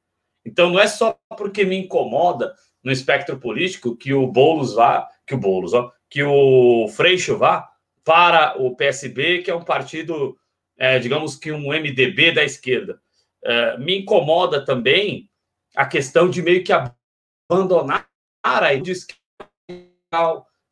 [0.45, 5.35] Então não é só porque me incomoda no espectro político que o Boulos vá, que
[5.35, 7.67] o Boulos, ó, que o Freixo vá
[8.05, 10.37] para o PSB, que é um partido,
[10.77, 13.01] é, digamos que um MDB da esquerda.
[13.45, 15.29] É, me incomoda também
[15.77, 18.09] a questão de meio que abandonar
[18.43, 18.75] a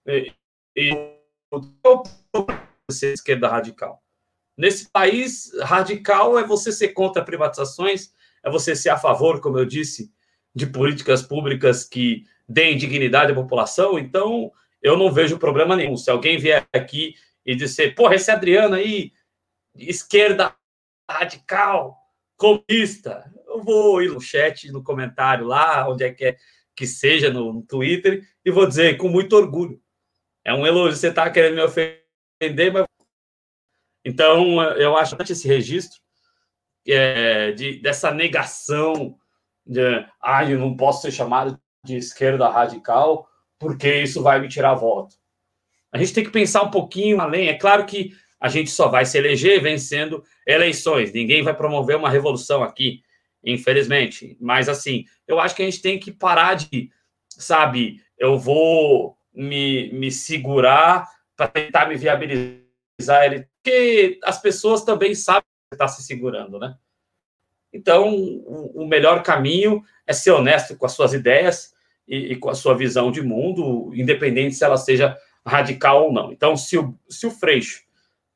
[0.07, 0.33] e,
[0.77, 1.13] e
[3.13, 4.03] esquerda radical.
[4.57, 8.13] Nesse país, radical é você ser contra privatizações,
[8.43, 10.13] é você ser a favor, como eu disse,
[10.55, 13.99] de políticas públicas que deem dignidade à população.
[13.99, 15.97] Então, eu não vejo problema nenhum.
[15.97, 19.13] Se alguém vier aqui e disser, porra, esse Adriano aí,
[19.75, 20.55] esquerda
[21.11, 22.02] radical,
[22.43, 26.37] comunista, eu vou ir no chat, no comentário lá, onde é que é
[26.75, 29.81] que seja, no, no Twitter, e vou dizer com muito orgulho.
[30.45, 30.97] É um elogio.
[30.97, 32.87] Você está querendo me ofender, mas.
[34.05, 36.01] Então, eu acho que esse registro
[36.89, 39.17] é, de, dessa negação
[39.65, 39.81] de,
[40.21, 43.29] ah, eu não posso ser chamado de esquerda radical
[43.61, 45.15] porque isso vai me tirar voto.
[45.93, 47.49] A gente tem que pensar um pouquinho além.
[47.49, 48.11] É claro que
[48.43, 51.13] a gente só vai se eleger vencendo eleições.
[51.13, 53.01] Ninguém vai promover uma revolução aqui,
[53.45, 54.37] infelizmente.
[54.41, 56.91] Mas, assim, eu acho que a gente tem que parar de,
[57.29, 63.47] sabe, eu vou me, me segurar para tentar me viabilizar ele.
[63.63, 66.75] Porque as pessoas também sabem que está se segurando, né?
[67.73, 71.73] Então, o, o, melhor caminho é ser honesto com as suas ideias
[72.09, 75.17] e, e com a sua visão de mundo, independente se ela seja
[75.47, 76.33] radical ou não.
[76.33, 77.85] Então, se o, se o Freixo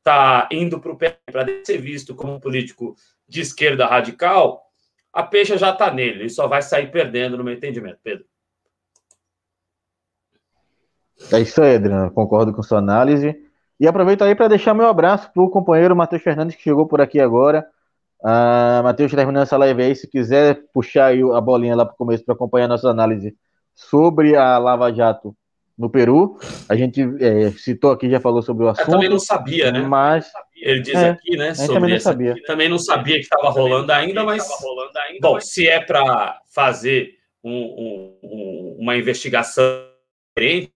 [0.07, 2.95] está indo para o pé para ser visto como um político
[3.29, 4.63] de esquerda radical,
[5.13, 8.25] a peixe já está nele, ele só vai sair perdendo no meu entendimento, Pedro.
[11.33, 12.11] É isso aí, Adriano.
[12.13, 13.35] Concordo com sua análise.
[13.81, 17.01] E aproveito aí para deixar meu abraço para o companheiro Matheus Fernandes, que chegou por
[17.01, 17.67] aqui agora.
[18.21, 21.97] Uh, Matheus, terminando essa live aí, se quiser puxar aí a bolinha lá para o
[21.97, 23.37] começo para acompanhar nossa análise
[23.75, 25.37] sobre a Lava Jato
[25.77, 26.39] no Peru.
[26.69, 28.89] A gente é, citou aqui, já falou sobre o assunto.
[28.89, 29.81] Eu também não sabia, né?
[29.81, 31.55] Mas ele diz é, aqui, né?
[31.55, 32.11] Sobre também não essa...
[32.11, 32.35] sabia.
[32.47, 35.53] Também não sabia que estava rolando ainda, mas rolando ainda, bom, mas...
[35.53, 39.65] se é para fazer um, um, um, uma investigação
[40.37, 40.73] diferente,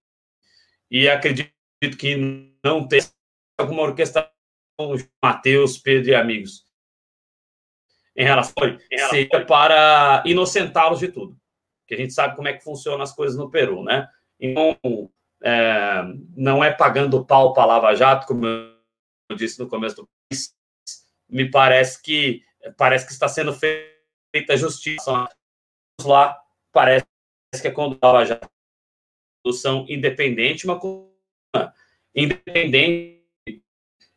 [0.91, 1.51] e acredito
[1.97, 3.01] que não tem
[3.59, 4.31] alguma orquestração
[5.23, 6.65] Mateus, Pedro e amigos
[8.17, 11.37] em relação, em relação seja para inocentá-los de tudo.
[11.87, 14.09] Que a gente sabe como é que funcionam as coisas no Peru, né?
[14.41, 15.11] Então,
[15.43, 16.03] é,
[16.37, 20.09] não é pagando pau para Lava Jato, como eu disse no começo do
[21.29, 22.43] me parece que
[22.77, 25.29] parece que está sendo feita justiça
[26.03, 26.41] lá,
[26.73, 27.07] parece
[27.61, 28.51] que é quando Lava Jato
[29.45, 30.79] solução independente, uma
[32.15, 33.21] independente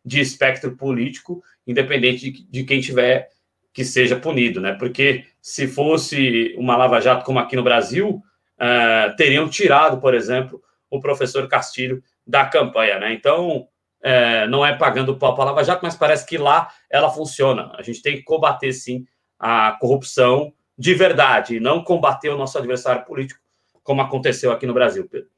[0.05, 3.29] de espectro político, independente de, de, quem tiver
[3.73, 4.73] que seja punido, né?
[4.73, 8.21] Porque se fosse uma lava-jato como aqui no Brasil,
[8.59, 13.13] uh, teriam tirado, por exemplo, o professor Castilho da campanha, né?
[13.13, 13.67] Então,
[14.01, 17.71] é, não é pagando pau para Lava Jato, mas parece que lá ela funciona.
[17.77, 19.05] A gente tem que combater, sim,
[19.39, 23.39] a corrupção de verdade, e não combater o nosso adversário político,
[23.83, 25.29] como aconteceu aqui no Brasil, Pedro.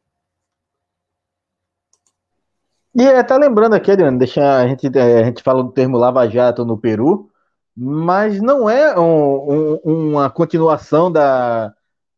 [2.95, 5.97] E é, tá lembrando aqui, Adriano, deixa a gente, é, a gente fala do termo
[5.97, 7.29] Lava Jato no Peru,
[7.75, 11.73] mas não é um, um, uma continuação da,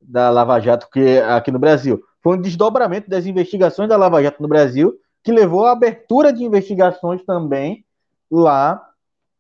[0.07, 2.01] da Lava Jato que aqui no Brasil.
[2.23, 6.43] Foi um desdobramento das investigações da Lava Jato no Brasil que levou à abertura de
[6.43, 7.83] investigações também
[8.31, 8.81] lá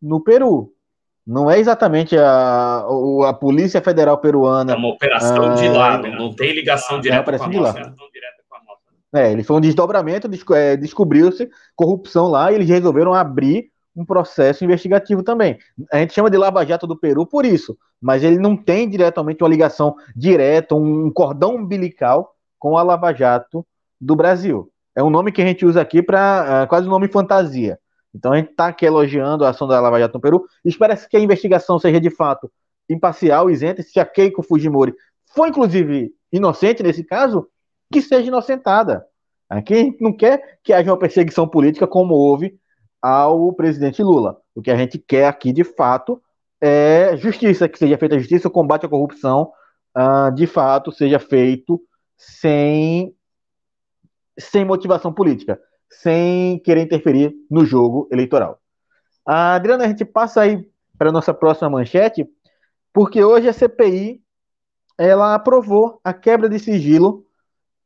[0.01, 0.73] no Peru.
[1.25, 2.85] Não é exatamente a,
[3.27, 4.73] a Polícia Federal Peruana.
[4.73, 7.79] É uma operação de lá, não, não tem ligação direta é com a de nossa.
[7.79, 7.93] Lá.
[9.15, 14.63] É, ele foi um desdobramento, é, descobriu-se corrupção lá e eles resolveram abrir um processo
[14.63, 15.57] investigativo também.
[15.91, 19.43] A gente chama de Lava Jato do Peru por isso, mas ele não tem diretamente
[19.43, 23.65] uma ligação direta, um cordão umbilical com a Lava Jato
[23.99, 24.71] do Brasil.
[24.95, 27.79] É um nome que a gente usa aqui para é, quase um nome fantasia.
[28.13, 30.45] Então a gente está aqui elogiando a ação da Lava Jato no Peru.
[30.63, 32.51] Espera que a investigação seja de fato
[32.87, 33.81] imparcial, isenta.
[33.81, 34.93] Se a Keiko Fujimori
[35.33, 37.47] foi inclusive inocente nesse caso,
[37.91, 39.05] que seja inocentada.
[39.49, 42.59] Aqui a gente não quer que haja uma perseguição política como houve
[43.07, 44.37] ao presidente Lula.
[44.53, 46.21] O que a gente quer aqui, de fato,
[46.59, 49.53] é justiça, que seja feita justiça, o combate à corrupção,
[49.95, 51.81] uh, de fato, seja feito
[52.17, 53.15] sem,
[54.37, 55.57] sem motivação política,
[55.89, 58.59] sem querer interferir no jogo eleitoral.
[59.25, 60.67] Uh, Adriana, a gente passa aí
[60.97, 62.27] para a nossa próxima manchete,
[62.91, 64.21] porque hoje a CPI
[64.97, 67.25] ela aprovou a quebra de sigilo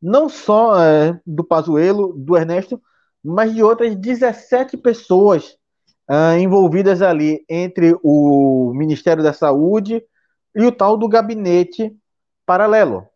[0.01, 2.81] não só é, do Pazuello, do Ernesto,
[3.23, 5.55] mas de outras 17 pessoas
[6.09, 10.03] uh, envolvidas ali entre o Ministério da Saúde
[10.55, 11.95] e o tal do gabinete
[12.45, 13.07] paralelo.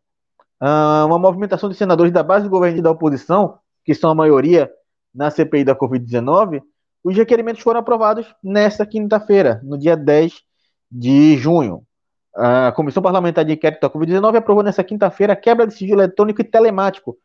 [0.61, 4.15] Uh, uma movimentação de senadores da base do governo e da oposição, que são a
[4.15, 4.71] maioria
[5.13, 6.61] na CPI da Covid-19,
[7.03, 10.41] os requerimentos foram aprovados nesta quinta-feira, no dia 10
[10.91, 11.83] de junho.
[12.35, 16.41] A Comissão Parlamentar de Inquérito da Covid-19 aprovou nessa quinta-feira a quebra de sigilo eletrônico
[16.41, 17.17] e telemático.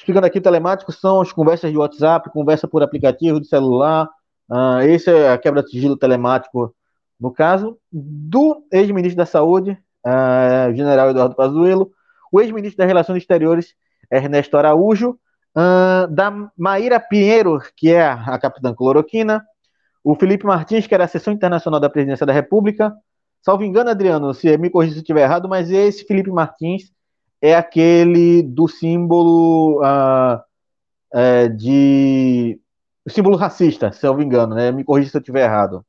[0.00, 4.08] Explicando aqui, telemático são as conversas de WhatsApp, conversa por aplicativo de celular.
[4.50, 6.74] Uh, esse é a quebra de sigilo telemático,
[7.20, 9.72] no caso, do ex-ministro da Saúde,
[10.06, 11.90] uh, general Eduardo Pazuello,
[12.32, 13.74] o ex-ministro das Relações Exteriores,
[14.10, 15.18] Ernesto Araújo,
[15.54, 19.44] uh, da Maíra Pinheiro, que é a capitã cloroquina,
[20.02, 22.96] o Felipe Martins, que era assessor internacional da Presidência da República,
[23.42, 26.90] Salvo engano, Adriano, se me corrija se estiver errado, mas esse Felipe Martins
[27.40, 30.40] é aquele do símbolo uh,
[31.12, 32.60] é, de.
[33.08, 34.70] Símbolo racista, se eu me engano, né?
[34.70, 35.84] Me corrija se eu estiver errado.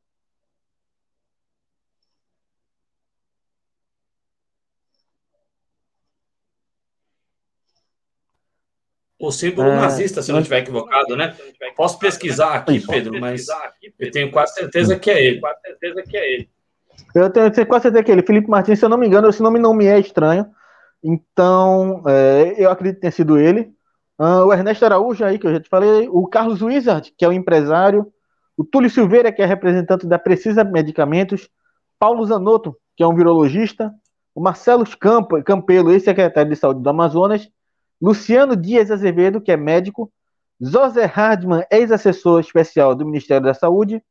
[9.19, 11.35] O símbolo é, nazista, se eu não estiver equivocado, né?
[11.75, 13.45] Posso pesquisar aqui, Pedro, mas
[13.99, 15.39] eu tenho quase certeza que é ele.
[15.39, 16.49] Quase certeza que é ele.
[17.13, 19.59] Eu tenho quase certeza que ele, Felipe Martins, se eu não me engano, esse nome
[19.59, 20.51] não me é estranho.
[21.03, 23.73] Então, é, eu acredito que tenha sido ele.
[24.19, 26.07] Uh, o Ernesto Araújo aí, que eu já te falei.
[26.09, 28.11] O Carlos Wizard, que é o empresário.
[28.55, 31.49] O Túlio Silveira, que é representante da Precisa Medicamentos.
[31.97, 33.91] Paulo Zanotto, que é um virologista.
[34.35, 37.49] O Marcelo Campo, Campelo, ex-secretário de Saúde do Amazonas.
[37.99, 40.11] Luciano Dias Azevedo, que é médico.
[40.59, 44.03] José Hardman, ex-assessor especial do Ministério da Saúde.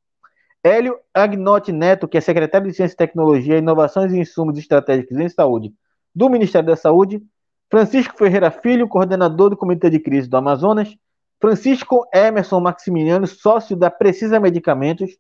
[0.65, 5.73] Hélio Agnotti Neto, que é secretário de Ciência Tecnologia, Inovações e Insumos Estratégicos em Saúde
[6.15, 7.23] do Ministério da Saúde,
[7.71, 10.97] Francisco Ferreira Filho, coordenador do Comitê de Crise do Amazonas,
[11.41, 15.17] Francisco Emerson Maximiliano, sócio da Precisa Medicamentos,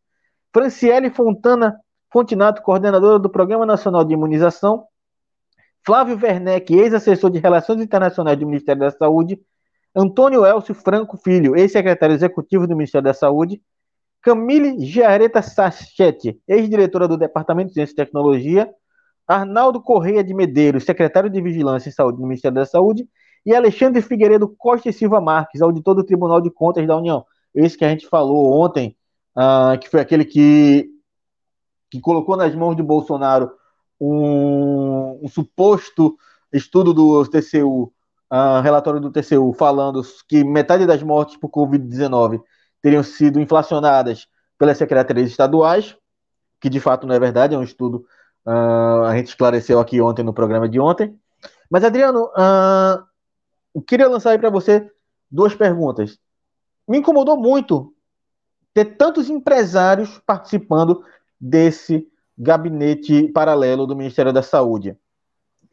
[0.52, 1.78] Franciele Fontana
[2.12, 4.84] Fontinato, coordenadora do Programa Nacional de Imunização,
[5.84, 9.40] Flávio Werneck, ex-assessor de Relações Internacionais do Ministério da Saúde,
[9.94, 13.62] Antônio Elcio Franco Filho, ex-secretário executivo do Ministério da Saúde,
[14.20, 18.70] Camille Giareta Sachete, ex-diretora do Departamento de Ciência e Tecnologia,
[19.30, 23.08] Arnaldo Correia de Medeiros, secretário de Vigilância e Saúde no Ministério da Saúde,
[23.46, 27.24] e Alexandre Figueiredo Costa e Silva Marques, auditor do Tribunal de Contas da União.
[27.54, 28.96] Esse que a gente falou ontem,
[29.36, 30.90] uh, que foi aquele que,
[31.88, 33.52] que colocou nas mãos de Bolsonaro
[34.00, 36.16] um, um suposto
[36.52, 37.92] estudo do TCU, uh,
[38.28, 42.40] ah, relatório do TCU, falando que metade das mortes por Covid-19
[42.82, 44.26] teriam sido inflacionadas
[44.58, 45.96] pelas secretarias estaduais,
[46.60, 48.04] que de fato não é verdade, é um estudo,
[48.46, 51.18] uh, a gente esclareceu aqui ontem no programa de ontem.
[51.70, 53.04] Mas, Adriano, uh,
[53.74, 54.90] eu queria lançar aí para você
[55.30, 56.18] duas perguntas.
[56.88, 57.94] Me incomodou muito
[58.74, 61.04] ter tantos empresários participando
[61.40, 62.06] desse
[62.36, 64.96] gabinete paralelo do Ministério da Saúde.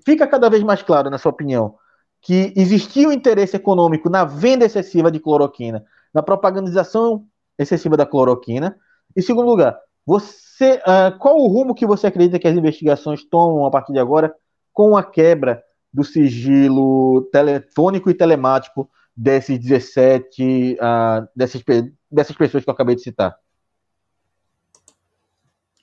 [0.05, 1.75] Fica cada vez mais claro, na sua opinião,
[2.21, 7.25] que existia um interesse econômico na venda excessiva de cloroquina na propagandização
[7.57, 8.77] excessiva da cloroquina.
[9.15, 10.35] Em segundo lugar, você,
[10.65, 14.33] uh, qual o rumo que você acredita que as investigações tomam a partir de agora
[14.73, 15.63] com a quebra
[15.93, 21.63] do sigilo telefônico e telemático desses 17, uh, ah, dessas,
[22.11, 23.35] dessas pessoas que eu acabei de citar?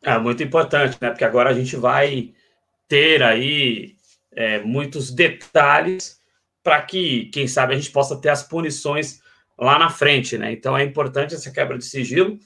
[0.02, 1.10] É muito importante, né?
[1.10, 2.32] Porque agora a gente vai
[2.86, 3.96] ter aí
[4.32, 6.20] é, muitos detalhes
[6.62, 9.20] para que, quem sabe, a gente possa ter as punições
[9.58, 10.52] lá na frente, né?
[10.52, 12.38] Então é importante essa quebra de sigilo.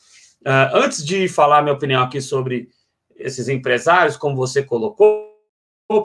[0.47, 2.71] Uh, antes de falar minha opinião aqui sobre
[3.17, 5.37] esses empresários, como você colocou,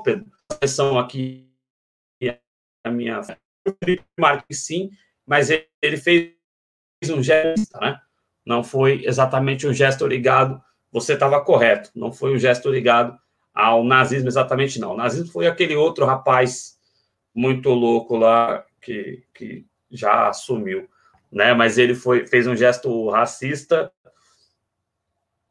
[0.03, 0.25] Pedro,
[0.67, 1.49] são aqui
[2.83, 3.21] a minha
[4.19, 4.91] marca sim,
[5.25, 5.49] mas
[5.81, 6.33] ele fez
[7.09, 7.99] um gesto, né?
[8.45, 10.61] Não foi exatamente um gesto ligado.
[10.91, 13.17] Você estava correto, não foi um gesto ligado
[13.53, 14.93] ao nazismo exatamente não.
[14.93, 16.77] O nazismo foi aquele outro rapaz
[17.33, 20.89] muito louco lá que, que já assumiu,
[21.31, 21.53] né?
[21.53, 23.91] Mas ele foi fez um gesto racista,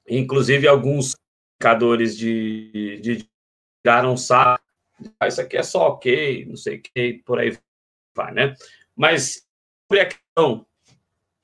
[0.09, 1.17] inclusive alguns
[1.57, 3.29] indicadores de, de
[3.83, 4.63] tiraram saco.
[5.19, 7.57] Ah, isso aqui é só ok, não sei o que, por aí
[8.15, 8.55] vai, né?
[8.95, 9.47] Mas
[9.89, 10.67] sobre a questão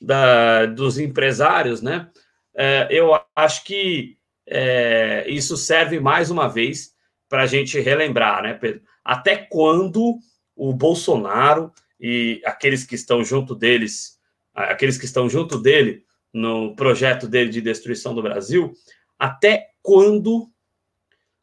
[0.01, 2.11] da, dos empresários, né?
[2.55, 4.17] É, eu acho que
[4.47, 6.95] é, isso serve mais uma vez
[7.29, 8.83] para a gente relembrar, né, Pedro?
[9.05, 10.19] Até quando
[10.57, 14.19] o Bolsonaro e aqueles que estão junto deles,
[14.55, 18.73] aqueles que estão junto dele no projeto dele de destruição do Brasil,
[19.19, 20.51] até quando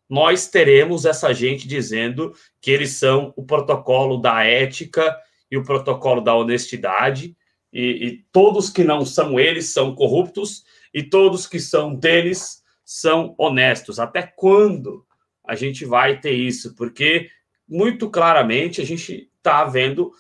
[0.10, 5.16] nós teremos essa gente dizendo que eles são o protocolo da ética
[5.50, 7.36] e o protocolo da honestidade,
[7.74, 10.64] e, e todos que não são eles são corruptos,
[10.94, 14.00] e todos que são deles são honestos.
[14.00, 15.06] Até quando
[15.44, 16.76] a gente vai ter isso?
[16.76, 17.30] Porque
[17.68, 20.14] muito claramente a gente está vendo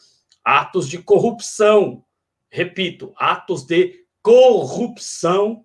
[0.43, 2.03] atos de corrupção.
[2.49, 5.63] Repito, atos de corrupção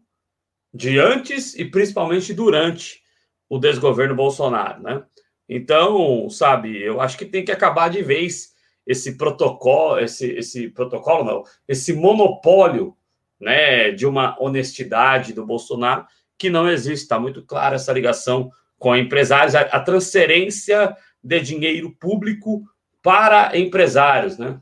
[0.73, 3.01] de antes e principalmente durante
[3.49, 5.03] o desgoverno Bolsonaro, né?
[5.49, 8.51] Então, sabe, eu acho que tem que acabar de vez
[8.87, 12.95] esse protocolo, esse, esse protocolo não, esse monopólio,
[13.41, 16.05] né, de uma honestidade do Bolsonaro
[16.37, 17.05] que não existe.
[17.05, 22.62] Está muito clara essa ligação com empresários, a, a transferência de dinheiro público
[23.03, 24.61] para empresários, né?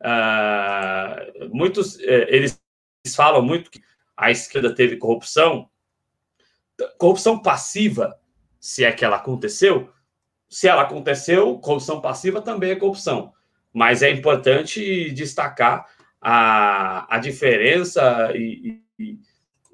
[0.00, 2.28] Uh, muitos eh,
[3.04, 3.82] eles falam muito que
[4.16, 5.68] a esquerda teve corrupção,
[6.98, 8.18] corrupção passiva,
[8.58, 9.92] se é que ela aconteceu.
[10.48, 13.32] Se ela aconteceu, corrupção passiva também é corrupção.
[13.72, 15.86] Mas é importante destacar
[16.20, 19.18] a, a diferença e, e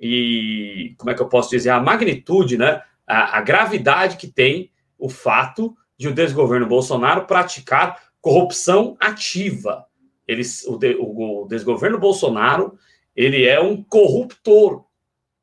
[0.01, 4.73] e como é que eu posso dizer, a magnitude, né, a, a gravidade que tem
[4.99, 9.85] o fato de o desgoverno Bolsonaro praticar corrupção ativa.
[10.27, 12.79] Eles, o, de, o, desgoverno Bolsonaro
[13.15, 14.85] ele é um corruptor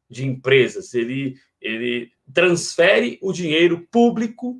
[0.09, 0.93] de empresas.
[0.93, 4.59] Ele, ele transfere o dinheiro público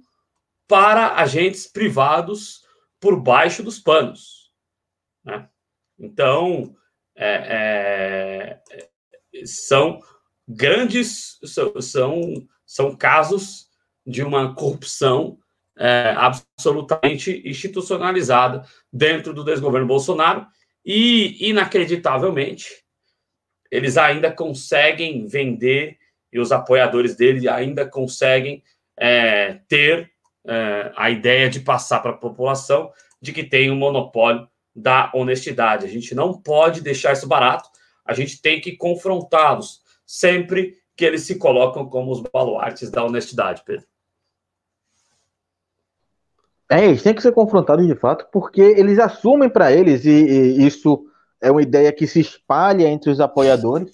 [0.67, 2.65] para agentes privados
[2.99, 4.51] por baixo dos panos.
[5.23, 5.47] Né?
[5.97, 6.75] Então,
[7.15, 8.59] é,
[9.33, 10.01] é, são
[10.47, 11.39] grandes,
[11.81, 13.67] são, são casos
[14.05, 15.37] de uma corrupção
[15.77, 20.47] é, absolutamente institucionalizada dentro do desgoverno Bolsonaro
[20.83, 22.86] e, inacreditavelmente,
[23.71, 25.97] eles ainda conseguem vender
[26.31, 28.63] e os apoiadores dele ainda conseguem
[28.97, 30.11] é, ter
[30.45, 32.91] é, a ideia de passar para a população
[33.21, 35.85] de que tem um monopólio da honestidade.
[35.85, 37.69] A gente não pode deixar isso barato,
[38.05, 43.61] a gente tem que confrontá-los sempre que eles se colocam como os baluartes da honestidade,
[43.65, 43.85] Pedro.
[46.69, 50.67] É, eles têm que ser confrontados de fato, porque eles assumem para eles, e, e,
[50.67, 51.05] isso
[51.41, 53.91] é uma ideia que se espalha entre os apoiadores,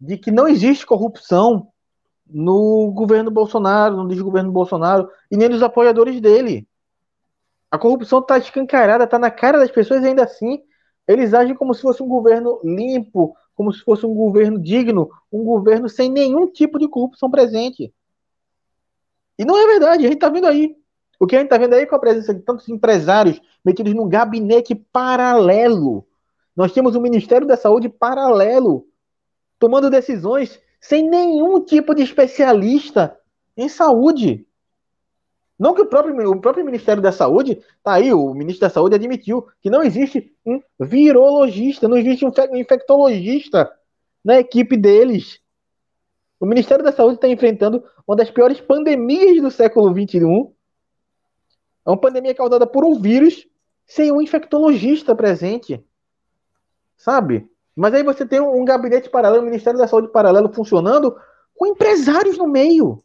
[0.00, 1.68] de que não existe corrupção
[2.26, 6.66] no governo Bolsonaro, no desgoverno Bolsonaro, e nem nos apoiadores dele.
[7.70, 10.62] A corrupção está escancarada, está na cara das pessoas, e ainda assim
[11.06, 15.42] eles agem como se fosse um governo limpo, como se fosse um governo digno, um
[15.42, 17.92] governo sem nenhum tipo de corrupção presente.
[19.38, 20.76] E não é verdade, a gente está vendo aí.
[21.18, 24.08] O que a gente está vendo aí com a presença de tantos empresários metidos num
[24.08, 26.06] gabinete paralelo.
[26.58, 28.88] Nós temos um Ministério da Saúde paralelo,
[29.60, 33.16] tomando decisões sem nenhum tipo de especialista
[33.56, 34.44] em saúde.
[35.56, 38.96] Não que o próprio, o próprio Ministério da Saúde, tá aí, o ministro da Saúde
[38.96, 43.70] admitiu que não existe um virologista, não existe um infectologista
[44.24, 45.40] na equipe deles.
[46.40, 50.50] O Ministério da Saúde está enfrentando uma das piores pandemias do século XXI.
[51.86, 53.46] É uma pandemia causada por um vírus
[53.86, 55.84] sem um infectologista presente.
[56.98, 57.48] Sabe?
[57.74, 61.16] Mas aí você tem um, gabinete paralelo, Ministério da Saúde paralelo funcionando
[61.54, 63.02] com empresários no meio.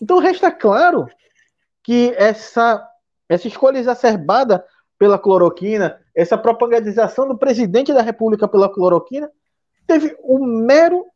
[0.00, 1.06] Então resta claro
[1.82, 2.86] que essa,
[3.26, 4.64] essa escolha exacerbada
[4.98, 9.30] pela cloroquina, essa propagandização do presidente da República pela cloroquina,
[9.86, 11.06] teve o mero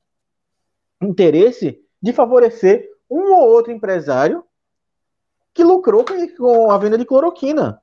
[1.03, 4.43] interesse de favorecer um ou outro empresário
[5.53, 6.05] que lucrou
[6.37, 7.81] com a venda de cloroquina.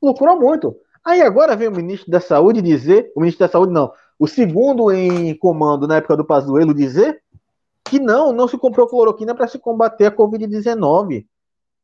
[0.00, 0.76] Lucrou muito.
[1.04, 4.90] Aí agora vem o ministro da Saúde dizer, o ministro da Saúde não, o segundo
[4.92, 7.22] em comando na época do Pazuello dizer
[7.84, 11.26] que não, não se comprou cloroquina para se combater a Covid-19.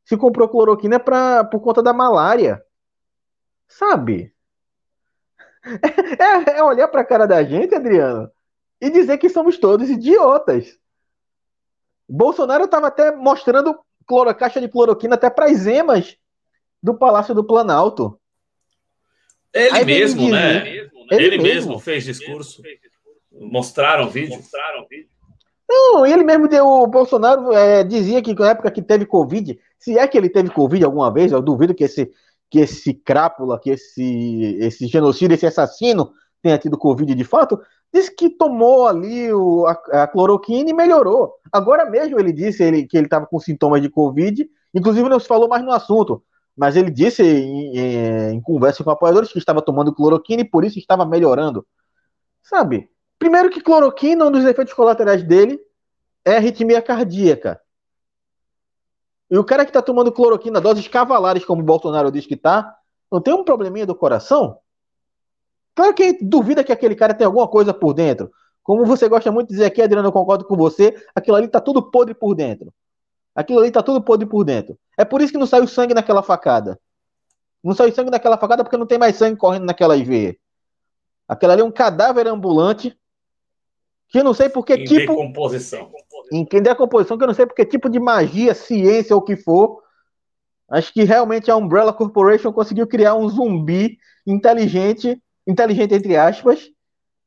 [0.05, 2.63] Se comprou cloroquina pra, por conta da malária.
[3.67, 4.33] Sabe?
[6.17, 8.31] É, é olhar para a cara da gente, Adriano,
[8.79, 10.79] e dizer que somos todos idiotas.
[12.07, 13.77] Bolsonaro estava até mostrando
[14.07, 16.17] cloro, caixa de cloroquina até para as emas
[16.81, 18.19] do Palácio do Planalto.
[19.53, 20.67] Ele Aí mesmo, né?
[20.67, 21.43] Ele, ele mesmo.
[21.43, 22.61] mesmo fez discurso.
[23.31, 24.37] Mostraram vídeo.
[24.37, 25.09] Mostraram vídeo.
[25.69, 26.65] Não, ele mesmo deu.
[26.65, 30.49] O Bolsonaro é, dizia que na época que teve Covid, se é que ele teve
[30.49, 32.11] Covid alguma vez, eu duvido que esse
[32.49, 36.11] que esse crápula, que esse, esse genocídio, esse assassino
[36.41, 37.61] tenha tido Covid de fato,
[37.93, 41.33] disse que tomou ali o, a, a, cloroquina e melhorou.
[41.51, 45.27] Agora mesmo ele disse ele, que ele estava com sintomas de Covid, inclusive não se
[45.27, 46.23] falou mais no assunto,
[46.59, 50.65] mas ele disse em, em, em conversa com apoiadores que estava tomando cloroquina e por
[50.65, 51.65] isso estava melhorando.
[52.43, 52.89] Sabe?
[53.17, 55.57] Primeiro que cloroquina, um dos efeitos colaterais dele
[56.25, 57.61] é arritmia cardíaca.
[59.31, 62.75] E o cara que está tomando cloroquina, doses cavalares, como o Bolsonaro diz que tá,
[63.09, 64.57] não tem um probleminha do coração?
[65.73, 68.29] Claro que duvida que aquele cara tem alguma coisa por dentro.
[68.61, 71.61] Como você gosta muito de dizer aqui, Adriano, eu concordo com você, aquilo ali tá
[71.61, 72.73] tudo podre por dentro.
[73.39, 74.77] Aquilo ali tá tudo podre por dentro.
[74.97, 76.77] É por isso que não saiu sangue naquela facada.
[77.63, 80.37] Não saiu sangue naquela facada porque não tem mais sangue correndo naquela IV.
[81.25, 82.99] Aquela ali é um cadáver ambulante
[84.09, 85.13] que eu não sei por que tipo.
[85.13, 85.89] Decomposição.
[86.33, 89.37] Em decomposição, que eu não sei por que tipo de magia, ciência ou o que
[89.37, 89.81] for.
[90.69, 93.97] Acho que realmente a Umbrella Corporation conseguiu criar um zumbi
[94.27, 95.17] inteligente,
[95.47, 96.69] inteligente entre aspas,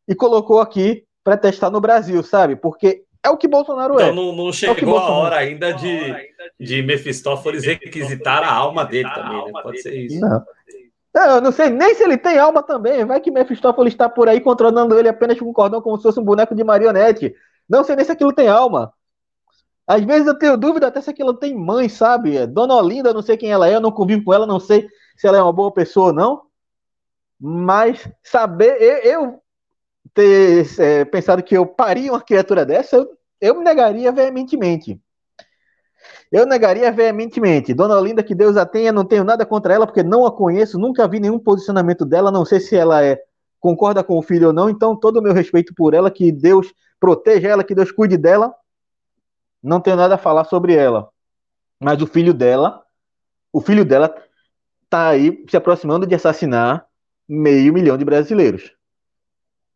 [0.06, 2.54] e colocou aqui para testar no Brasil, sabe?
[2.54, 4.12] Porque é o que Bolsonaro então, é.
[4.12, 6.14] Não, não chegou é a hora ainda de,
[6.58, 9.62] de Mephistófeles requisitar a alma dele também, né?
[9.62, 10.20] Pode ser isso.
[10.20, 10.44] Não.
[11.14, 13.04] Eu não sei nem se ele tem alma também.
[13.04, 16.18] Vai que Mephistófeles está por aí controlando ele apenas com um cordão como se fosse
[16.18, 17.34] um boneco de marionete.
[17.68, 18.92] Não sei nem se aquilo tem alma.
[19.86, 22.46] Às vezes eu tenho dúvida até se aquilo tem mãe, sabe?
[22.46, 25.26] Dona Olinda, não sei quem ela é, eu não convivo com ela, não sei se
[25.26, 26.42] ela é uma boa pessoa ou não.
[27.38, 29.41] Mas saber, eu, eu
[30.14, 33.08] ter é, pensado que eu paria uma criatura dessa, eu,
[33.40, 35.00] eu me negaria veementemente.
[36.30, 37.74] Eu negaria veementemente.
[37.74, 40.78] Dona Olinda, que Deus a tenha, não tenho nada contra ela, porque não a conheço,
[40.78, 43.22] nunca vi nenhum posicionamento dela, não sei se ela é
[43.60, 46.74] concorda com o filho ou não, então todo o meu respeito por ela, que Deus
[46.98, 48.52] proteja ela, que Deus cuide dela.
[49.62, 51.08] Não tenho nada a falar sobre ela.
[51.78, 52.82] Mas o filho dela,
[53.52, 54.12] o filho dela
[54.90, 56.86] tá aí se aproximando de assassinar
[57.28, 58.72] meio milhão de brasileiros.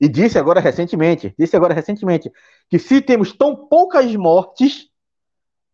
[0.00, 2.30] E disse agora recentemente, disse agora recentemente,
[2.68, 4.90] que se temos tão poucas mortes,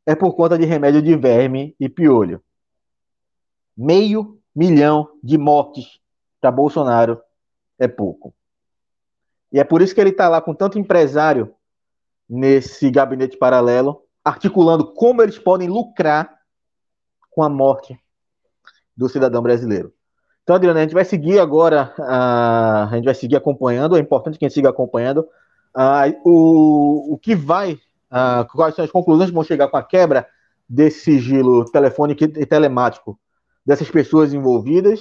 [0.07, 2.43] é por conta de remédio de verme e piolho.
[3.77, 5.99] Meio milhão de mortes
[6.41, 7.21] para Bolsonaro
[7.79, 8.35] é pouco.
[9.51, 11.55] E é por isso que ele está lá com tanto empresário
[12.29, 16.39] nesse gabinete paralelo, articulando como eles podem lucrar
[17.31, 17.99] com a morte
[18.97, 19.93] do cidadão brasileiro.
[20.43, 24.39] Então, Adriana, a gente vai seguir agora, uh, a gente vai seguir acompanhando, é importante
[24.39, 25.19] que a gente siga acompanhando
[25.77, 29.83] uh, o, o que vai uh, quais são as conclusões que vão chegar com a
[29.83, 30.27] quebra
[30.69, 33.19] desse sigilo telefônico e telemático
[33.65, 35.01] dessas pessoas envolvidas.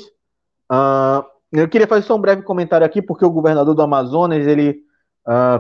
[1.52, 4.84] Eu queria fazer só um breve comentário aqui, porque o governador do Amazonas ele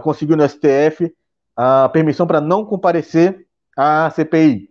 [0.03, 1.13] conseguiu no STF
[1.55, 3.47] a permissão para não comparecer
[3.77, 4.69] à CPI.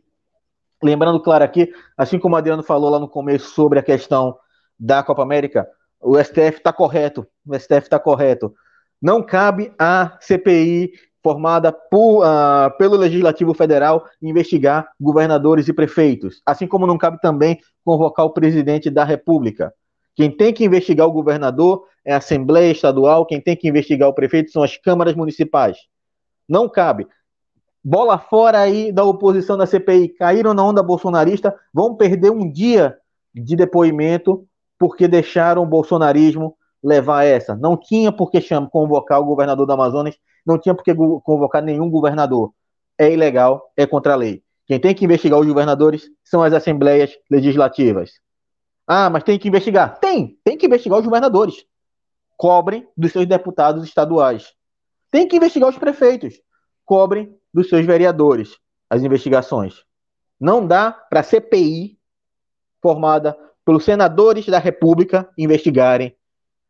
[0.82, 4.36] Lembrando, claro, aqui, assim como o Adriano falou lá no começo sobre a questão
[4.81, 5.69] da Copa América,
[6.01, 7.27] o STF está correto.
[7.47, 8.55] O STF está correto.
[9.01, 10.93] Não cabe à CPI
[11.23, 17.61] formada por, uh, pelo Legislativo Federal investigar governadores e prefeitos, assim como não cabe também
[17.85, 19.73] convocar o presidente da República.
[20.15, 24.15] Quem tem que investigar o governador é a Assembleia Estadual, quem tem que investigar o
[24.15, 25.77] prefeito são as câmaras municipais.
[26.48, 27.07] Não cabe.
[27.85, 32.97] Bola fora aí da oposição da CPI, caíram na onda bolsonarista, vão perder um dia
[33.35, 34.47] de depoimento
[34.81, 37.55] porque deixaram o bolsonarismo levar essa.
[37.55, 38.40] Não tinha por que
[38.73, 40.16] convocar o governador do Amazonas
[40.47, 42.55] não tinha por que convocar nenhum governador.
[42.97, 44.43] É ilegal, é contra a lei.
[44.66, 48.12] Quem tem que investigar os governadores são as assembleias legislativas.
[48.86, 49.98] Ah, mas tem que investigar.
[49.98, 51.66] Tem, tem que investigar os governadores.
[52.39, 54.55] cobrem dos seus deputados estaduais.
[55.11, 56.40] Tem que investigar os prefeitos,
[56.86, 58.57] cobrem dos seus vereadores
[58.89, 59.85] as investigações.
[60.40, 61.98] Não dá para CPI,
[62.81, 63.36] formada
[63.70, 66.12] pelos senadores da República, investigarem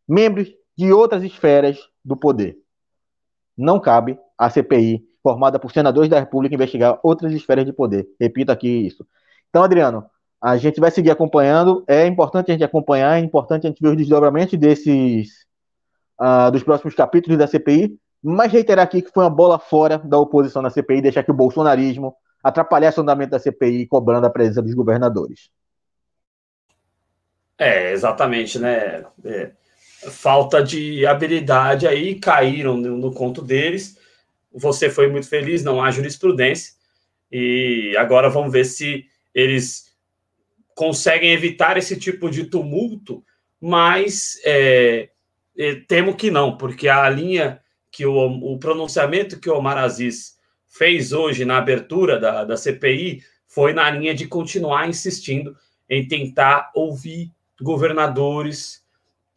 [0.07, 2.59] membros de outras esferas do poder.
[3.57, 8.07] Não cabe à CPI, formada por senadores da República, investigar outras esferas de poder.
[8.21, 9.07] Repito aqui isso.
[9.49, 10.05] Então, Adriano,
[10.43, 11.83] a gente vai seguir acompanhando.
[11.89, 15.47] É importante a gente acompanhar, é importante a gente ver os desdobramentos desses
[16.21, 20.19] uh, dos próximos capítulos da CPI, mas reiterar aqui que foi uma bola fora da
[20.19, 22.15] oposição na CPI, deixar que o bolsonarismo
[22.45, 25.49] atrapalhasse o andamento da CPI, cobrando a presença dos governadores.
[27.61, 29.05] É, exatamente, né?
[29.23, 29.51] É,
[30.11, 33.99] falta de habilidade aí, caíram no, no conto deles.
[34.51, 36.73] Você foi muito feliz, não há jurisprudência.
[37.31, 39.05] E agora vamos ver se
[39.35, 39.95] eles
[40.75, 43.23] conseguem evitar esse tipo de tumulto,
[43.61, 45.11] mas é,
[45.55, 47.61] é, temo que não, porque a linha
[47.93, 53.23] que o, o pronunciamento que o Omar Aziz fez hoje na abertura da, da CPI
[53.47, 55.55] foi na linha de continuar insistindo
[55.91, 57.31] em tentar ouvir
[57.61, 58.83] governadores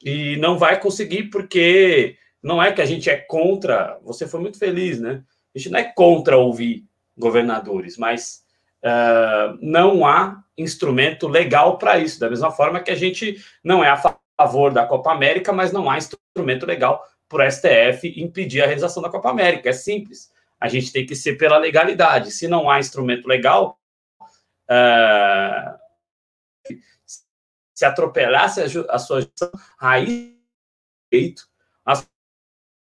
[0.04, 4.60] e não vai conseguir porque não é que a gente é contra, você foi muito
[4.60, 5.24] feliz, né?
[5.56, 6.86] A gente não é contra ouvir
[7.18, 8.44] governadores, mas
[8.84, 12.20] uh, não há instrumento legal para isso.
[12.20, 14.02] Da mesma forma que a gente não é a
[14.38, 19.02] favor da Copa América, mas não há instrumento legal para o STF impedir a realização
[19.02, 19.70] da Copa América.
[19.70, 20.32] É simples.
[20.60, 22.32] A gente tem que ser pela legalidade.
[22.32, 23.80] Se não há instrumento legal,
[24.70, 25.83] uh,
[27.74, 30.38] se atropelasse a, a sua gestão, aí
[31.86, 32.08] as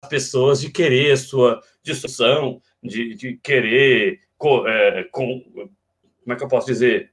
[0.08, 4.20] pessoas de querer sua discussão, de, de querer,
[4.66, 5.40] é, com,
[6.22, 7.12] como é que eu posso dizer,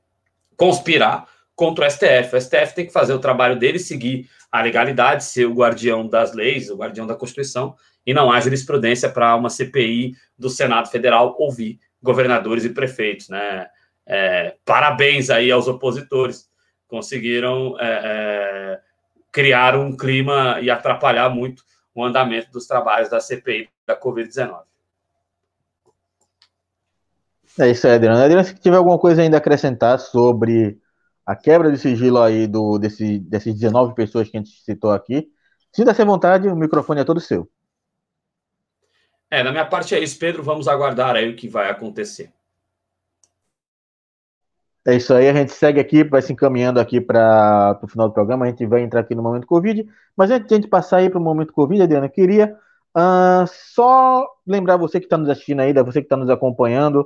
[0.56, 2.35] conspirar contra o STF.
[2.35, 6.34] O STF tem que fazer o trabalho dele, seguir a legalidade, ser o guardião das
[6.34, 7.76] leis, o guardião da Constituição,
[8.06, 13.68] e não há jurisprudência para uma CPI do Senado Federal ouvir governadores e prefeitos, né?
[14.07, 16.49] É, parabéns aí aos opositores,
[16.91, 18.81] conseguiram é, é,
[19.31, 21.63] criar um clima e atrapalhar muito
[21.95, 24.61] o andamento dos trabalhos da CPI da Covid-19.
[27.59, 28.22] É isso aí, Adriano.
[28.22, 30.77] Adriano, se tiver alguma coisa ainda a acrescentar sobre
[31.26, 35.30] a quebra de sigilo aí do, desse, dessas 19 pessoas que a gente citou aqui,
[35.72, 37.49] sinta-se à vontade, o microfone é todo seu.
[39.30, 40.43] É, na minha parte é isso, Pedro.
[40.43, 42.34] Vamos aguardar aí o que vai acontecer.
[44.85, 48.13] É isso aí, a gente segue aqui, vai se encaminhando aqui para o final do
[48.13, 49.85] programa, a gente vai entrar aqui no momento Covid,
[50.17, 52.57] mas antes de a gente passar aí para o momento Covid, Adriana, queria
[52.97, 57.05] uh, só lembrar você que está nos assistindo aí, você que está nos acompanhando,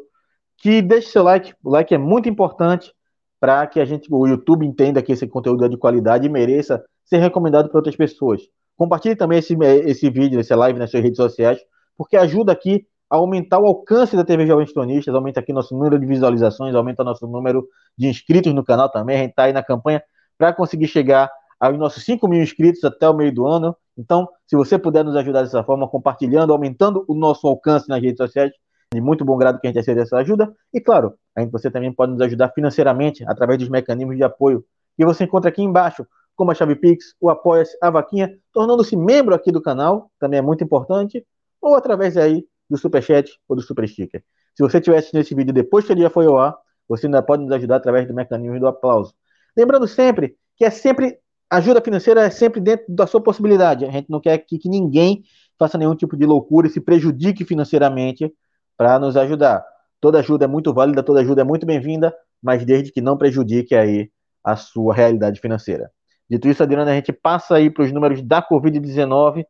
[0.58, 2.94] que deixe seu like, o like é muito importante
[3.42, 6.82] para que a gente, o YouTube entenda que esse conteúdo é de qualidade e mereça
[7.04, 8.42] ser recomendado para outras pessoas.
[8.78, 9.54] Compartilhe também esse,
[9.86, 11.60] esse vídeo, essa live nas suas redes sociais,
[11.98, 16.06] porque ajuda aqui aumentar o alcance da TV Jovens Cronistas, aumenta aqui nosso número de
[16.06, 17.68] visualizações, aumenta nosso número
[17.98, 19.18] de inscritos no canal também.
[19.18, 20.04] A gente está aí na campanha
[20.38, 21.30] para conseguir chegar
[21.60, 23.76] aos nossos 5 mil inscritos até o meio do ano.
[23.98, 28.18] Então, se você puder nos ajudar dessa forma, compartilhando, aumentando o nosso alcance nas redes
[28.18, 28.52] sociais,
[28.94, 30.54] de muito bom grado que a gente recebe essa ajuda.
[30.74, 34.64] E claro, a gente, você também pode nos ajudar financeiramente através dos mecanismos de apoio
[34.98, 36.06] que você encontra aqui embaixo,
[36.36, 40.42] como a Chave Pix, o Apoia-se, a Vaquinha, tornando-se membro aqui do canal, também é
[40.42, 41.26] muito importante,
[41.62, 44.24] ou através aí do Superchat ou do Super Sticker.
[44.56, 46.56] Se você assistindo esse vídeo depois que ele já foi ao ar,
[46.88, 49.14] você ainda pode nos ajudar através do mecanismo do aplauso.
[49.56, 51.20] Lembrando sempre que é sempre
[51.50, 53.86] ajuda financeira é sempre dentro da sua possibilidade.
[53.86, 55.24] A gente não quer que, que ninguém
[55.58, 58.32] faça nenhum tipo de loucura e se prejudique financeiramente
[58.78, 59.64] para nos ajudar.
[60.02, 63.74] Toda ajuda é muito válida, toda ajuda é muito bem-vinda, mas desde que não prejudique
[63.74, 64.10] aí
[64.44, 65.90] a sua realidade financeira.
[66.30, 69.46] Dito isso, Adriana, a gente passa aí para os números da Covid-19,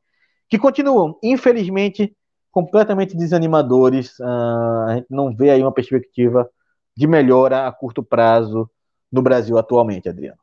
[0.50, 2.16] que continuam, infelizmente,
[2.56, 4.18] completamente desanimadores.
[4.18, 6.50] Uh, a gente não vê aí uma perspectiva
[6.96, 8.70] de melhora a curto prazo
[9.12, 10.40] no Brasil atualmente, Adriano.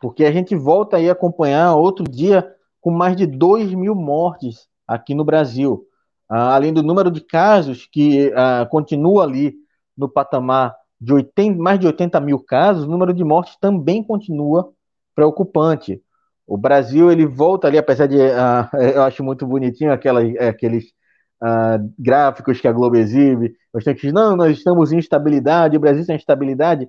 [0.00, 2.55] Porque a gente volta aí a acompanhar outro dia
[2.86, 5.84] com mais de 2 mil mortes aqui no Brasil.
[6.28, 9.56] Ah, além do número de casos que ah, continua ali
[9.98, 14.72] no patamar de 80, mais de 80 mil casos, o número de mortes também continua
[15.16, 16.00] preocupante.
[16.46, 20.92] O Brasil ele volta ali, apesar de ah, eu acho muito bonitinho aquela, aqueles
[21.42, 23.52] ah, gráficos que a Globo exibe,
[23.98, 26.88] que não, nós estamos em estabilidade, o Brasil está em estabilidade.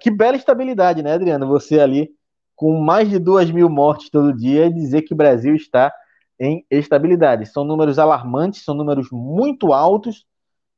[0.00, 1.48] Que bela estabilidade, né, Adriano?
[1.48, 2.10] Você ali
[2.54, 5.92] com mais de duas mil mortes todo dia, dizer que o Brasil está
[6.38, 7.46] em estabilidade.
[7.46, 10.24] São números alarmantes, são números muito altos,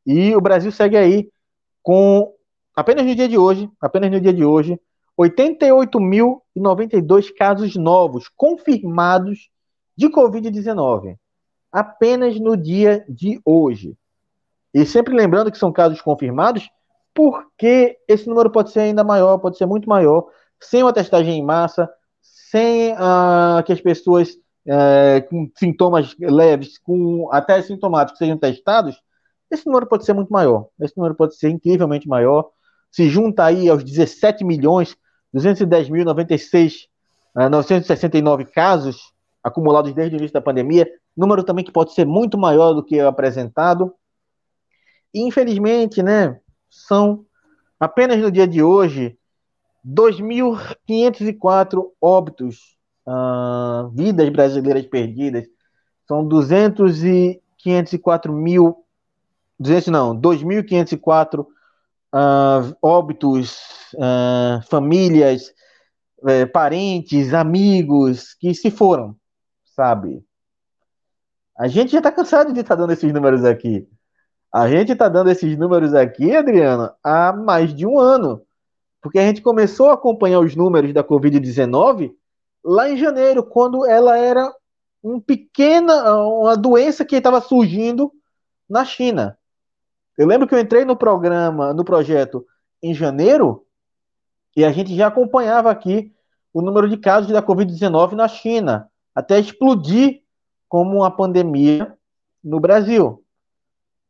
[0.04, 1.28] e o Brasil segue aí
[1.82, 2.32] com,
[2.74, 4.80] apenas no dia de hoje, apenas no dia de hoje,
[5.18, 9.48] 88.092 casos novos confirmados
[9.96, 11.16] de Covid-19.
[11.72, 13.96] Apenas no dia de hoje.
[14.72, 16.70] E sempre lembrando que são casos confirmados,
[17.14, 20.26] porque esse número pode ser ainda maior, pode ser muito maior,
[20.60, 21.88] sem uma testagem em massa,
[22.20, 24.30] sem uh, que as pessoas
[24.66, 29.00] uh, com sintomas leves, com até sintomáticos sejam testados,
[29.50, 30.68] esse número pode ser muito maior.
[30.80, 32.50] Esse número pode ser incrivelmente maior.
[32.90, 34.96] Se junta aí aos 17 milhões
[35.32, 36.88] 210 mil 96
[37.36, 39.12] uh, 969 casos
[39.42, 42.98] acumulados desde o início da pandemia, número também que pode ser muito maior do que
[42.98, 43.94] é apresentado.
[45.14, 47.24] E, infelizmente, né, são
[47.78, 49.16] apenas no dia de hoje
[49.86, 55.44] 2.504 óbitos, uh, vidas brasileiras perdidas.
[56.08, 58.78] São 200 e 504 mil,
[59.58, 61.46] 200 não, 2.504 uh,
[62.12, 63.58] ah, óbitos,
[63.94, 65.52] uh, famílias,
[66.18, 69.16] uh, parentes, amigos que se foram,
[69.74, 70.24] sabe?
[71.58, 73.88] A gente já está cansado de estar tá dando esses números aqui.
[74.52, 78.45] A gente está dando esses números aqui, Adriano, há mais de um ano.
[79.00, 82.12] Porque a gente começou a acompanhar os números da Covid-19
[82.64, 84.52] lá em janeiro, quando ela era
[85.02, 88.12] um pequena, uma doença que estava surgindo
[88.68, 89.38] na China.
[90.18, 92.44] Eu lembro que eu entrei no programa, no projeto
[92.82, 93.64] em janeiro,
[94.56, 96.12] e a gente já acompanhava aqui
[96.52, 100.22] o número de casos da Covid-19 na China, até explodir
[100.68, 101.94] como uma pandemia
[102.42, 103.22] no Brasil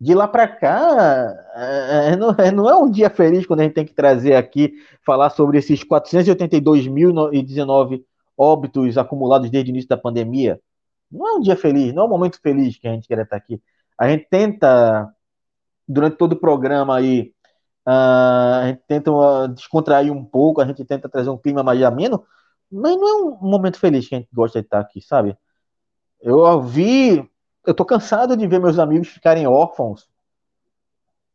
[0.00, 3.62] de lá para cá, é, é, não, é, não, é um dia feliz quando a
[3.62, 4.74] gente tem que trazer aqui,
[5.04, 8.04] falar sobre esses 482.019
[8.36, 10.60] óbitos acumulados desde o início da pandemia.
[11.10, 13.36] Não é um dia feliz, não é um momento feliz que a gente quer estar
[13.36, 13.60] aqui.
[13.98, 15.10] A gente tenta,
[15.88, 17.32] durante todo o programa aí,
[17.86, 21.82] uh, a gente tenta uh, descontrair um pouco, a gente tenta trazer um clima mais
[21.82, 22.24] ameno,
[22.70, 25.36] mas não é um momento feliz que a gente gosta de estar aqui, sabe?
[26.20, 27.28] Eu ouvi
[27.66, 30.08] eu tô cansado de ver meus amigos ficarem órfãos.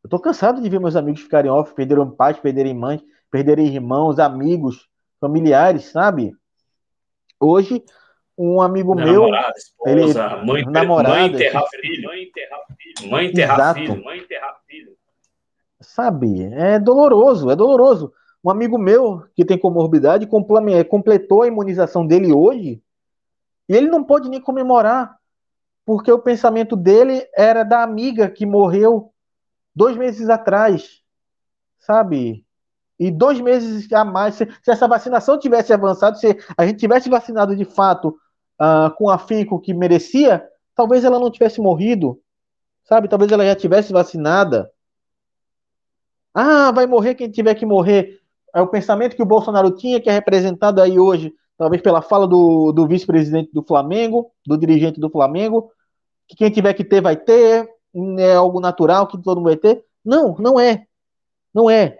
[0.03, 4.17] Eu tô cansado de ver meus amigos ficarem órfãos, perderem pais, perderem mães, perderem irmãos,
[4.17, 4.89] amigos,
[5.19, 6.33] familiares, sabe?
[7.39, 7.83] Hoje,
[8.37, 9.27] um amigo meu.
[9.55, 14.61] Esposa, ele, mãe, namorada, mãe enterrar filho, mãe enterrar filho, mãe enterrar filho, mãe enterrar
[14.65, 14.97] filho.
[15.81, 16.43] Sabe?
[16.53, 18.13] É doloroso, é doloroso.
[18.43, 22.81] Um amigo meu que tem comorbidade completou a imunização dele hoje
[23.69, 25.20] e ele não pode nem comemorar
[25.91, 29.11] porque o pensamento dele era da amiga que morreu
[29.75, 31.01] dois meses atrás,
[31.81, 32.45] sabe?
[32.97, 37.09] E dois meses a mais, se, se essa vacinação tivesse avançado, se a gente tivesse
[37.09, 38.15] vacinado de fato
[38.57, 40.41] uh, com afinco que merecia,
[40.73, 42.21] talvez ela não tivesse morrido,
[42.85, 43.09] sabe?
[43.09, 44.71] Talvez ela já tivesse vacinada.
[46.33, 48.17] Ah, vai morrer quem tiver que morrer.
[48.55, 52.27] É o pensamento que o Bolsonaro tinha, que é representado aí hoje talvez pela fala
[52.27, 55.69] do, do vice-presidente do Flamengo, do dirigente do Flamengo,
[56.31, 57.69] que quem tiver que ter vai ter,
[58.19, 59.83] é algo natural que todo mundo vai ter.
[60.03, 60.85] Não, não é.
[61.53, 61.99] Não é.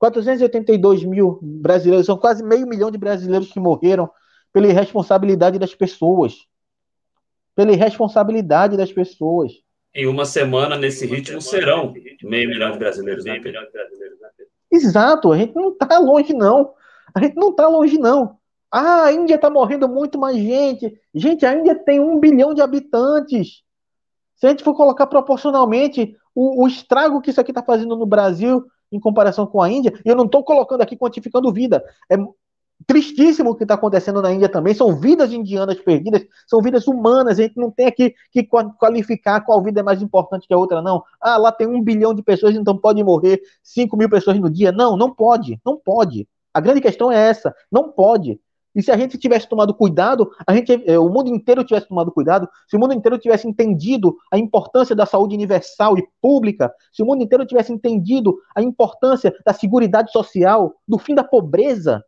[0.00, 4.10] 482 mil brasileiros, são quase meio milhão de brasileiros que morreram
[4.52, 6.44] pela irresponsabilidade das pessoas.
[7.54, 9.52] Pela irresponsabilidade das pessoas.
[9.94, 11.94] Em uma semana, nesse ritmo, serão
[12.24, 13.40] meio milhão de brasileiros, né,
[14.72, 16.74] Exato, a gente não está longe, não.
[17.14, 18.38] A gente não está longe, não.
[18.72, 20.98] Ah, a Índia está morrendo muito mais gente.
[21.14, 23.62] Gente, a Índia tem um bilhão de habitantes.
[24.36, 28.06] Se a gente for colocar proporcionalmente o, o estrago que isso aqui está fazendo no
[28.06, 31.84] Brasil em comparação com a Índia, eu não estou colocando aqui quantificando vida.
[32.10, 32.16] É
[32.86, 34.74] tristíssimo o que está acontecendo na Índia também.
[34.74, 37.38] São vidas indianas perdidas, são vidas humanas.
[37.38, 38.42] A gente não tem aqui que
[38.78, 41.02] qualificar qual vida é mais importante que a outra, não.
[41.20, 44.72] Ah, lá tem um bilhão de pessoas, então pode morrer 5 mil pessoas no dia.
[44.72, 46.26] Não, não pode, não pode.
[46.54, 48.40] A grande questão é essa, não pode.
[48.74, 52.10] E se a gente tivesse tomado cuidado, a gente, eh, o mundo inteiro tivesse tomado
[52.10, 57.02] cuidado, se o mundo inteiro tivesse entendido a importância da saúde universal e pública, se
[57.02, 62.02] o mundo inteiro tivesse entendido a importância da segurança social, do fim da pobreza,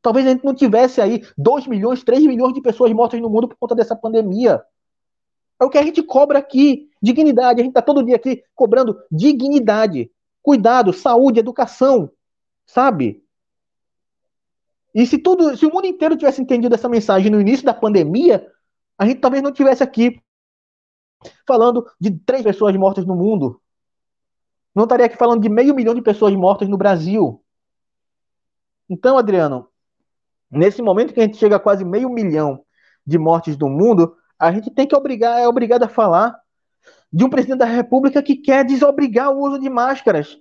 [0.00, 3.48] talvez a gente não tivesse aí 2 milhões, 3 milhões de pessoas mortas no mundo
[3.48, 4.60] por conta dessa pandemia.
[5.60, 7.60] É o que a gente cobra aqui, dignidade.
[7.60, 10.10] A gente está todo dia aqui cobrando dignidade,
[10.42, 12.10] cuidado, saúde, educação,
[12.66, 13.22] sabe?
[14.94, 18.46] E se tudo, se o mundo inteiro tivesse entendido essa mensagem no início da pandemia,
[18.98, 20.20] a gente talvez não tivesse aqui
[21.46, 23.60] falando de três pessoas mortas no mundo.
[24.74, 27.42] Não estaria aqui falando de meio milhão de pessoas mortas no Brasil.
[28.88, 29.72] Então, Adriano,
[30.52, 32.62] Nesse momento que a gente chega a quase meio milhão
[33.06, 36.38] de mortes no mundo, a gente tem que obrigar, é obrigado a falar
[37.10, 40.36] de um presidente da República que quer desobrigar o uso de máscaras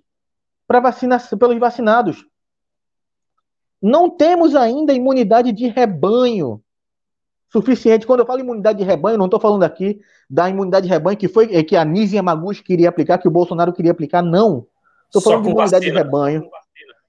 [0.67, 2.25] para vacina, pelos vacinados.
[3.81, 6.61] Não temos ainda imunidade de rebanho
[7.51, 8.05] suficiente.
[8.05, 9.99] Quando eu falo imunidade de rebanho, não estou falando aqui
[10.29, 13.73] da imunidade de rebanho que foi que a Nise Yamaguchi queria aplicar, que o Bolsonaro
[13.73, 14.65] queria aplicar, não.
[15.07, 16.49] Estou falando de imunidade vacina, de rebanho.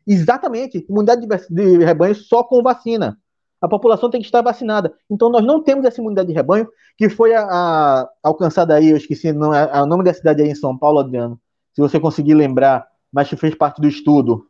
[0.07, 3.17] Exatamente, imunidade de rebanho só com vacina.
[3.61, 4.93] A população tem que estar vacinada.
[5.09, 6.69] Então nós não temos essa imunidade de rebanho
[6.99, 10.49] que foi a, a, alcançada aí, eu esqueci não, a, o nome da cidade aí
[10.49, 11.41] em São Paulo, Adriano.
[11.73, 14.47] Se você conseguir lembrar, mas que fez parte do estudo.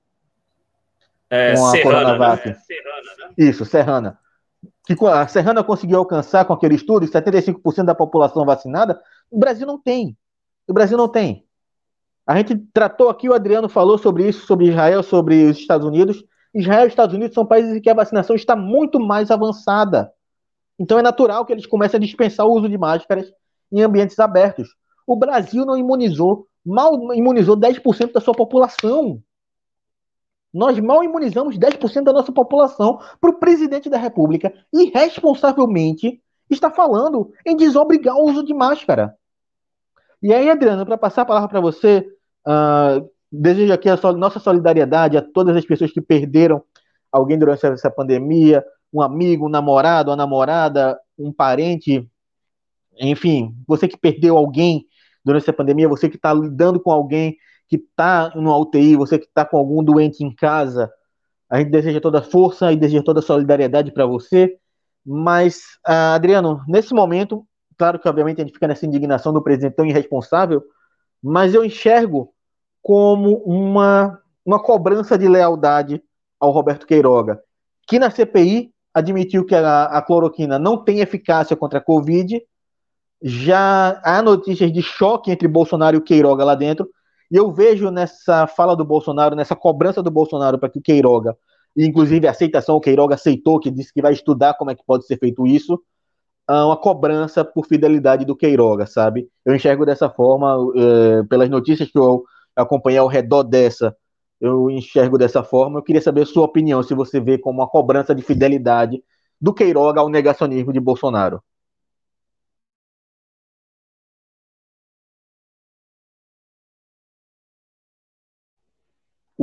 [1.33, 2.49] É, com a Serrana, Coronavac.
[2.49, 2.55] Né?
[2.55, 3.35] Serrana, né?
[3.39, 4.19] Isso, Serrana.
[4.85, 9.01] Que a Serrana conseguiu alcançar com aquele estudo 75% da população vacinada.
[9.31, 10.15] O Brasil não tem.
[10.69, 11.47] O Brasil não tem.
[12.27, 16.23] A gente tratou aqui, o Adriano falou sobre isso, sobre Israel, sobre os Estados Unidos.
[16.55, 20.13] Israel e Estados Unidos são países em que a vacinação está muito mais avançada.
[20.79, 23.33] Então é natural que eles comecem a dispensar o uso de máscaras
[23.73, 24.69] em ambientes abertos.
[25.07, 29.23] O Brasil não imunizou, mal imunizou 10% da sua população.
[30.53, 36.20] Nós mal imunizamos 10% da nossa população para o presidente da República irresponsavelmente
[36.51, 39.16] está falando em desobrigar o uso de máscara.
[40.23, 42.07] E aí, Adriano, para passar a palavra para você,
[42.47, 46.62] uh, desejo aqui a nossa solidariedade a todas as pessoas que perderam
[47.11, 52.09] alguém durante essa pandemia, um amigo, um namorado, uma namorada, um parente,
[52.99, 54.87] enfim, você que perdeu alguém
[55.24, 57.37] durante essa pandemia, você que está lidando com alguém
[57.78, 60.90] que está no UTI, você que está com algum doente em casa,
[61.51, 64.57] a gente deseja toda força e deseja toda solidariedade para você.
[65.05, 67.47] Mas, uh, Adriano, nesse momento,
[67.82, 70.62] Claro que, obviamente, a gente fica nessa indignação do presidente tão irresponsável,
[71.23, 72.32] mas eu enxergo
[72.81, 76.01] como uma, uma cobrança de lealdade
[76.39, 77.43] ao Roberto Queiroga,
[77.89, 82.40] que na CPI admitiu que a, a cloroquina não tem eficácia contra a Covid.
[83.20, 86.89] Já há notícias de choque entre Bolsonaro e Queiroga lá dentro.
[87.33, 91.35] E eu vejo nessa fala do Bolsonaro, nessa cobrança do Bolsonaro para que o Queiroga,
[91.75, 95.07] inclusive a aceitação, o Queiroga aceitou, que disse que vai estudar como é que pode
[95.07, 95.83] ser feito isso,
[96.47, 99.29] uma cobrança por fidelidade do Queiroga, sabe?
[99.47, 102.23] Eu enxergo dessa forma, é, pelas notícias que eu
[102.55, 103.97] acompanhei ao redor dessa,
[104.39, 105.79] eu enxergo dessa forma.
[105.79, 109.03] Eu queria saber a sua opinião, se você vê como uma cobrança de fidelidade
[109.41, 111.43] do Queiroga ao negacionismo de Bolsonaro.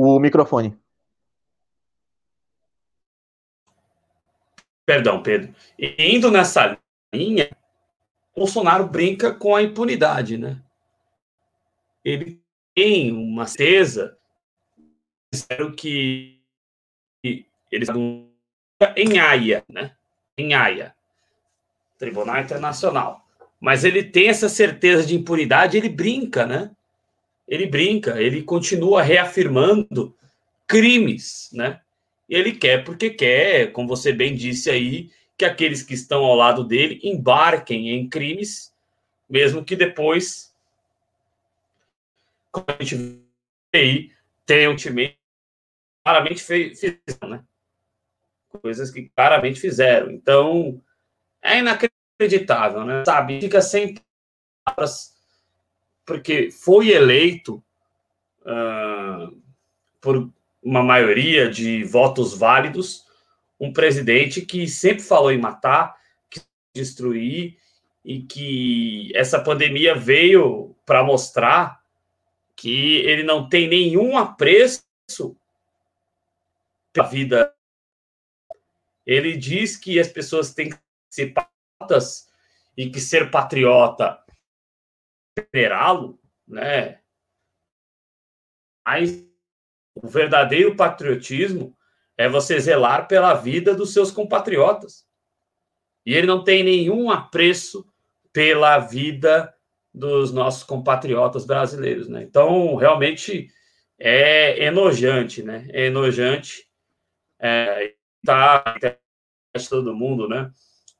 [0.02, 0.74] O microfone.
[4.86, 5.54] Perdão, Pedro.
[5.78, 6.78] Indo nessa
[7.12, 7.50] linha,
[8.34, 10.58] Bolsonaro brinca com a impunidade, né?
[12.02, 12.42] Ele
[12.74, 14.16] tem uma certeza,
[15.30, 16.40] espero que
[17.70, 17.90] eles
[18.96, 19.94] em Haia, né?
[20.38, 20.96] Em Haia,
[21.98, 23.28] Tribunal Internacional.
[23.60, 26.74] Mas ele tem essa certeza de impunidade, ele brinca, né?
[27.50, 30.16] Ele brinca, ele continua reafirmando
[30.68, 31.80] crimes, né?
[32.28, 36.62] Ele quer porque quer, como você bem disse aí, que aqueles que estão ao lado
[36.62, 38.72] dele embarquem em crimes,
[39.28, 40.54] mesmo que depois,
[42.52, 44.12] como a gente vê aí,
[44.46, 45.16] tenham time
[46.04, 47.44] claramente fizeram, né?
[48.62, 50.10] Coisas que claramente fizeram.
[50.12, 50.80] Então,
[51.42, 53.04] é inacreditável, né?
[53.04, 53.96] Sabe, fica sem
[54.64, 55.16] palavras,
[56.10, 57.62] porque foi eleito
[58.40, 59.40] uh,
[60.00, 60.28] por
[60.60, 63.06] uma maioria de votos válidos
[63.60, 65.94] um presidente que sempre falou em matar,
[66.28, 66.40] que
[66.74, 67.56] destruir,
[68.04, 71.80] e que essa pandemia veio para mostrar
[72.56, 74.82] que ele não tem nenhum apreço
[76.92, 77.54] pela vida.
[79.06, 80.78] Ele diz que as pessoas têm que
[81.08, 82.28] ser patriotas
[82.76, 84.19] e que ser patriota
[85.54, 87.00] generá-lo, né?
[88.84, 89.24] Mas
[89.94, 91.76] o verdadeiro patriotismo
[92.16, 95.06] é você zelar pela vida dos seus compatriotas.
[96.04, 97.86] E ele não tem nenhum apreço
[98.32, 99.54] pela vida
[99.92, 102.22] dos nossos compatriotas brasileiros, né?
[102.22, 103.48] Então, realmente
[103.98, 105.66] é enojante, né?
[105.70, 106.68] É enojante.
[107.38, 107.94] É,
[108.24, 108.62] tá
[109.68, 110.50] todo mundo, né?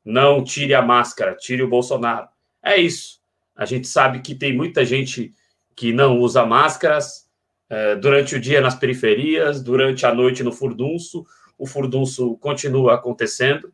[0.05, 2.29] Não tire a máscara, tire o Bolsonaro.
[2.63, 3.20] É isso.
[3.61, 5.35] A gente sabe que tem muita gente
[5.77, 7.29] que não usa máscaras,
[7.69, 11.27] é, durante o dia nas periferias, durante a noite no furdunço.
[11.59, 13.71] O furdunço continua acontecendo.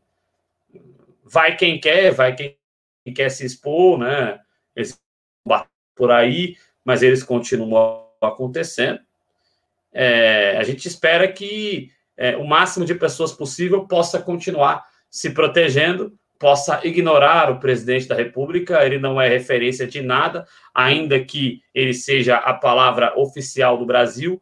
[1.22, 2.56] Vai quem quer, vai quem
[3.14, 4.40] quer se expor, né?
[4.74, 5.00] Eles
[5.94, 8.98] por aí, mas eles continuam acontecendo.
[9.92, 16.18] É, a gente espera que é, o máximo de pessoas possível possa continuar se protegendo,
[16.38, 21.94] possa ignorar o presidente da República, ele não é referência de nada, ainda que ele
[21.94, 24.40] seja a palavra oficial do Brasil,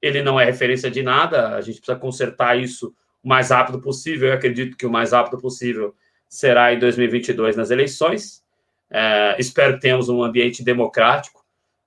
[0.00, 4.28] ele não é referência de nada, a gente precisa consertar isso o mais rápido possível,
[4.28, 5.94] eu acredito que o mais rápido possível
[6.28, 8.42] será em 2022 nas eleições,
[8.90, 11.44] é, espero que tenhamos um ambiente democrático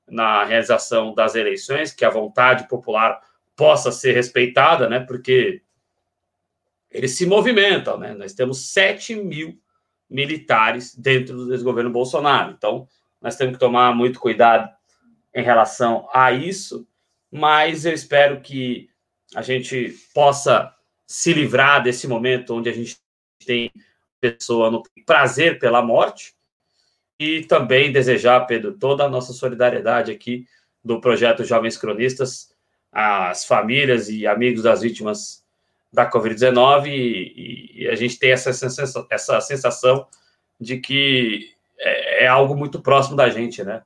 [0.07, 3.19] na realização das eleições, que a vontade popular
[3.55, 5.61] possa ser respeitada, né, porque
[6.91, 8.13] eles se movimentam, né?
[8.13, 9.57] Nós temos 7 mil
[10.09, 12.51] militares dentro do desgoverno Bolsonaro.
[12.51, 12.87] Então,
[13.21, 14.69] nós temos que tomar muito cuidado
[15.33, 16.85] em relação a isso,
[17.31, 18.89] mas eu espero que
[19.33, 20.73] a gente possa
[21.07, 22.97] se livrar desse momento onde a gente
[23.45, 23.71] tem
[24.19, 26.33] pessoa no prazer pela morte
[27.17, 30.45] e também desejar, Pedro, toda a nossa solidariedade aqui
[30.83, 32.53] do projeto Jovens Cronistas,
[32.91, 35.40] às famílias e amigos das vítimas
[35.91, 40.07] da Covid-19 e, e, a gente tem essa sensação, essa sensação
[40.59, 43.81] de que é, é, algo muito próximo da gente, né?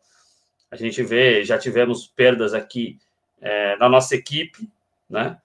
[0.70, 3.00] A gente vê, já tivemos perdas aqui
[3.42, 4.70] é, na nossa equipe,
[5.10, 5.38] né?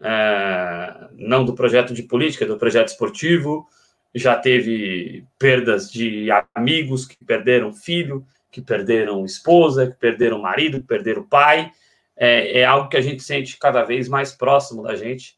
[0.00, 3.66] É, não do projeto de política, do projeto esportivo,
[4.14, 10.86] já teve perdas de amigos que perderam filho, que perderam esposa, que perderam marido, que
[10.86, 11.72] perderam pai.
[12.14, 15.36] É, é algo que a gente sente cada vez mais próximo da gente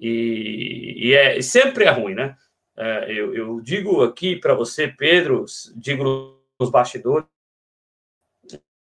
[0.00, 2.34] e, e, é, sempre é ruim, né?
[2.74, 5.44] É, eu, eu, digo aqui para você, Pedro,
[5.76, 7.26] digo nos bastidores,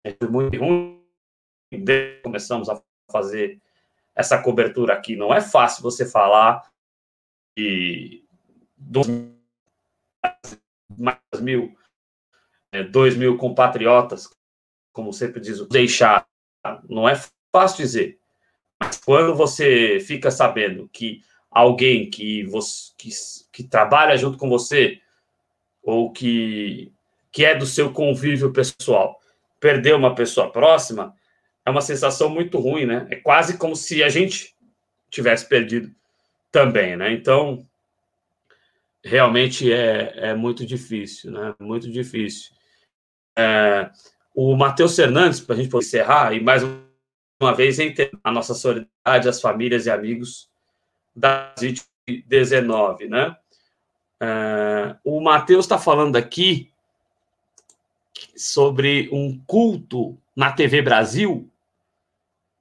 [0.05, 1.03] é muito ruim.
[2.23, 2.81] Começamos a
[3.11, 3.61] fazer
[4.15, 5.17] essa cobertura aqui.
[5.17, 6.71] Não é fácil você falar
[7.57, 8.23] de
[10.97, 11.77] mais mil,
[12.73, 14.29] é, dois mil compatriotas,
[14.93, 16.29] como sempre diz, deixar.
[16.89, 17.15] Não é
[17.53, 18.20] fácil dizer.
[19.05, 23.11] Quando você fica sabendo que alguém que, você, que,
[23.53, 25.01] que trabalha junto com você
[25.83, 26.93] ou que,
[27.33, 29.21] que é do seu convívio pessoal
[29.59, 31.15] perdeu uma pessoa próxima,
[31.67, 33.07] é uma sensação muito ruim, né?
[33.11, 34.57] É quase como se a gente
[35.11, 35.95] tivesse perdido
[36.51, 37.13] também, né?
[37.13, 37.67] Então,
[39.05, 41.55] realmente é, é muito difícil, né?
[41.61, 42.51] Muito difícil.
[43.37, 43.91] É,
[44.35, 46.90] o Matheus Fernandes, para a gente poder encerrar, e mais um
[47.41, 47.79] uma vez
[48.23, 50.51] a nossa solidariedade às famílias e amigos
[51.17, 51.55] da
[52.09, 53.37] Covid-19, né?
[54.23, 56.71] Uh, o Matheus está falando aqui
[58.37, 61.49] sobre um culto na TV Brasil.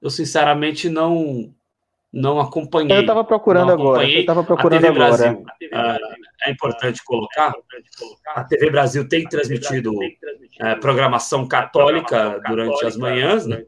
[0.01, 1.53] Eu sinceramente não
[2.11, 2.97] não acompanhei.
[2.97, 4.10] Eu estava procurando agora.
[4.10, 5.18] Eu estava procurando a TV agora.
[5.18, 7.53] Brasil, uh, é importante colocar.
[8.28, 13.64] A TV Brasil tem transmitido uh, programação católica durante as manhãs, né?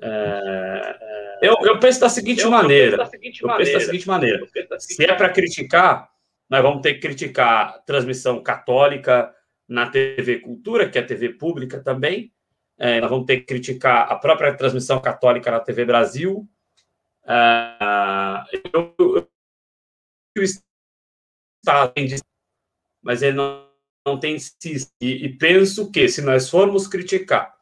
[0.00, 2.96] É, eu, eu penso da seguinte eu, maneira.
[2.96, 3.10] Eu
[3.56, 4.46] penso da seguinte, maneira.
[4.78, 6.08] Se é para criticar,
[6.48, 9.34] nós vamos ter que criticar transmissão católica
[9.68, 12.32] na TV Cultura, que é TV pública também.
[12.78, 16.46] É, nós vamos ter que criticar a própria transmissão católica na TV Brasil.
[17.26, 19.28] É, eu, eu,
[20.38, 20.65] o
[21.66, 21.92] Estado
[23.02, 23.66] mas ele não,
[24.06, 24.36] não tem
[25.00, 27.54] e, e penso que se nós formos criticar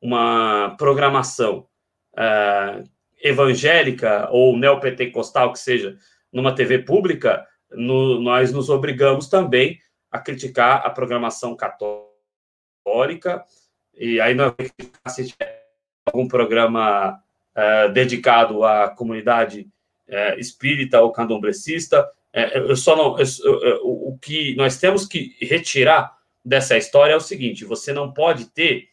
[0.00, 1.66] uma programação
[2.14, 2.88] uh,
[3.22, 5.96] evangélica ou neopentecostal, que seja,
[6.32, 13.44] numa TV pública, no, nós nos obrigamos também a criticar a programação católica,
[13.94, 14.54] e aí não
[15.08, 15.64] se tiver
[16.06, 17.20] algum programa
[17.56, 19.68] uh, dedicado à comunidade
[20.08, 21.12] uh, espírita ou
[22.34, 26.12] candomblecista, eu só não, eu, eu, o que nós temos que retirar
[26.44, 28.88] dessa história é o seguinte: você não pode ter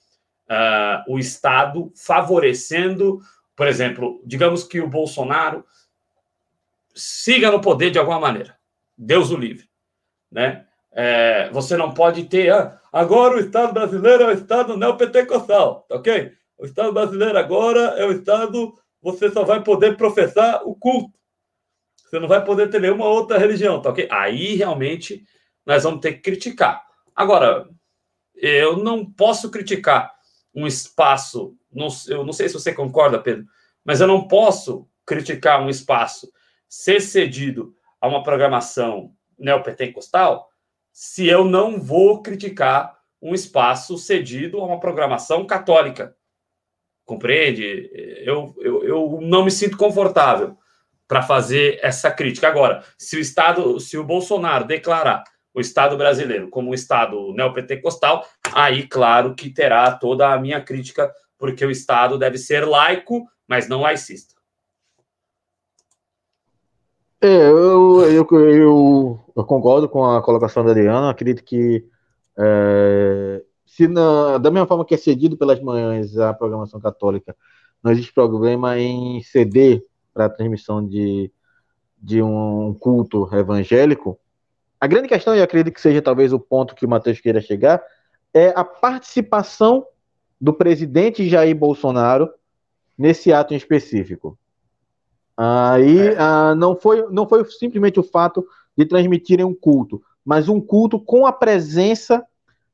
[0.49, 3.19] uh, o Estado favorecendo,
[3.55, 5.65] por exemplo, digamos que o Bolsonaro
[6.93, 8.55] siga no poder de alguma maneira.
[8.97, 9.68] Deus o livre.
[10.31, 10.65] Né?
[10.91, 12.53] É, você não pode ter.
[12.53, 16.31] Ah, agora o Estado brasileiro é o Estado neopentecostal, tá ok?
[16.57, 18.73] O Estado brasileiro agora é o Estado.
[19.01, 21.18] Você só vai poder professar o culto.
[22.11, 24.05] Você não vai poder ter nenhuma outra religião, tá ok?
[24.11, 25.23] Aí realmente
[25.65, 26.85] nós vamos ter que criticar.
[27.15, 27.69] Agora,
[28.35, 30.11] eu não posso criticar
[30.53, 31.55] um espaço.
[31.71, 33.45] Não, eu não sei se você concorda, Pedro,
[33.85, 36.29] mas eu não posso criticar um espaço
[36.67, 40.49] ser cedido a uma programação neopentecostal
[40.91, 46.13] se eu não vou criticar um espaço cedido a uma programação católica.
[47.05, 47.89] Compreende?
[48.25, 50.57] Eu, eu, eu não me sinto confortável
[51.11, 52.47] para fazer essa crítica.
[52.47, 58.25] Agora, se o Estado, se o Bolsonaro declarar o Estado brasileiro como um Estado neopentecostal,
[58.53, 63.67] aí, claro, que terá toda a minha crítica, porque o Estado deve ser laico, mas
[63.67, 64.35] não laicista.
[67.19, 71.09] É, eu, eu, eu, eu, concordo com a colocação da Adriana.
[71.09, 71.85] Acredito que
[72.39, 77.35] é, se na, da mesma forma que é cedido pelas manhãs a programação católica,
[77.83, 79.83] não existe problema em ceder
[80.13, 81.31] para a transmissão de,
[82.01, 84.19] de um culto evangélico.
[84.79, 87.81] A grande questão, e acredito que seja talvez o ponto que o Matheus queira chegar,
[88.33, 89.85] é a participação
[90.39, 92.29] do presidente Jair Bolsonaro
[92.97, 94.38] nesse ato em específico.
[95.38, 96.15] Aí é.
[96.17, 98.45] ah, não, foi, não foi simplesmente o fato
[98.77, 102.25] de transmitirem um culto, mas um culto com a presença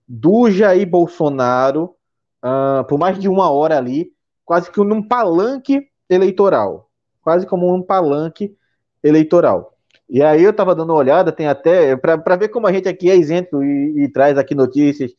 [0.07, 1.93] do Jair Bolsonaro
[2.41, 4.11] ah, por mais de uma hora ali,
[4.45, 6.86] quase que num palanque eleitoral.
[7.27, 8.55] Quase como um palanque
[9.03, 9.77] eleitoral.
[10.09, 13.11] E aí eu estava dando uma olhada, tem até, para ver como a gente aqui
[13.11, 15.11] é isento e, e traz aqui notícias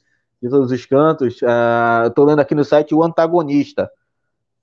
[0.42, 3.90] de todos os cantos, uh, eu estou lendo aqui no site O Antagonista,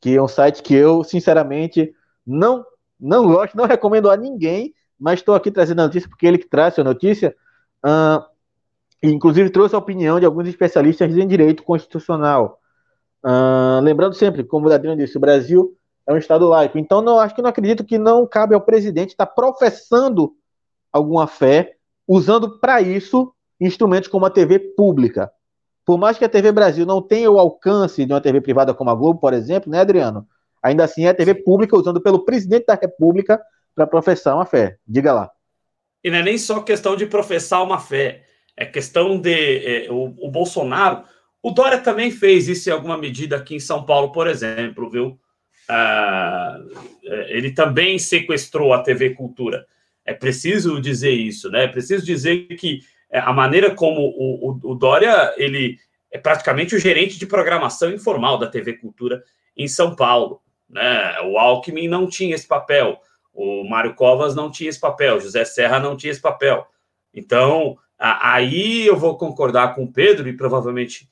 [0.02, 1.94] que é um site que eu, sinceramente,
[2.26, 2.66] não,
[3.00, 6.50] não gosto, não recomendo a ninguém, mas estou aqui trazendo a notícia porque ele que
[6.50, 7.36] traz a notícia,
[7.86, 8.26] uh,
[9.04, 12.60] inclusive trouxe a opinião de alguns especialistas em direito constitucional.
[13.24, 15.78] Uh, lembrando sempre, como o Adriano disse, o Brasil
[16.08, 16.78] é um Estado laico.
[16.78, 20.34] Então, não, acho que não acredito que não cabe ao presidente estar professando
[20.92, 21.76] alguma fé,
[22.08, 25.32] usando para isso instrumentos como a TV pública.
[25.86, 28.90] Por mais que a TV Brasil não tenha o alcance de uma TV privada como
[28.90, 30.28] a Globo, por exemplo, né, Adriano?
[30.62, 33.40] Ainda assim é a TV pública usando pelo presidente da República
[33.76, 34.78] para professar uma fé.
[34.88, 35.32] Diga lá.
[36.04, 38.24] E não é nem só questão de professar uma fé,
[38.56, 39.86] é questão de.
[39.86, 41.04] É, o, o Bolsonaro.
[41.42, 45.20] O Dória também fez isso em alguma medida aqui em São Paulo, por exemplo, viu?
[45.68, 46.60] Ah,
[47.28, 49.66] ele também sequestrou a TV Cultura.
[50.06, 51.64] É preciso dizer isso, né?
[51.66, 55.78] É preciso dizer que é, a maneira como o, o, o, Dória ele
[56.12, 59.24] é praticamente o gerente de programação informal da TV Cultura
[59.58, 60.42] em São Paulo.
[60.70, 61.20] Né?
[61.22, 63.00] O Alckmin não tinha esse papel,
[63.34, 66.68] o Mário Covas não tinha esse papel, José Serra não tinha esse papel.
[67.14, 71.08] Então, aí eu vou concordar com o Pedro, e provavelmente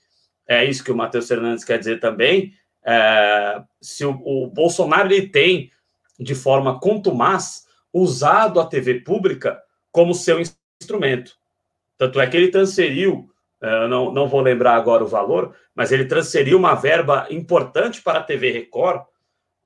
[0.48, 2.54] é isso que o Matheus Fernandes quer dizer também,
[2.86, 5.72] é, se o, o, Bolsonaro ele tem,
[6.20, 9.62] de forma contumaz, usado a TV pública
[9.92, 11.38] como seu instrumento.
[11.98, 13.30] Tanto é que ele transferiu,
[13.62, 18.20] é, não, não vou lembrar agora o valor, mas ele transferiu uma verba importante para
[18.20, 19.06] a TV Record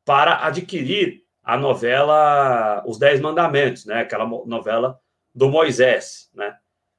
[0.06, 4.02] para adquirir a novela Os Dez Mandamentos, né?
[4.02, 5.00] aquela novela
[5.34, 6.30] do Moisés.
[6.34, 6.56] Né?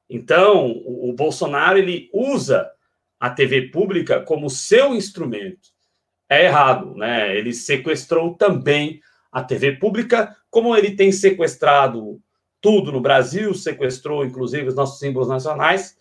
[0.09, 2.69] Então, o, o Bolsonaro ele usa
[3.19, 5.69] a TV pública como seu instrumento
[6.29, 7.35] é errado, né?
[7.35, 9.01] Ele sequestrou também
[9.31, 12.21] a TV pública, como ele tem sequestrado
[12.61, 15.97] tudo no Brasil, sequestrou inclusive os nossos símbolos nacionais.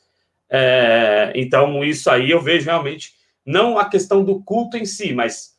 [0.51, 3.15] É, então, isso aí eu vejo realmente
[3.45, 5.57] não a questão do culto em si, mas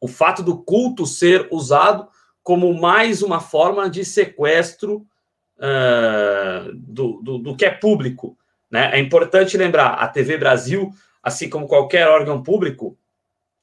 [0.00, 2.08] o fato do culto ser usado
[2.42, 5.06] como mais uma forma de sequestro
[5.58, 8.36] uh, do, do, do, que é público.
[8.70, 8.90] Né?
[8.92, 10.92] É importante lembrar: a TV Brasil,
[11.22, 12.96] assim como qualquer órgão público,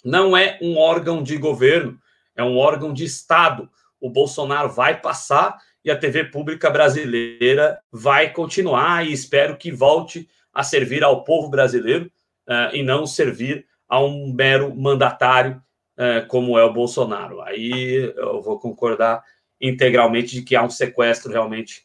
[0.04, 1.98] não é um órgão de governo,
[2.36, 3.70] é um órgão de Estado.
[4.00, 10.28] O Bolsonaro vai passar e a TV pública brasileira vai continuar e espero que volte
[10.54, 12.12] a servir ao povo brasileiro
[12.48, 15.62] uh, e não servir a um mero mandatário
[15.98, 17.42] uh, como é o Bolsonaro.
[17.42, 19.24] Aí eu vou concordar
[19.60, 21.84] integralmente de que há um sequestro realmente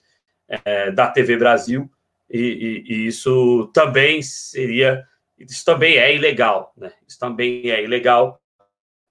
[0.50, 1.90] uh, da TV Brasil
[2.30, 2.40] e,
[2.88, 5.04] e, e isso também seria
[5.38, 6.92] isso também é ilegal, né?
[7.06, 8.40] Isso também é ilegal.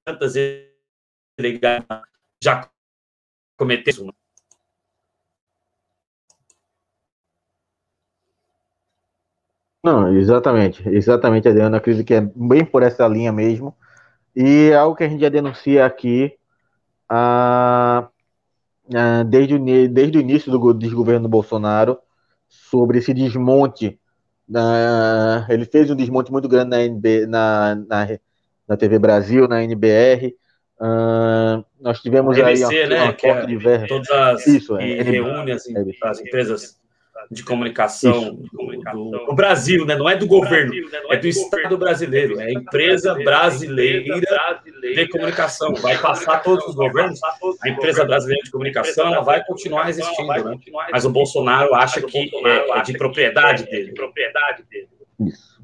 [0.06, 0.68] Tantas vezes
[2.44, 2.70] já
[3.58, 4.14] cometeu isso.
[9.84, 11.76] Não, exatamente, exatamente, Adriano.
[11.78, 13.76] Acredito que é bem por essa linha mesmo.
[14.36, 16.38] E é algo que a gente já denuncia aqui
[17.10, 18.10] ah,
[18.94, 19.60] ah, desde, o,
[19.90, 22.00] desde o início do desgoverno do Bolsonaro
[22.48, 24.00] sobre esse desmonte
[24.48, 28.20] na, ele fez um desmonte muito grande na, NB, na, na,
[28.68, 30.36] na TV Brasil, na NBR.
[30.80, 33.88] Uh, nós tivemos aí uma, né, uma corte é, de verba.
[33.88, 35.64] Todas as, Isso, é, reúne as,
[36.04, 36.80] as empresas
[37.30, 39.96] de comunicação, do, do, do, Brasil, né?
[39.96, 40.74] não é do governo,
[41.10, 44.22] é do Estado brasileiro, é a empresa brasileira
[44.82, 45.74] de comunicação.
[45.76, 47.20] Vai passar todos os governos,
[47.62, 50.58] a empresa brasileira de comunicação ela vai continuar existindo, né?
[50.92, 53.94] mas o Bolsonaro acha que é, é de propriedade dele.
[55.20, 55.58] Isso.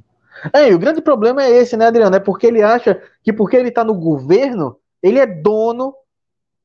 [0.51, 2.15] É, e o grande problema é esse, né, Adriano?
[2.15, 5.93] É porque ele acha que porque ele está no governo, ele é dono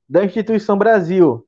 [0.08, 1.46] da instituição Brasil.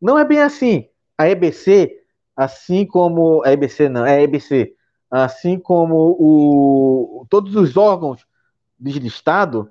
[0.00, 0.88] Não é bem assim.
[1.16, 2.03] A EBC
[2.36, 4.74] assim como a EBC não, é EBC,
[5.10, 8.26] assim como o, todos os órgãos
[8.78, 9.70] de Estado,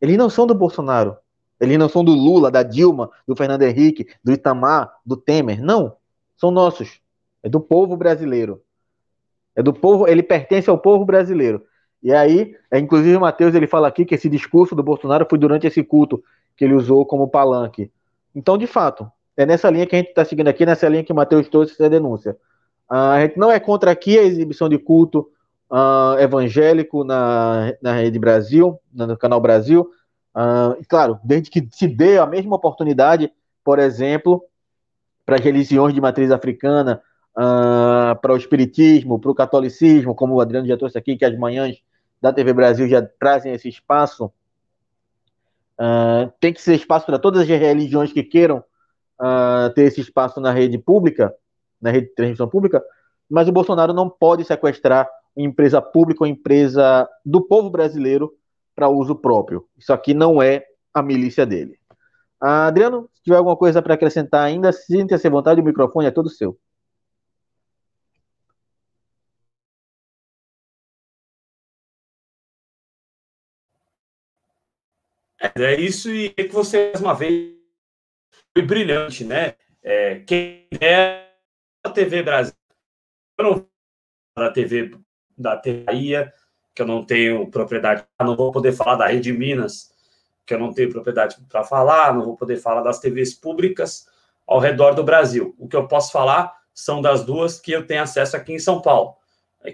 [0.00, 1.16] eles não são do Bolsonaro.
[1.60, 5.62] Eles não são do Lula, da Dilma, do Fernando Henrique, do Itamar, do Temer.
[5.62, 5.94] Não.
[6.36, 7.00] São nossos.
[7.42, 8.62] É do povo brasileiro.
[9.54, 11.62] É do povo, ele pertence ao povo brasileiro.
[12.02, 15.38] E aí, é, inclusive o Matheus ele fala aqui que esse discurso do Bolsonaro foi
[15.38, 16.22] durante esse culto
[16.56, 17.90] que ele usou como palanque.
[18.34, 21.12] Então, de fato, é nessa linha que a gente está seguindo aqui, nessa linha que
[21.12, 22.36] o Matheus trouxe essa denúncia.
[22.90, 25.30] Uh, a gente não é contra aqui a exibição de culto
[25.70, 29.90] uh, evangélico na, na Rede Brasil, no Canal Brasil.
[30.34, 33.32] Uh, e claro, desde que se dê a mesma oportunidade,
[33.64, 34.42] por exemplo,
[35.24, 37.00] para as religiões de matriz africana,
[37.36, 41.36] uh, para o espiritismo, para o catolicismo, como o Adriano já trouxe aqui, que as
[41.38, 41.80] manhãs
[42.20, 44.32] da TV Brasil já trazem esse espaço.
[45.78, 48.62] Uh, tem que ser espaço para todas as religiões que queiram
[49.74, 51.34] ter esse espaço na rede pública,
[51.80, 52.82] na rede de transmissão pública,
[53.28, 58.32] mas o Bolsonaro não pode sequestrar empresa pública ou empresa do povo brasileiro
[58.74, 59.66] para uso próprio.
[59.78, 61.78] Isso aqui não é a milícia dele.
[62.40, 66.10] Ah, Adriano, se tiver alguma coisa para acrescentar ainda, sinta-se à vontade, o microfone é
[66.10, 66.58] todo seu.
[75.54, 77.59] É isso e que você mais uma vez
[78.56, 79.54] foi brilhante, né?
[79.82, 81.26] É, quem é
[81.84, 82.54] a TV Brasil,
[83.38, 83.70] eu não
[84.36, 84.96] da TV
[85.36, 86.32] da TAIA,
[86.74, 89.90] que eu não tenho propriedade, não vou poder falar da Rede Minas,
[90.46, 94.06] que eu não tenho propriedade para falar, não vou poder falar das TVs públicas
[94.46, 95.54] ao redor do Brasil.
[95.58, 98.80] O que eu posso falar são das duas que eu tenho acesso aqui em São
[98.80, 99.14] Paulo.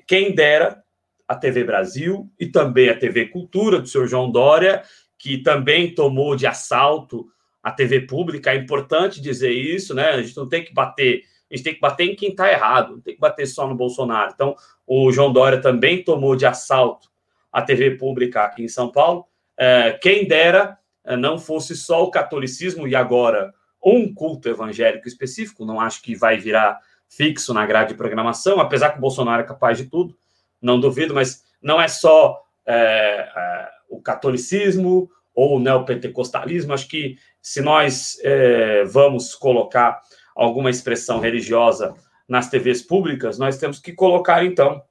[0.07, 0.83] Quem dera
[1.29, 4.83] a TV Brasil e também a TV Cultura do senhor João Dória,
[5.19, 7.29] que também tomou de assalto
[7.67, 8.53] a TV pública.
[8.53, 10.11] É importante dizer isso, né?
[10.11, 12.95] A gente não tem que bater a gente tem que bater em quem está errado,
[12.95, 14.33] não tem que bater só no Bolsonaro.
[14.35, 17.09] Então, o João Dória também tomou de assalto
[17.53, 19.27] a TV pública aqui em São Paulo.
[19.57, 25.65] É, quem dera é, não fosse só o catolicismo e agora um culto evangélico específico,
[25.65, 29.47] não acho que vai virar fixo na grade de programação, apesar que o Bolsonaro é
[29.47, 30.17] capaz de tudo,
[30.61, 36.73] não duvido, mas não é só é, é, o catolicismo ou o neopentecostalismo.
[36.73, 37.17] Acho que
[37.47, 40.03] se nós é, vamos colocar
[40.35, 41.95] alguma expressão religiosa
[42.27, 44.83] nas TVs públicas, nós temos que colocar, então,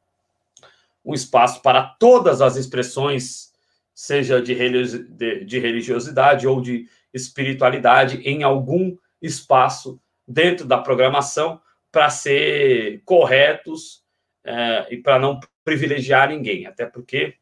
[1.04, 3.52] um espaço para todas as expressões,
[3.94, 11.60] seja de, religiosidade ou de espiritualidade, em algum espaço dentro da programação,
[11.92, 14.02] para ser corretos
[14.46, 16.68] é, e para não privilegiar ninguém.
[16.68, 17.36] Até porque,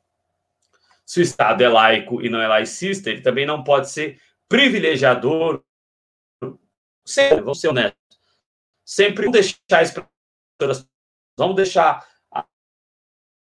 [1.06, 4.20] se o Estado é laico e não é laicista, ele também não pode ser
[4.50, 5.64] privilegiador
[7.06, 7.98] Sempre, vamos ser honestos.
[8.86, 10.06] Sempre vamos deixar isso
[11.38, 12.46] Vamos deixar a,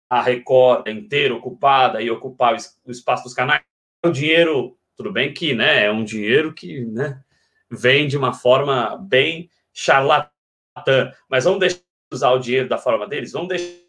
[0.10, 2.56] a Record inteira ocupada e ocupar
[2.86, 3.64] o espaço dos canais.
[4.06, 7.22] O dinheiro, tudo bem que né, é um dinheiro que né,
[7.70, 10.32] vem de uma forma bem charlatã,
[11.28, 11.82] mas vamos deixar
[12.14, 13.82] usar o dinheiro da forma deles, vamos deixar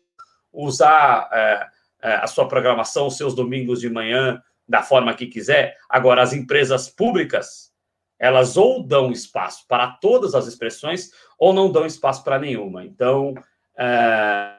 [0.52, 1.68] usar é,
[2.02, 4.42] é, a sua programação, os seus domingos de manhã
[4.72, 5.76] da forma que quiser.
[5.86, 7.70] Agora, as empresas públicas,
[8.18, 12.82] elas ou dão espaço para todas as expressões ou não dão espaço para nenhuma.
[12.82, 13.34] Então,
[13.78, 14.54] é,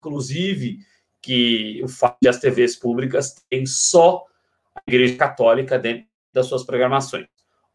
[0.00, 0.78] inclusive,
[1.20, 4.24] que o fato de as TVs públicas têm só
[4.74, 7.26] a Igreja Católica dentro das suas programações.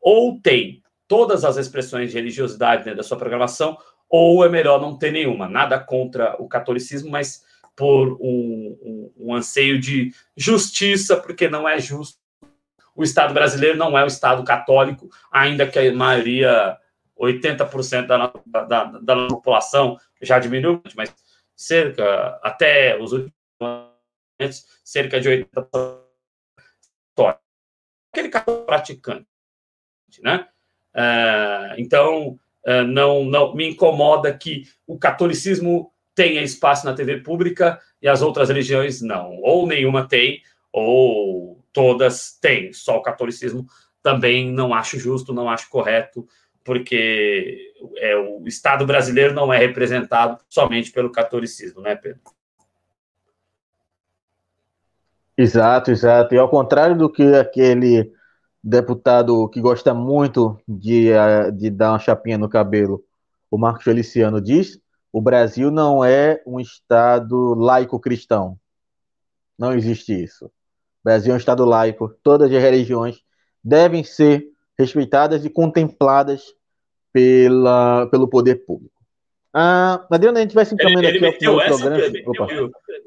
[0.02, 3.78] Ou tem todas as expressões de religiosidade dentro da sua programação,
[4.10, 5.48] ou é melhor não ter nenhuma.
[5.48, 7.44] Nada contra o catolicismo, mas
[7.76, 12.24] por um, um, um anseio de justiça, porque não é justo
[12.96, 16.78] o Estado brasileiro não é um Estado católico, ainda que a maioria,
[17.20, 18.34] 80% da,
[18.66, 21.14] da, da população já diminuiu, mas
[21.56, 23.34] cerca, até os últimos
[24.40, 26.04] anos, cerca de 80%
[28.12, 29.26] aquele católico praticante,
[30.22, 30.48] né?
[30.94, 37.80] É, então, é, não, não me incomoda que o catolicismo tenha espaço na TV pública
[38.02, 40.42] e as outras religiões não, ou nenhuma tem,
[40.72, 43.66] ou todas têm, só o catolicismo
[44.02, 46.28] também não acho justo, não acho correto,
[46.64, 52.22] porque é, o Estado brasileiro não é representado somente pelo catolicismo, né, Pedro?
[55.38, 56.36] Exato, exato.
[56.36, 58.12] E ao contrário do que aquele
[58.64, 63.04] deputado que gosta muito de, eh, de dar uma chapinha no cabelo,
[63.50, 64.80] o Marcos Feliciano diz,
[65.14, 68.58] o Brasil não é um Estado laico cristão.
[69.58, 70.46] Não existe isso.
[70.48, 70.50] O
[71.04, 73.22] Brasil é um Estado laico, todas as religiões
[73.64, 76.46] devem ser respeitadas e contempladas
[77.14, 78.92] pela, pelo poder público.
[79.54, 81.98] Ah, Adriano, a gente vai se encaminhando aqui ao programa.
[82.26, 82.48] Opa.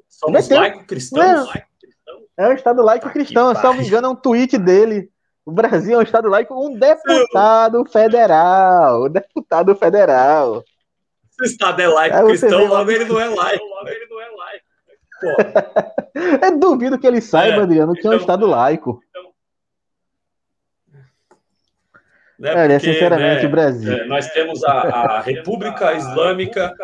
[0.09, 1.57] Somos laico cristãos.
[1.57, 3.53] É, é o Estado laico tá cristão.
[3.53, 5.11] Se não me engano, é um tweet dele
[5.45, 9.07] O Brasil é um Estado laico, um deputado federal.
[9.07, 10.62] Um deputado federal.
[11.37, 13.65] Se o Estado é laico cristão, logo ele não é laico.
[13.65, 14.67] Logo ele não é laico.
[16.43, 19.03] Eu duvido que ele saiba, é, Adriano, que então, é um Estado laico.
[19.11, 19.27] Então,
[22.39, 23.93] né, é, porque, sinceramente, né, o Brasil.
[23.93, 26.75] É, nós temos a, a República Islâmica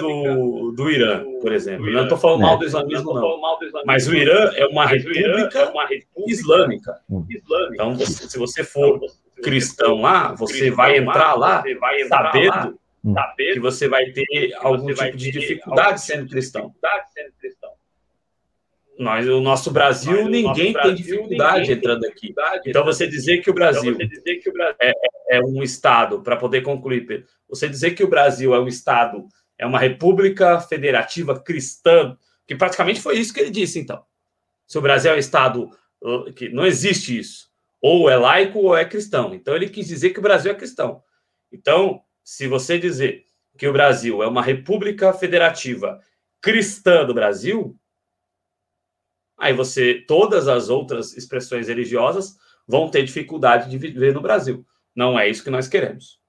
[0.00, 1.90] do, do Irã, por exemplo.
[1.90, 3.40] Não estou falando mal do islamismo, não.
[3.86, 5.72] Mas o Irã é uma república
[6.26, 7.00] islâmica.
[7.10, 7.26] Hum.
[7.72, 9.00] Então, você, se você for
[9.42, 11.62] cristão lá, você vai entrar lá
[12.08, 12.78] sabendo
[13.36, 16.74] que você vai ter algum tipo de dificuldade sendo cristão.
[18.98, 22.34] Nós, o nosso Brasil, Mas, ninguém nosso Brasil, tem dificuldade ninguém entrando tem aqui.
[22.66, 26.20] Então, você dizer que o Brasil, então, que o Brasil é, é, é, um Estado,
[26.20, 29.24] para poder concluir, Pedro, você dizer que o Brasil é um Estado,
[29.56, 34.02] é uma república federativa cristã, que praticamente foi isso que ele disse, então.
[34.66, 35.70] Se o Brasil é um Estado
[36.02, 37.48] uh, que não existe isso,
[37.80, 39.32] ou é laico ou é cristão.
[39.32, 41.02] Então, ele quis dizer que o Brasil é cristão.
[41.52, 43.24] Então, se você dizer
[43.56, 45.98] que o Brasil é uma república federativa
[46.42, 47.74] cristã do Brasil,
[49.38, 52.36] aí você, todas as outras expressões religiosas
[52.66, 54.62] vão ter dificuldade de viver no Brasil.
[54.94, 56.20] Não é isso que nós queremos.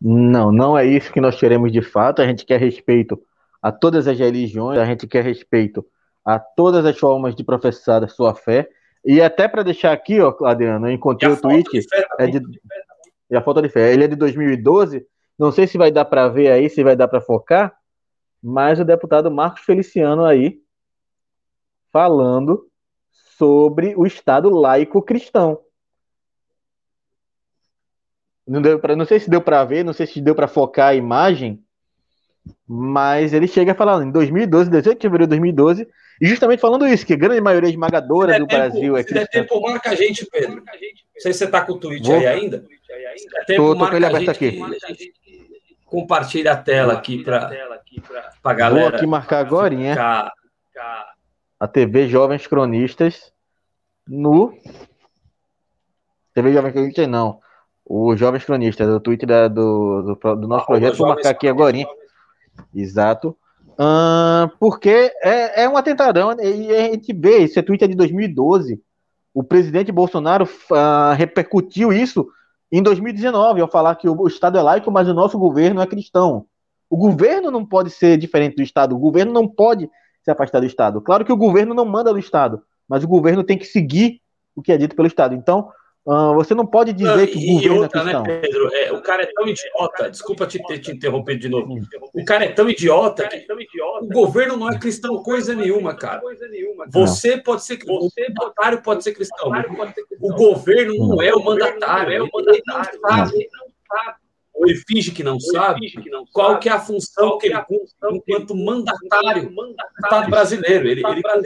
[0.00, 2.22] Não, não é isso que nós queremos de fato.
[2.22, 3.22] A gente quer respeito
[3.60, 5.86] a todas as religiões, a gente quer respeito
[6.24, 8.70] a todas as formas de professar a sua fé.
[9.06, 11.86] E até para deixar aqui, ó, Adriano, eu encontrei o tweet.
[12.18, 12.40] É de,
[13.30, 13.92] e a falta de fé.
[13.92, 15.06] Ele é de 2012.
[15.38, 17.76] Não sei se vai dar para ver aí, se vai dar para focar
[18.48, 20.62] mas o deputado Marcos Feliciano aí
[21.92, 22.70] falando
[23.10, 25.60] sobre o Estado laico cristão.
[28.46, 30.90] Não, deu pra, não sei se deu para ver, não sei se deu para focar
[30.90, 31.65] a imagem,
[32.66, 35.88] mas ele chega falando em 2012, 18 de fevereiro de 2012,
[36.20, 39.20] e justamente falando isso, que a grande maioria esmagadora do tempo, Brasil é cristã.
[39.20, 40.56] Se der tempo, marca a gente, Pedro.
[40.56, 40.64] Não
[41.18, 42.16] sei se você está com o tweet Vou...
[42.16, 42.64] aí ainda.
[43.48, 44.60] Estou com ele aberto aqui.
[45.84, 47.50] Compartilha a tela aqui para
[48.42, 48.88] a galera.
[48.88, 49.92] Vou aqui marcar agora, hein?
[51.58, 53.32] A TV Jovens Cronistas
[54.06, 54.56] no.
[56.34, 57.40] TV Jovens Cronistas, não.
[57.84, 60.96] O Jovens Cronistas, o tweet da, do, do, do, nosso ah, projeto.
[60.96, 61.76] Vou marcar aqui agora.
[62.74, 63.36] Exato.
[64.58, 66.36] porque é, é um atentadão.
[66.40, 68.80] E a gente vê, esse tweet é de 2012.
[69.34, 72.26] O presidente Bolsonaro uh, repercutiu isso
[72.72, 76.46] em 2019, ao falar que o Estado é laico, mas o nosso governo é cristão.
[76.88, 79.90] O governo não pode ser diferente do Estado, o governo não pode
[80.22, 81.00] se afastar do Estado.
[81.00, 84.20] Claro que o governo não manda do Estado, mas o governo tem que seguir
[84.54, 85.34] o que é dito pelo Estado.
[85.34, 85.68] Então,
[86.06, 88.22] Uh, você não pode dizer não, que o governo outra, é cristão.
[88.22, 88.70] Né, Pedro?
[88.72, 91.80] É, o cara é tão idiota, desculpa te ter te interrompido de novo.
[92.14, 93.44] O cara é tão idiota que
[93.82, 96.22] o governo não é cristão coisa nenhuma, cara.
[96.90, 98.08] Você pode ser o
[98.38, 99.50] mandatário pode ser cristão.
[100.20, 102.12] O governo não é o mandatário.
[102.12, 104.25] Ele não sabe
[104.56, 105.92] ou ele finge que não sabe
[106.32, 110.88] qual que é a função que ele cumpre enquanto mandatário do Estado brasileiro.
[110.88, 111.02] Ele,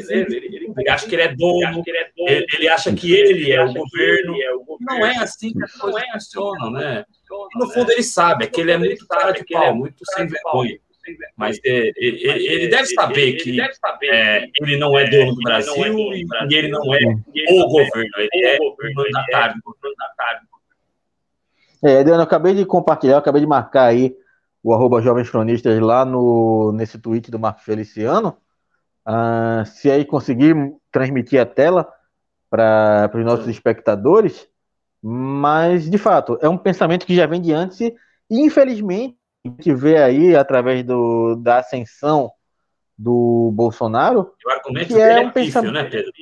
[0.09, 4.35] ele, ele, acha que ele é dono, ele, ele acha que ele é o governo.
[4.81, 7.05] Não é assim que as coisas funcionam, né?
[7.55, 10.79] no fundo ele sabe, é que ele é muito cara de pau, muito sem vergonha.
[11.37, 13.59] Mas é, ele, ele, deve saber que
[14.05, 17.01] é, ele não é dono do Brasil e ele não é
[17.51, 19.57] o governo, ele é o mandatário.
[21.83, 24.15] É, Adriano, eu acabei de compartilhar, eu acabei de marcar aí
[24.63, 28.37] o arroba Jovens Cronistas lá no, nesse tweet do Marco Feliciano.
[29.05, 30.55] Ah, se aí conseguir
[30.93, 31.91] transmitir a tela
[32.51, 34.47] para os nossos espectadores,
[35.03, 37.95] mas de fato é um pensamento que já vem de antes e
[38.31, 42.31] infelizmente a gente vê aí através do, da ascensão
[42.99, 44.33] do Bolsonaro
[44.87, 46.13] que é um é pensamento, né, Pedro?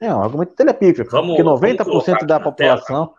[0.00, 3.12] É um argumento telepífio, porque 90% da população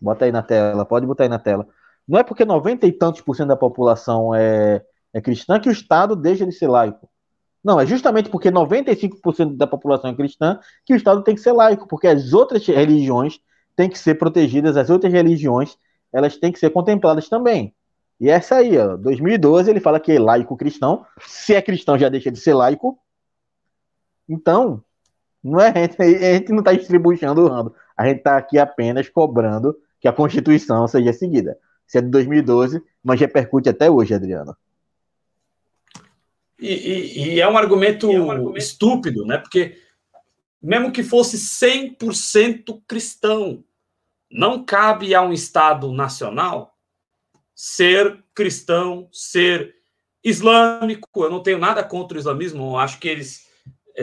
[0.00, 1.66] Bota aí na tela, pode botar aí na tela.
[2.06, 5.72] Não é porque 90 e tantos por cento da população é, é cristã que o
[5.72, 7.08] Estado deixa de ser laico.
[7.62, 11.52] Não, é justamente porque 95% da população é cristã que o Estado tem que ser
[11.52, 13.40] laico, porque as outras religiões
[13.76, 15.76] têm que ser protegidas, as outras religiões
[16.12, 17.74] elas têm que ser contempladas também.
[18.20, 21.04] E essa aí, ó, 2012, ele fala que é laico cristão.
[21.20, 22.98] Se é cristão, já deixa de ser laico.
[24.28, 24.82] Então,
[25.42, 30.12] não é, a gente não está distribuindo A gente está aqui apenas cobrando que a
[30.12, 31.58] Constituição seja seguida.
[31.86, 34.56] Se é de 2012, mas repercute até hoje, Adriano.
[36.58, 39.38] E, e, e, é, um argumento, é um argumento estúpido, né?
[39.38, 39.78] Porque
[40.60, 43.64] mesmo que fosse 100% cristão,
[44.30, 46.76] não cabe a um Estado nacional
[47.54, 49.74] ser cristão, ser
[50.22, 51.08] islâmico.
[51.16, 53.48] Eu não tenho nada contra o islamismo, eu acho que eles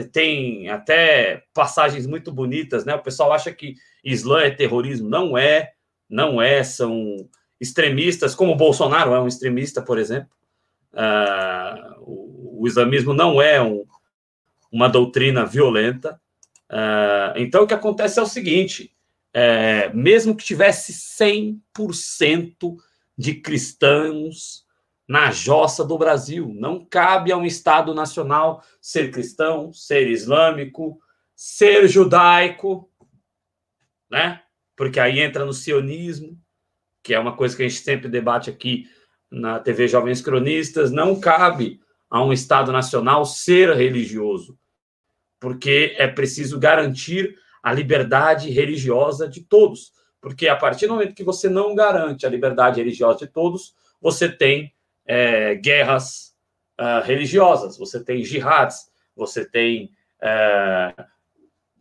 [0.04, 2.94] tem até passagens muito bonitas, né?
[2.94, 3.74] O pessoal acha que
[4.04, 5.08] Islã é terrorismo.
[5.08, 5.72] Não é,
[6.08, 6.62] não é.
[6.62, 7.28] São
[7.60, 10.30] extremistas, como o Bolsonaro é um extremista, por exemplo.
[10.92, 13.84] Uh, o, o, islamismo não é um,
[14.70, 16.20] uma doutrina violenta.
[16.70, 18.94] Uh, então, o que acontece é o seguinte:
[19.38, 22.76] é, mesmo que tivesse 100%
[23.18, 24.64] de cristãos
[25.06, 30.98] na jossa do Brasil, não cabe a um Estado nacional ser cristão, ser islâmico,
[31.34, 32.90] ser judaico,
[34.10, 34.40] né?
[34.76, 36.38] Porque aí entra no sionismo,
[37.02, 38.88] que é uma coisa que a gente sempre debate aqui
[39.30, 41.80] na TV Jovens Cronistas, não cabe
[42.10, 44.58] a um Estado nacional ser religioso,
[45.40, 49.92] porque é preciso garantir a liberdade religiosa de todos.
[50.20, 54.28] Porque a partir do momento que você não garante a liberdade religiosa de todos, você
[54.28, 54.72] tem
[55.04, 56.34] é, guerras
[56.80, 59.90] uh, religiosas, você tem jihads, você tem
[60.20, 60.94] é,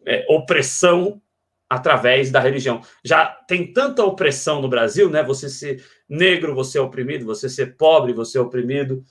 [0.06, 1.22] é, opressão
[1.70, 2.82] através da religião.
[3.04, 5.24] Já tem tanta opressão no Brasil, né?
[5.24, 9.04] Você ser negro, você é oprimido, você ser pobre, você é oprimido.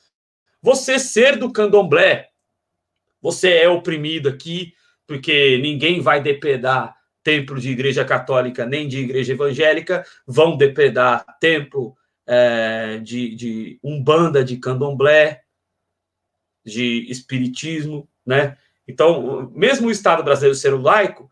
[0.63, 2.31] Você ser do candomblé,
[3.21, 4.73] você é oprimido aqui,
[5.07, 11.97] porque ninguém vai depredar templo de igreja católica nem de igreja evangélica, vão depredar templo
[12.27, 15.43] é, de, de umbanda, de candomblé,
[16.65, 18.57] de espiritismo, né?
[18.87, 21.31] Então, mesmo o Estado brasileiro ser laico,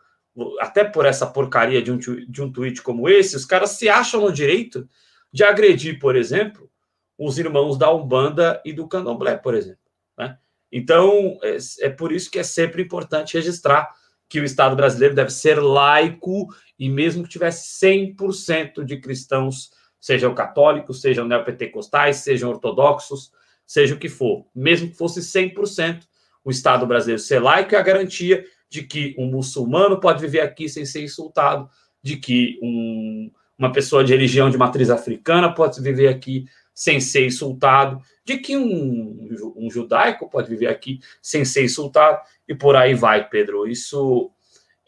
[0.60, 4.20] até por essa porcaria de um, de um tweet como esse, os caras se acham
[4.20, 4.88] no direito
[5.32, 6.70] de agredir, por exemplo,
[7.18, 9.82] os irmãos da Umbanda e do Candomblé, por exemplo.
[10.18, 10.36] Né?
[10.70, 13.88] Então, é, é por isso que é sempre importante registrar
[14.28, 16.48] que o Estado brasileiro deve ser laico
[16.78, 23.30] e mesmo que tivesse 100% de cristãos, sejam católicos, sejam neopentecostais, sejam ortodoxos,
[23.66, 26.04] seja o que for, mesmo que fosse 100%,
[26.44, 30.66] o Estado brasileiro ser laico é a garantia de que um muçulmano pode viver aqui
[30.66, 31.68] sem ser insultado,
[32.02, 37.26] de que um, uma pessoa de religião de matriz africana pode viver aqui sem ser
[37.26, 42.94] insultado, de que um, um judaico pode viver aqui sem ser insultado, e por aí
[42.94, 43.68] vai, Pedro.
[43.68, 44.30] Isso,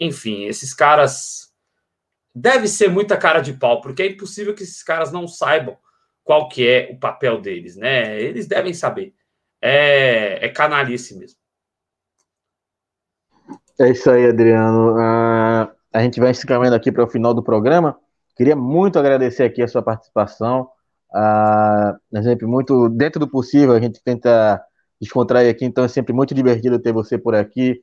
[0.01, 1.53] enfim, esses caras
[2.35, 5.77] deve ser muita cara de pau, porque é impossível que esses caras não saibam
[6.23, 8.19] qual que é o papel deles, né?
[8.19, 9.15] Eles devem saber.
[9.61, 11.44] É, é canalice mesmo.
[13.79, 14.93] É isso aí, Adriano.
[14.93, 17.99] Uh, a gente vai se encaminhando aqui para o final do programa.
[18.37, 20.69] Queria muito agradecer aqui a sua participação.
[21.13, 24.63] Uh, é sempre muito, dentro do possível, a gente tenta
[25.01, 27.81] descontrair aqui, então é sempre muito divertido ter você por aqui.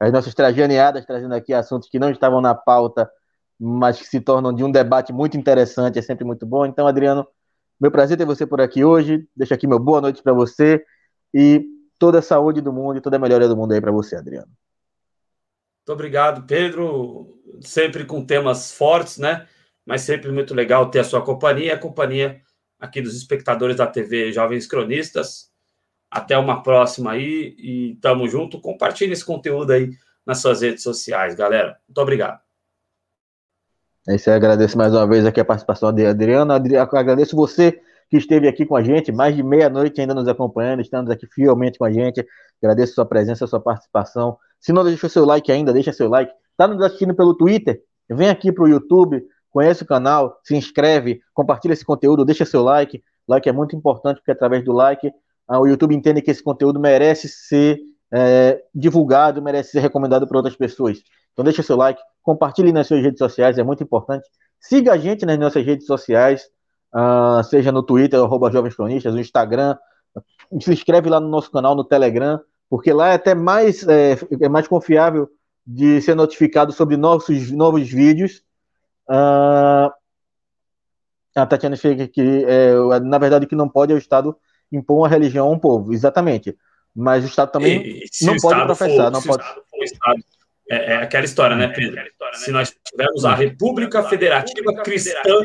[0.00, 3.10] As nossas trajaneadas trazendo aqui assuntos que não estavam na pauta,
[3.58, 6.66] mas que se tornam de um debate muito interessante, é sempre muito bom.
[6.66, 7.26] Então, Adriano,
[7.80, 9.26] meu prazer ter você por aqui hoje.
[9.36, 10.82] Deixo aqui meu boa noite para você
[11.34, 11.64] e
[11.98, 14.48] toda a saúde do mundo e toda a melhoria do mundo aí para você, Adriano.
[15.92, 17.38] Muito obrigado, Pedro.
[17.60, 19.46] Sempre com temas fortes, né?
[19.84, 22.40] Mas sempre muito legal ter a sua companhia a companhia
[22.80, 25.50] aqui dos espectadores da TV Jovens Cronistas.
[26.10, 28.58] Até uma próxima aí e tamo junto.
[28.58, 29.90] Compartilhe esse conteúdo aí
[30.24, 31.76] nas suas redes sociais, galera.
[31.86, 32.40] Muito obrigado.
[34.08, 36.54] É isso aí, agradeço mais uma vez aqui a participação de Adriano.
[36.54, 41.10] Agradeço você que esteve aqui com a gente, mais de meia-noite ainda nos acompanhando, estamos
[41.10, 42.26] aqui fielmente com a gente.
[42.62, 44.38] Agradeço a sua presença, a sua participação.
[44.62, 46.32] Se não deixou seu like ainda, deixa seu like.
[46.52, 47.82] Está nos assistindo pelo Twitter?
[48.08, 52.62] Vem aqui para o YouTube, conhece o canal, se inscreve, compartilha esse conteúdo, deixa seu
[52.62, 53.02] like.
[53.26, 55.12] Like é muito importante, porque através do like
[55.48, 57.78] ah, o YouTube entende que esse conteúdo merece ser
[58.12, 61.02] é, divulgado, merece ser recomendado para outras pessoas.
[61.32, 64.28] Então deixa seu like, compartilhe nas suas redes sociais, é muito importante.
[64.60, 66.48] Siga a gente nas nossas redes sociais,
[66.94, 69.76] uh, seja no Twitter, arroba Jovens Cronistas, no Instagram.
[70.60, 72.38] Se inscreve lá no nosso canal no Telegram,
[72.72, 75.28] porque lá é até mais, é, é mais confiável
[75.66, 78.42] de ser notificado sobre novos, novos vídeos.
[79.06, 79.92] Uh,
[81.36, 84.34] a Tatiana explica que, é, na verdade, o que não pode é o Estado
[84.72, 86.56] impor uma religião a um povo, exatamente.
[86.96, 89.44] Mas o Estado também e, não pode professar, for, não pode.
[89.82, 90.24] Estado,
[90.70, 92.00] é, é, aquela história, né, Pedro?
[92.00, 92.42] História, né?
[92.42, 95.44] Se nós tivermos a República Federativa Cristã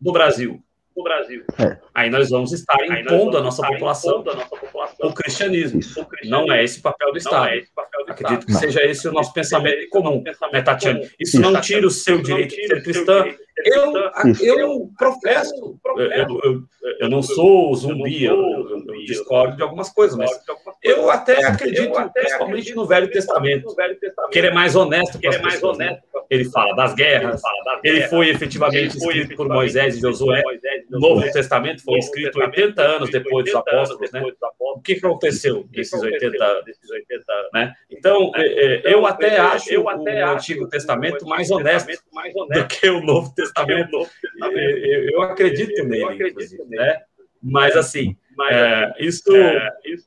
[0.00, 0.60] do Brasil,
[0.96, 1.44] no Brasil.
[1.58, 1.76] É.
[1.94, 5.80] Aí nós vamos estar impondo a nossa população, a nossa população o cristianismo.
[5.80, 6.46] O cristianismo.
[6.46, 7.48] Não é esse papel do Estado.
[7.48, 8.46] É papel do Acredito Estado.
[8.46, 8.60] que não.
[8.60, 11.00] seja esse o nosso pensamento comum, né, Tatiana?
[11.18, 13.24] Isso, não tira o seu direito de ser cristã.
[13.56, 13.92] Eu,
[14.40, 15.78] eu professo.
[15.96, 16.62] Eu, eu,
[17.00, 20.30] eu não sou zumbi, eu, eu discordo de algumas coisas, mas
[20.82, 23.74] eu até acredito, principalmente no Velho Testamento,
[24.30, 25.78] que ele é mais honesto com as pessoas.
[26.28, 27.40] ele fala das guerras,
[27.82, 30.42] ele foi efetivamente escrito por Moisés e Josué.
[30.92, 34.22] O Novo Testamento foi escrito 80 anos depois dos apóstolos, né?
[34.60, 36.64] O que aconteceu nesses 80 anos?
[37.52, 37.72] Né?
[37.88, 38.32] Então,
[38.84, 42.02] eu até acho o Antigo Testamento mais honesto
[42.50, 43.43] do que o Novo Testamento.
[45.12, 47.02] Eu acredito nele, inclusive, né?
[47.42, 48.16] Mas assim,
[48.50, 49.30] é, isso,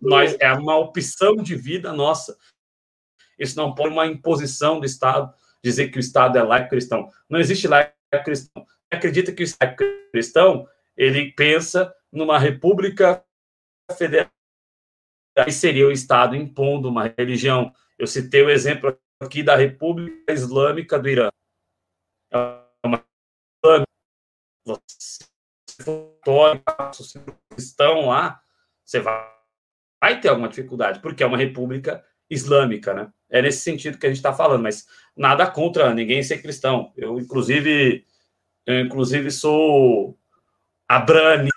[0.02, 2.38] nós, é uma opção de vida nossa.
[3.38, 5.32] Isso não pode uma imposição do Estado
[5.64, 7.10] dizer que o Estado é laico cristão.
[7.30, 7.94] Não existe laico
[8.24, 8.66] cristão.
[8.92, 13.24] Acredita que o Estado é cristão, ele pensa numa república
[13.98, 14.32] federal.
[15.38, 17.72] Aí seria o Estado impondo uma religião.
[17.98, 21.30] Eu citei o exemplo aqui da República Islâmica do Irã.
[22.32, 22.67] É
[24.68, 25.24] você
[27.50, 28.40] cristão lá,
[28.84, 29.26] você vai,
[30.02, 33.12] vai ter alguma dificuldade, porque é uma república islâmica, né?
[33.30, 36.92] É nesse sentido que a gente está falando, mas nada contra ninguém ser cristão.
[36.96, 38.06] Eu, inclusive,
[38.66, 40.18] eu, inclusive, sou
[40.88, 41.50] abrani.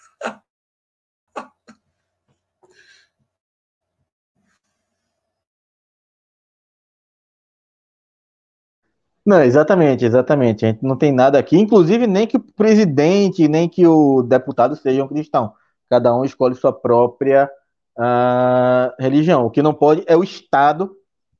[9.30, 10.64] Não, exatamente, exatamente.
[10.66, 14.74] A gente não tem nada aqui, inclusive nem que o presidente, nem que o deputado
[14.74, 15.52] sejam cristão.
[15.88, 17.48] Cada um escolhe sua própria
[17.96, 19.46] uh, religião.
[19.46, 20.90] O que não pode é o Estado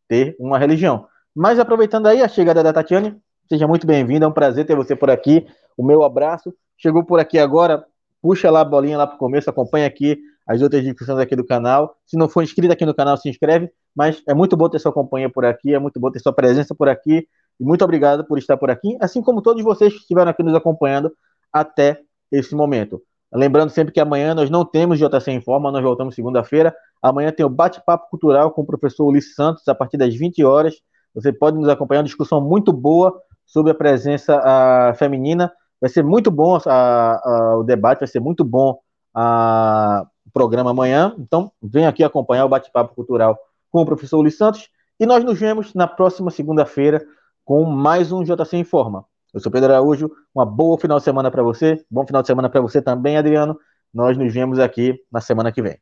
[0.07, 1.09] ter uma religião.
[1.35, 3.17] Mas aproveitando aí a chegada da Tatiane,
[3.49, 5.44] seja muito bem-vinda, é um prazer ter você por aqui.
[5.77, 6.55] O meu abraço.
[6.78, 7.85] Chegou por aqui agora,
[8.23, 11.44] puxa lá a bolinha lá para o começo, acompanha aqui as outras discussões aqui do
[11.44, 11.97] canal.
[12.07, 13.69] Se não for inscrito aqui no canal, se inscreve.
[13.97, 16.73] Mas é muito bom ter sua companhia por aqui, é muito bom ter sua presença
[16.73, 17.27] por aqui.
[17.60, 20.55] E muito obrigado por estar por aqui, assim como todos vocês que estiveram aqui nos
[20.55, 21.12] acompanhando
[21.52, 22.00] até
[22.32, 23.02] esse momento.
[23.32, 26.74] Lembrando sempre que amanhã nós não temos JC em Forma, nós voltamos segunda-feira.
[27.02, 30.74] Amanhã tem o bate-papo cultural com o professor Ulisses Santos, a partir das 20 horas.
[31.14, 35.52] Você pode nos acompanhar, uma discussão muito boa sobre a presença a, feminina.
[35.80, 38.78] Vai ser muito bom a, a, o debate, vai ser muito bom
[39.14, 41.14] o programa amanhã.
[41.18, 43.39] Então, vem aqui acompanhar o bate-papo cultural
[43.70, 44.68] com o professor Ulisses Santos.
[44.98, 47.05] E nós nos vemos na próxima segunda-feira
[47.44, 49.05] com mais um JC em Forma.
[49.33, 52.51] Eu sou Pedro Araújo, uma boa final de semana para você, bom final de semana
[52.51, 53.59] para você também, Adriano.
[53.93, 55.78] Nós nos vemos aqui na semana que vem.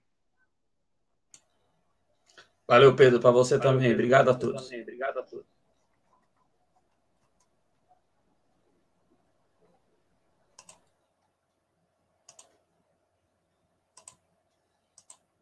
[2.67, 3.89] Valeu, Pedro, para você Valeu, também.
[3.89, 4.67] Pedro, Obrigado a todos.
[4.71, 5.47] Obrigado a todos.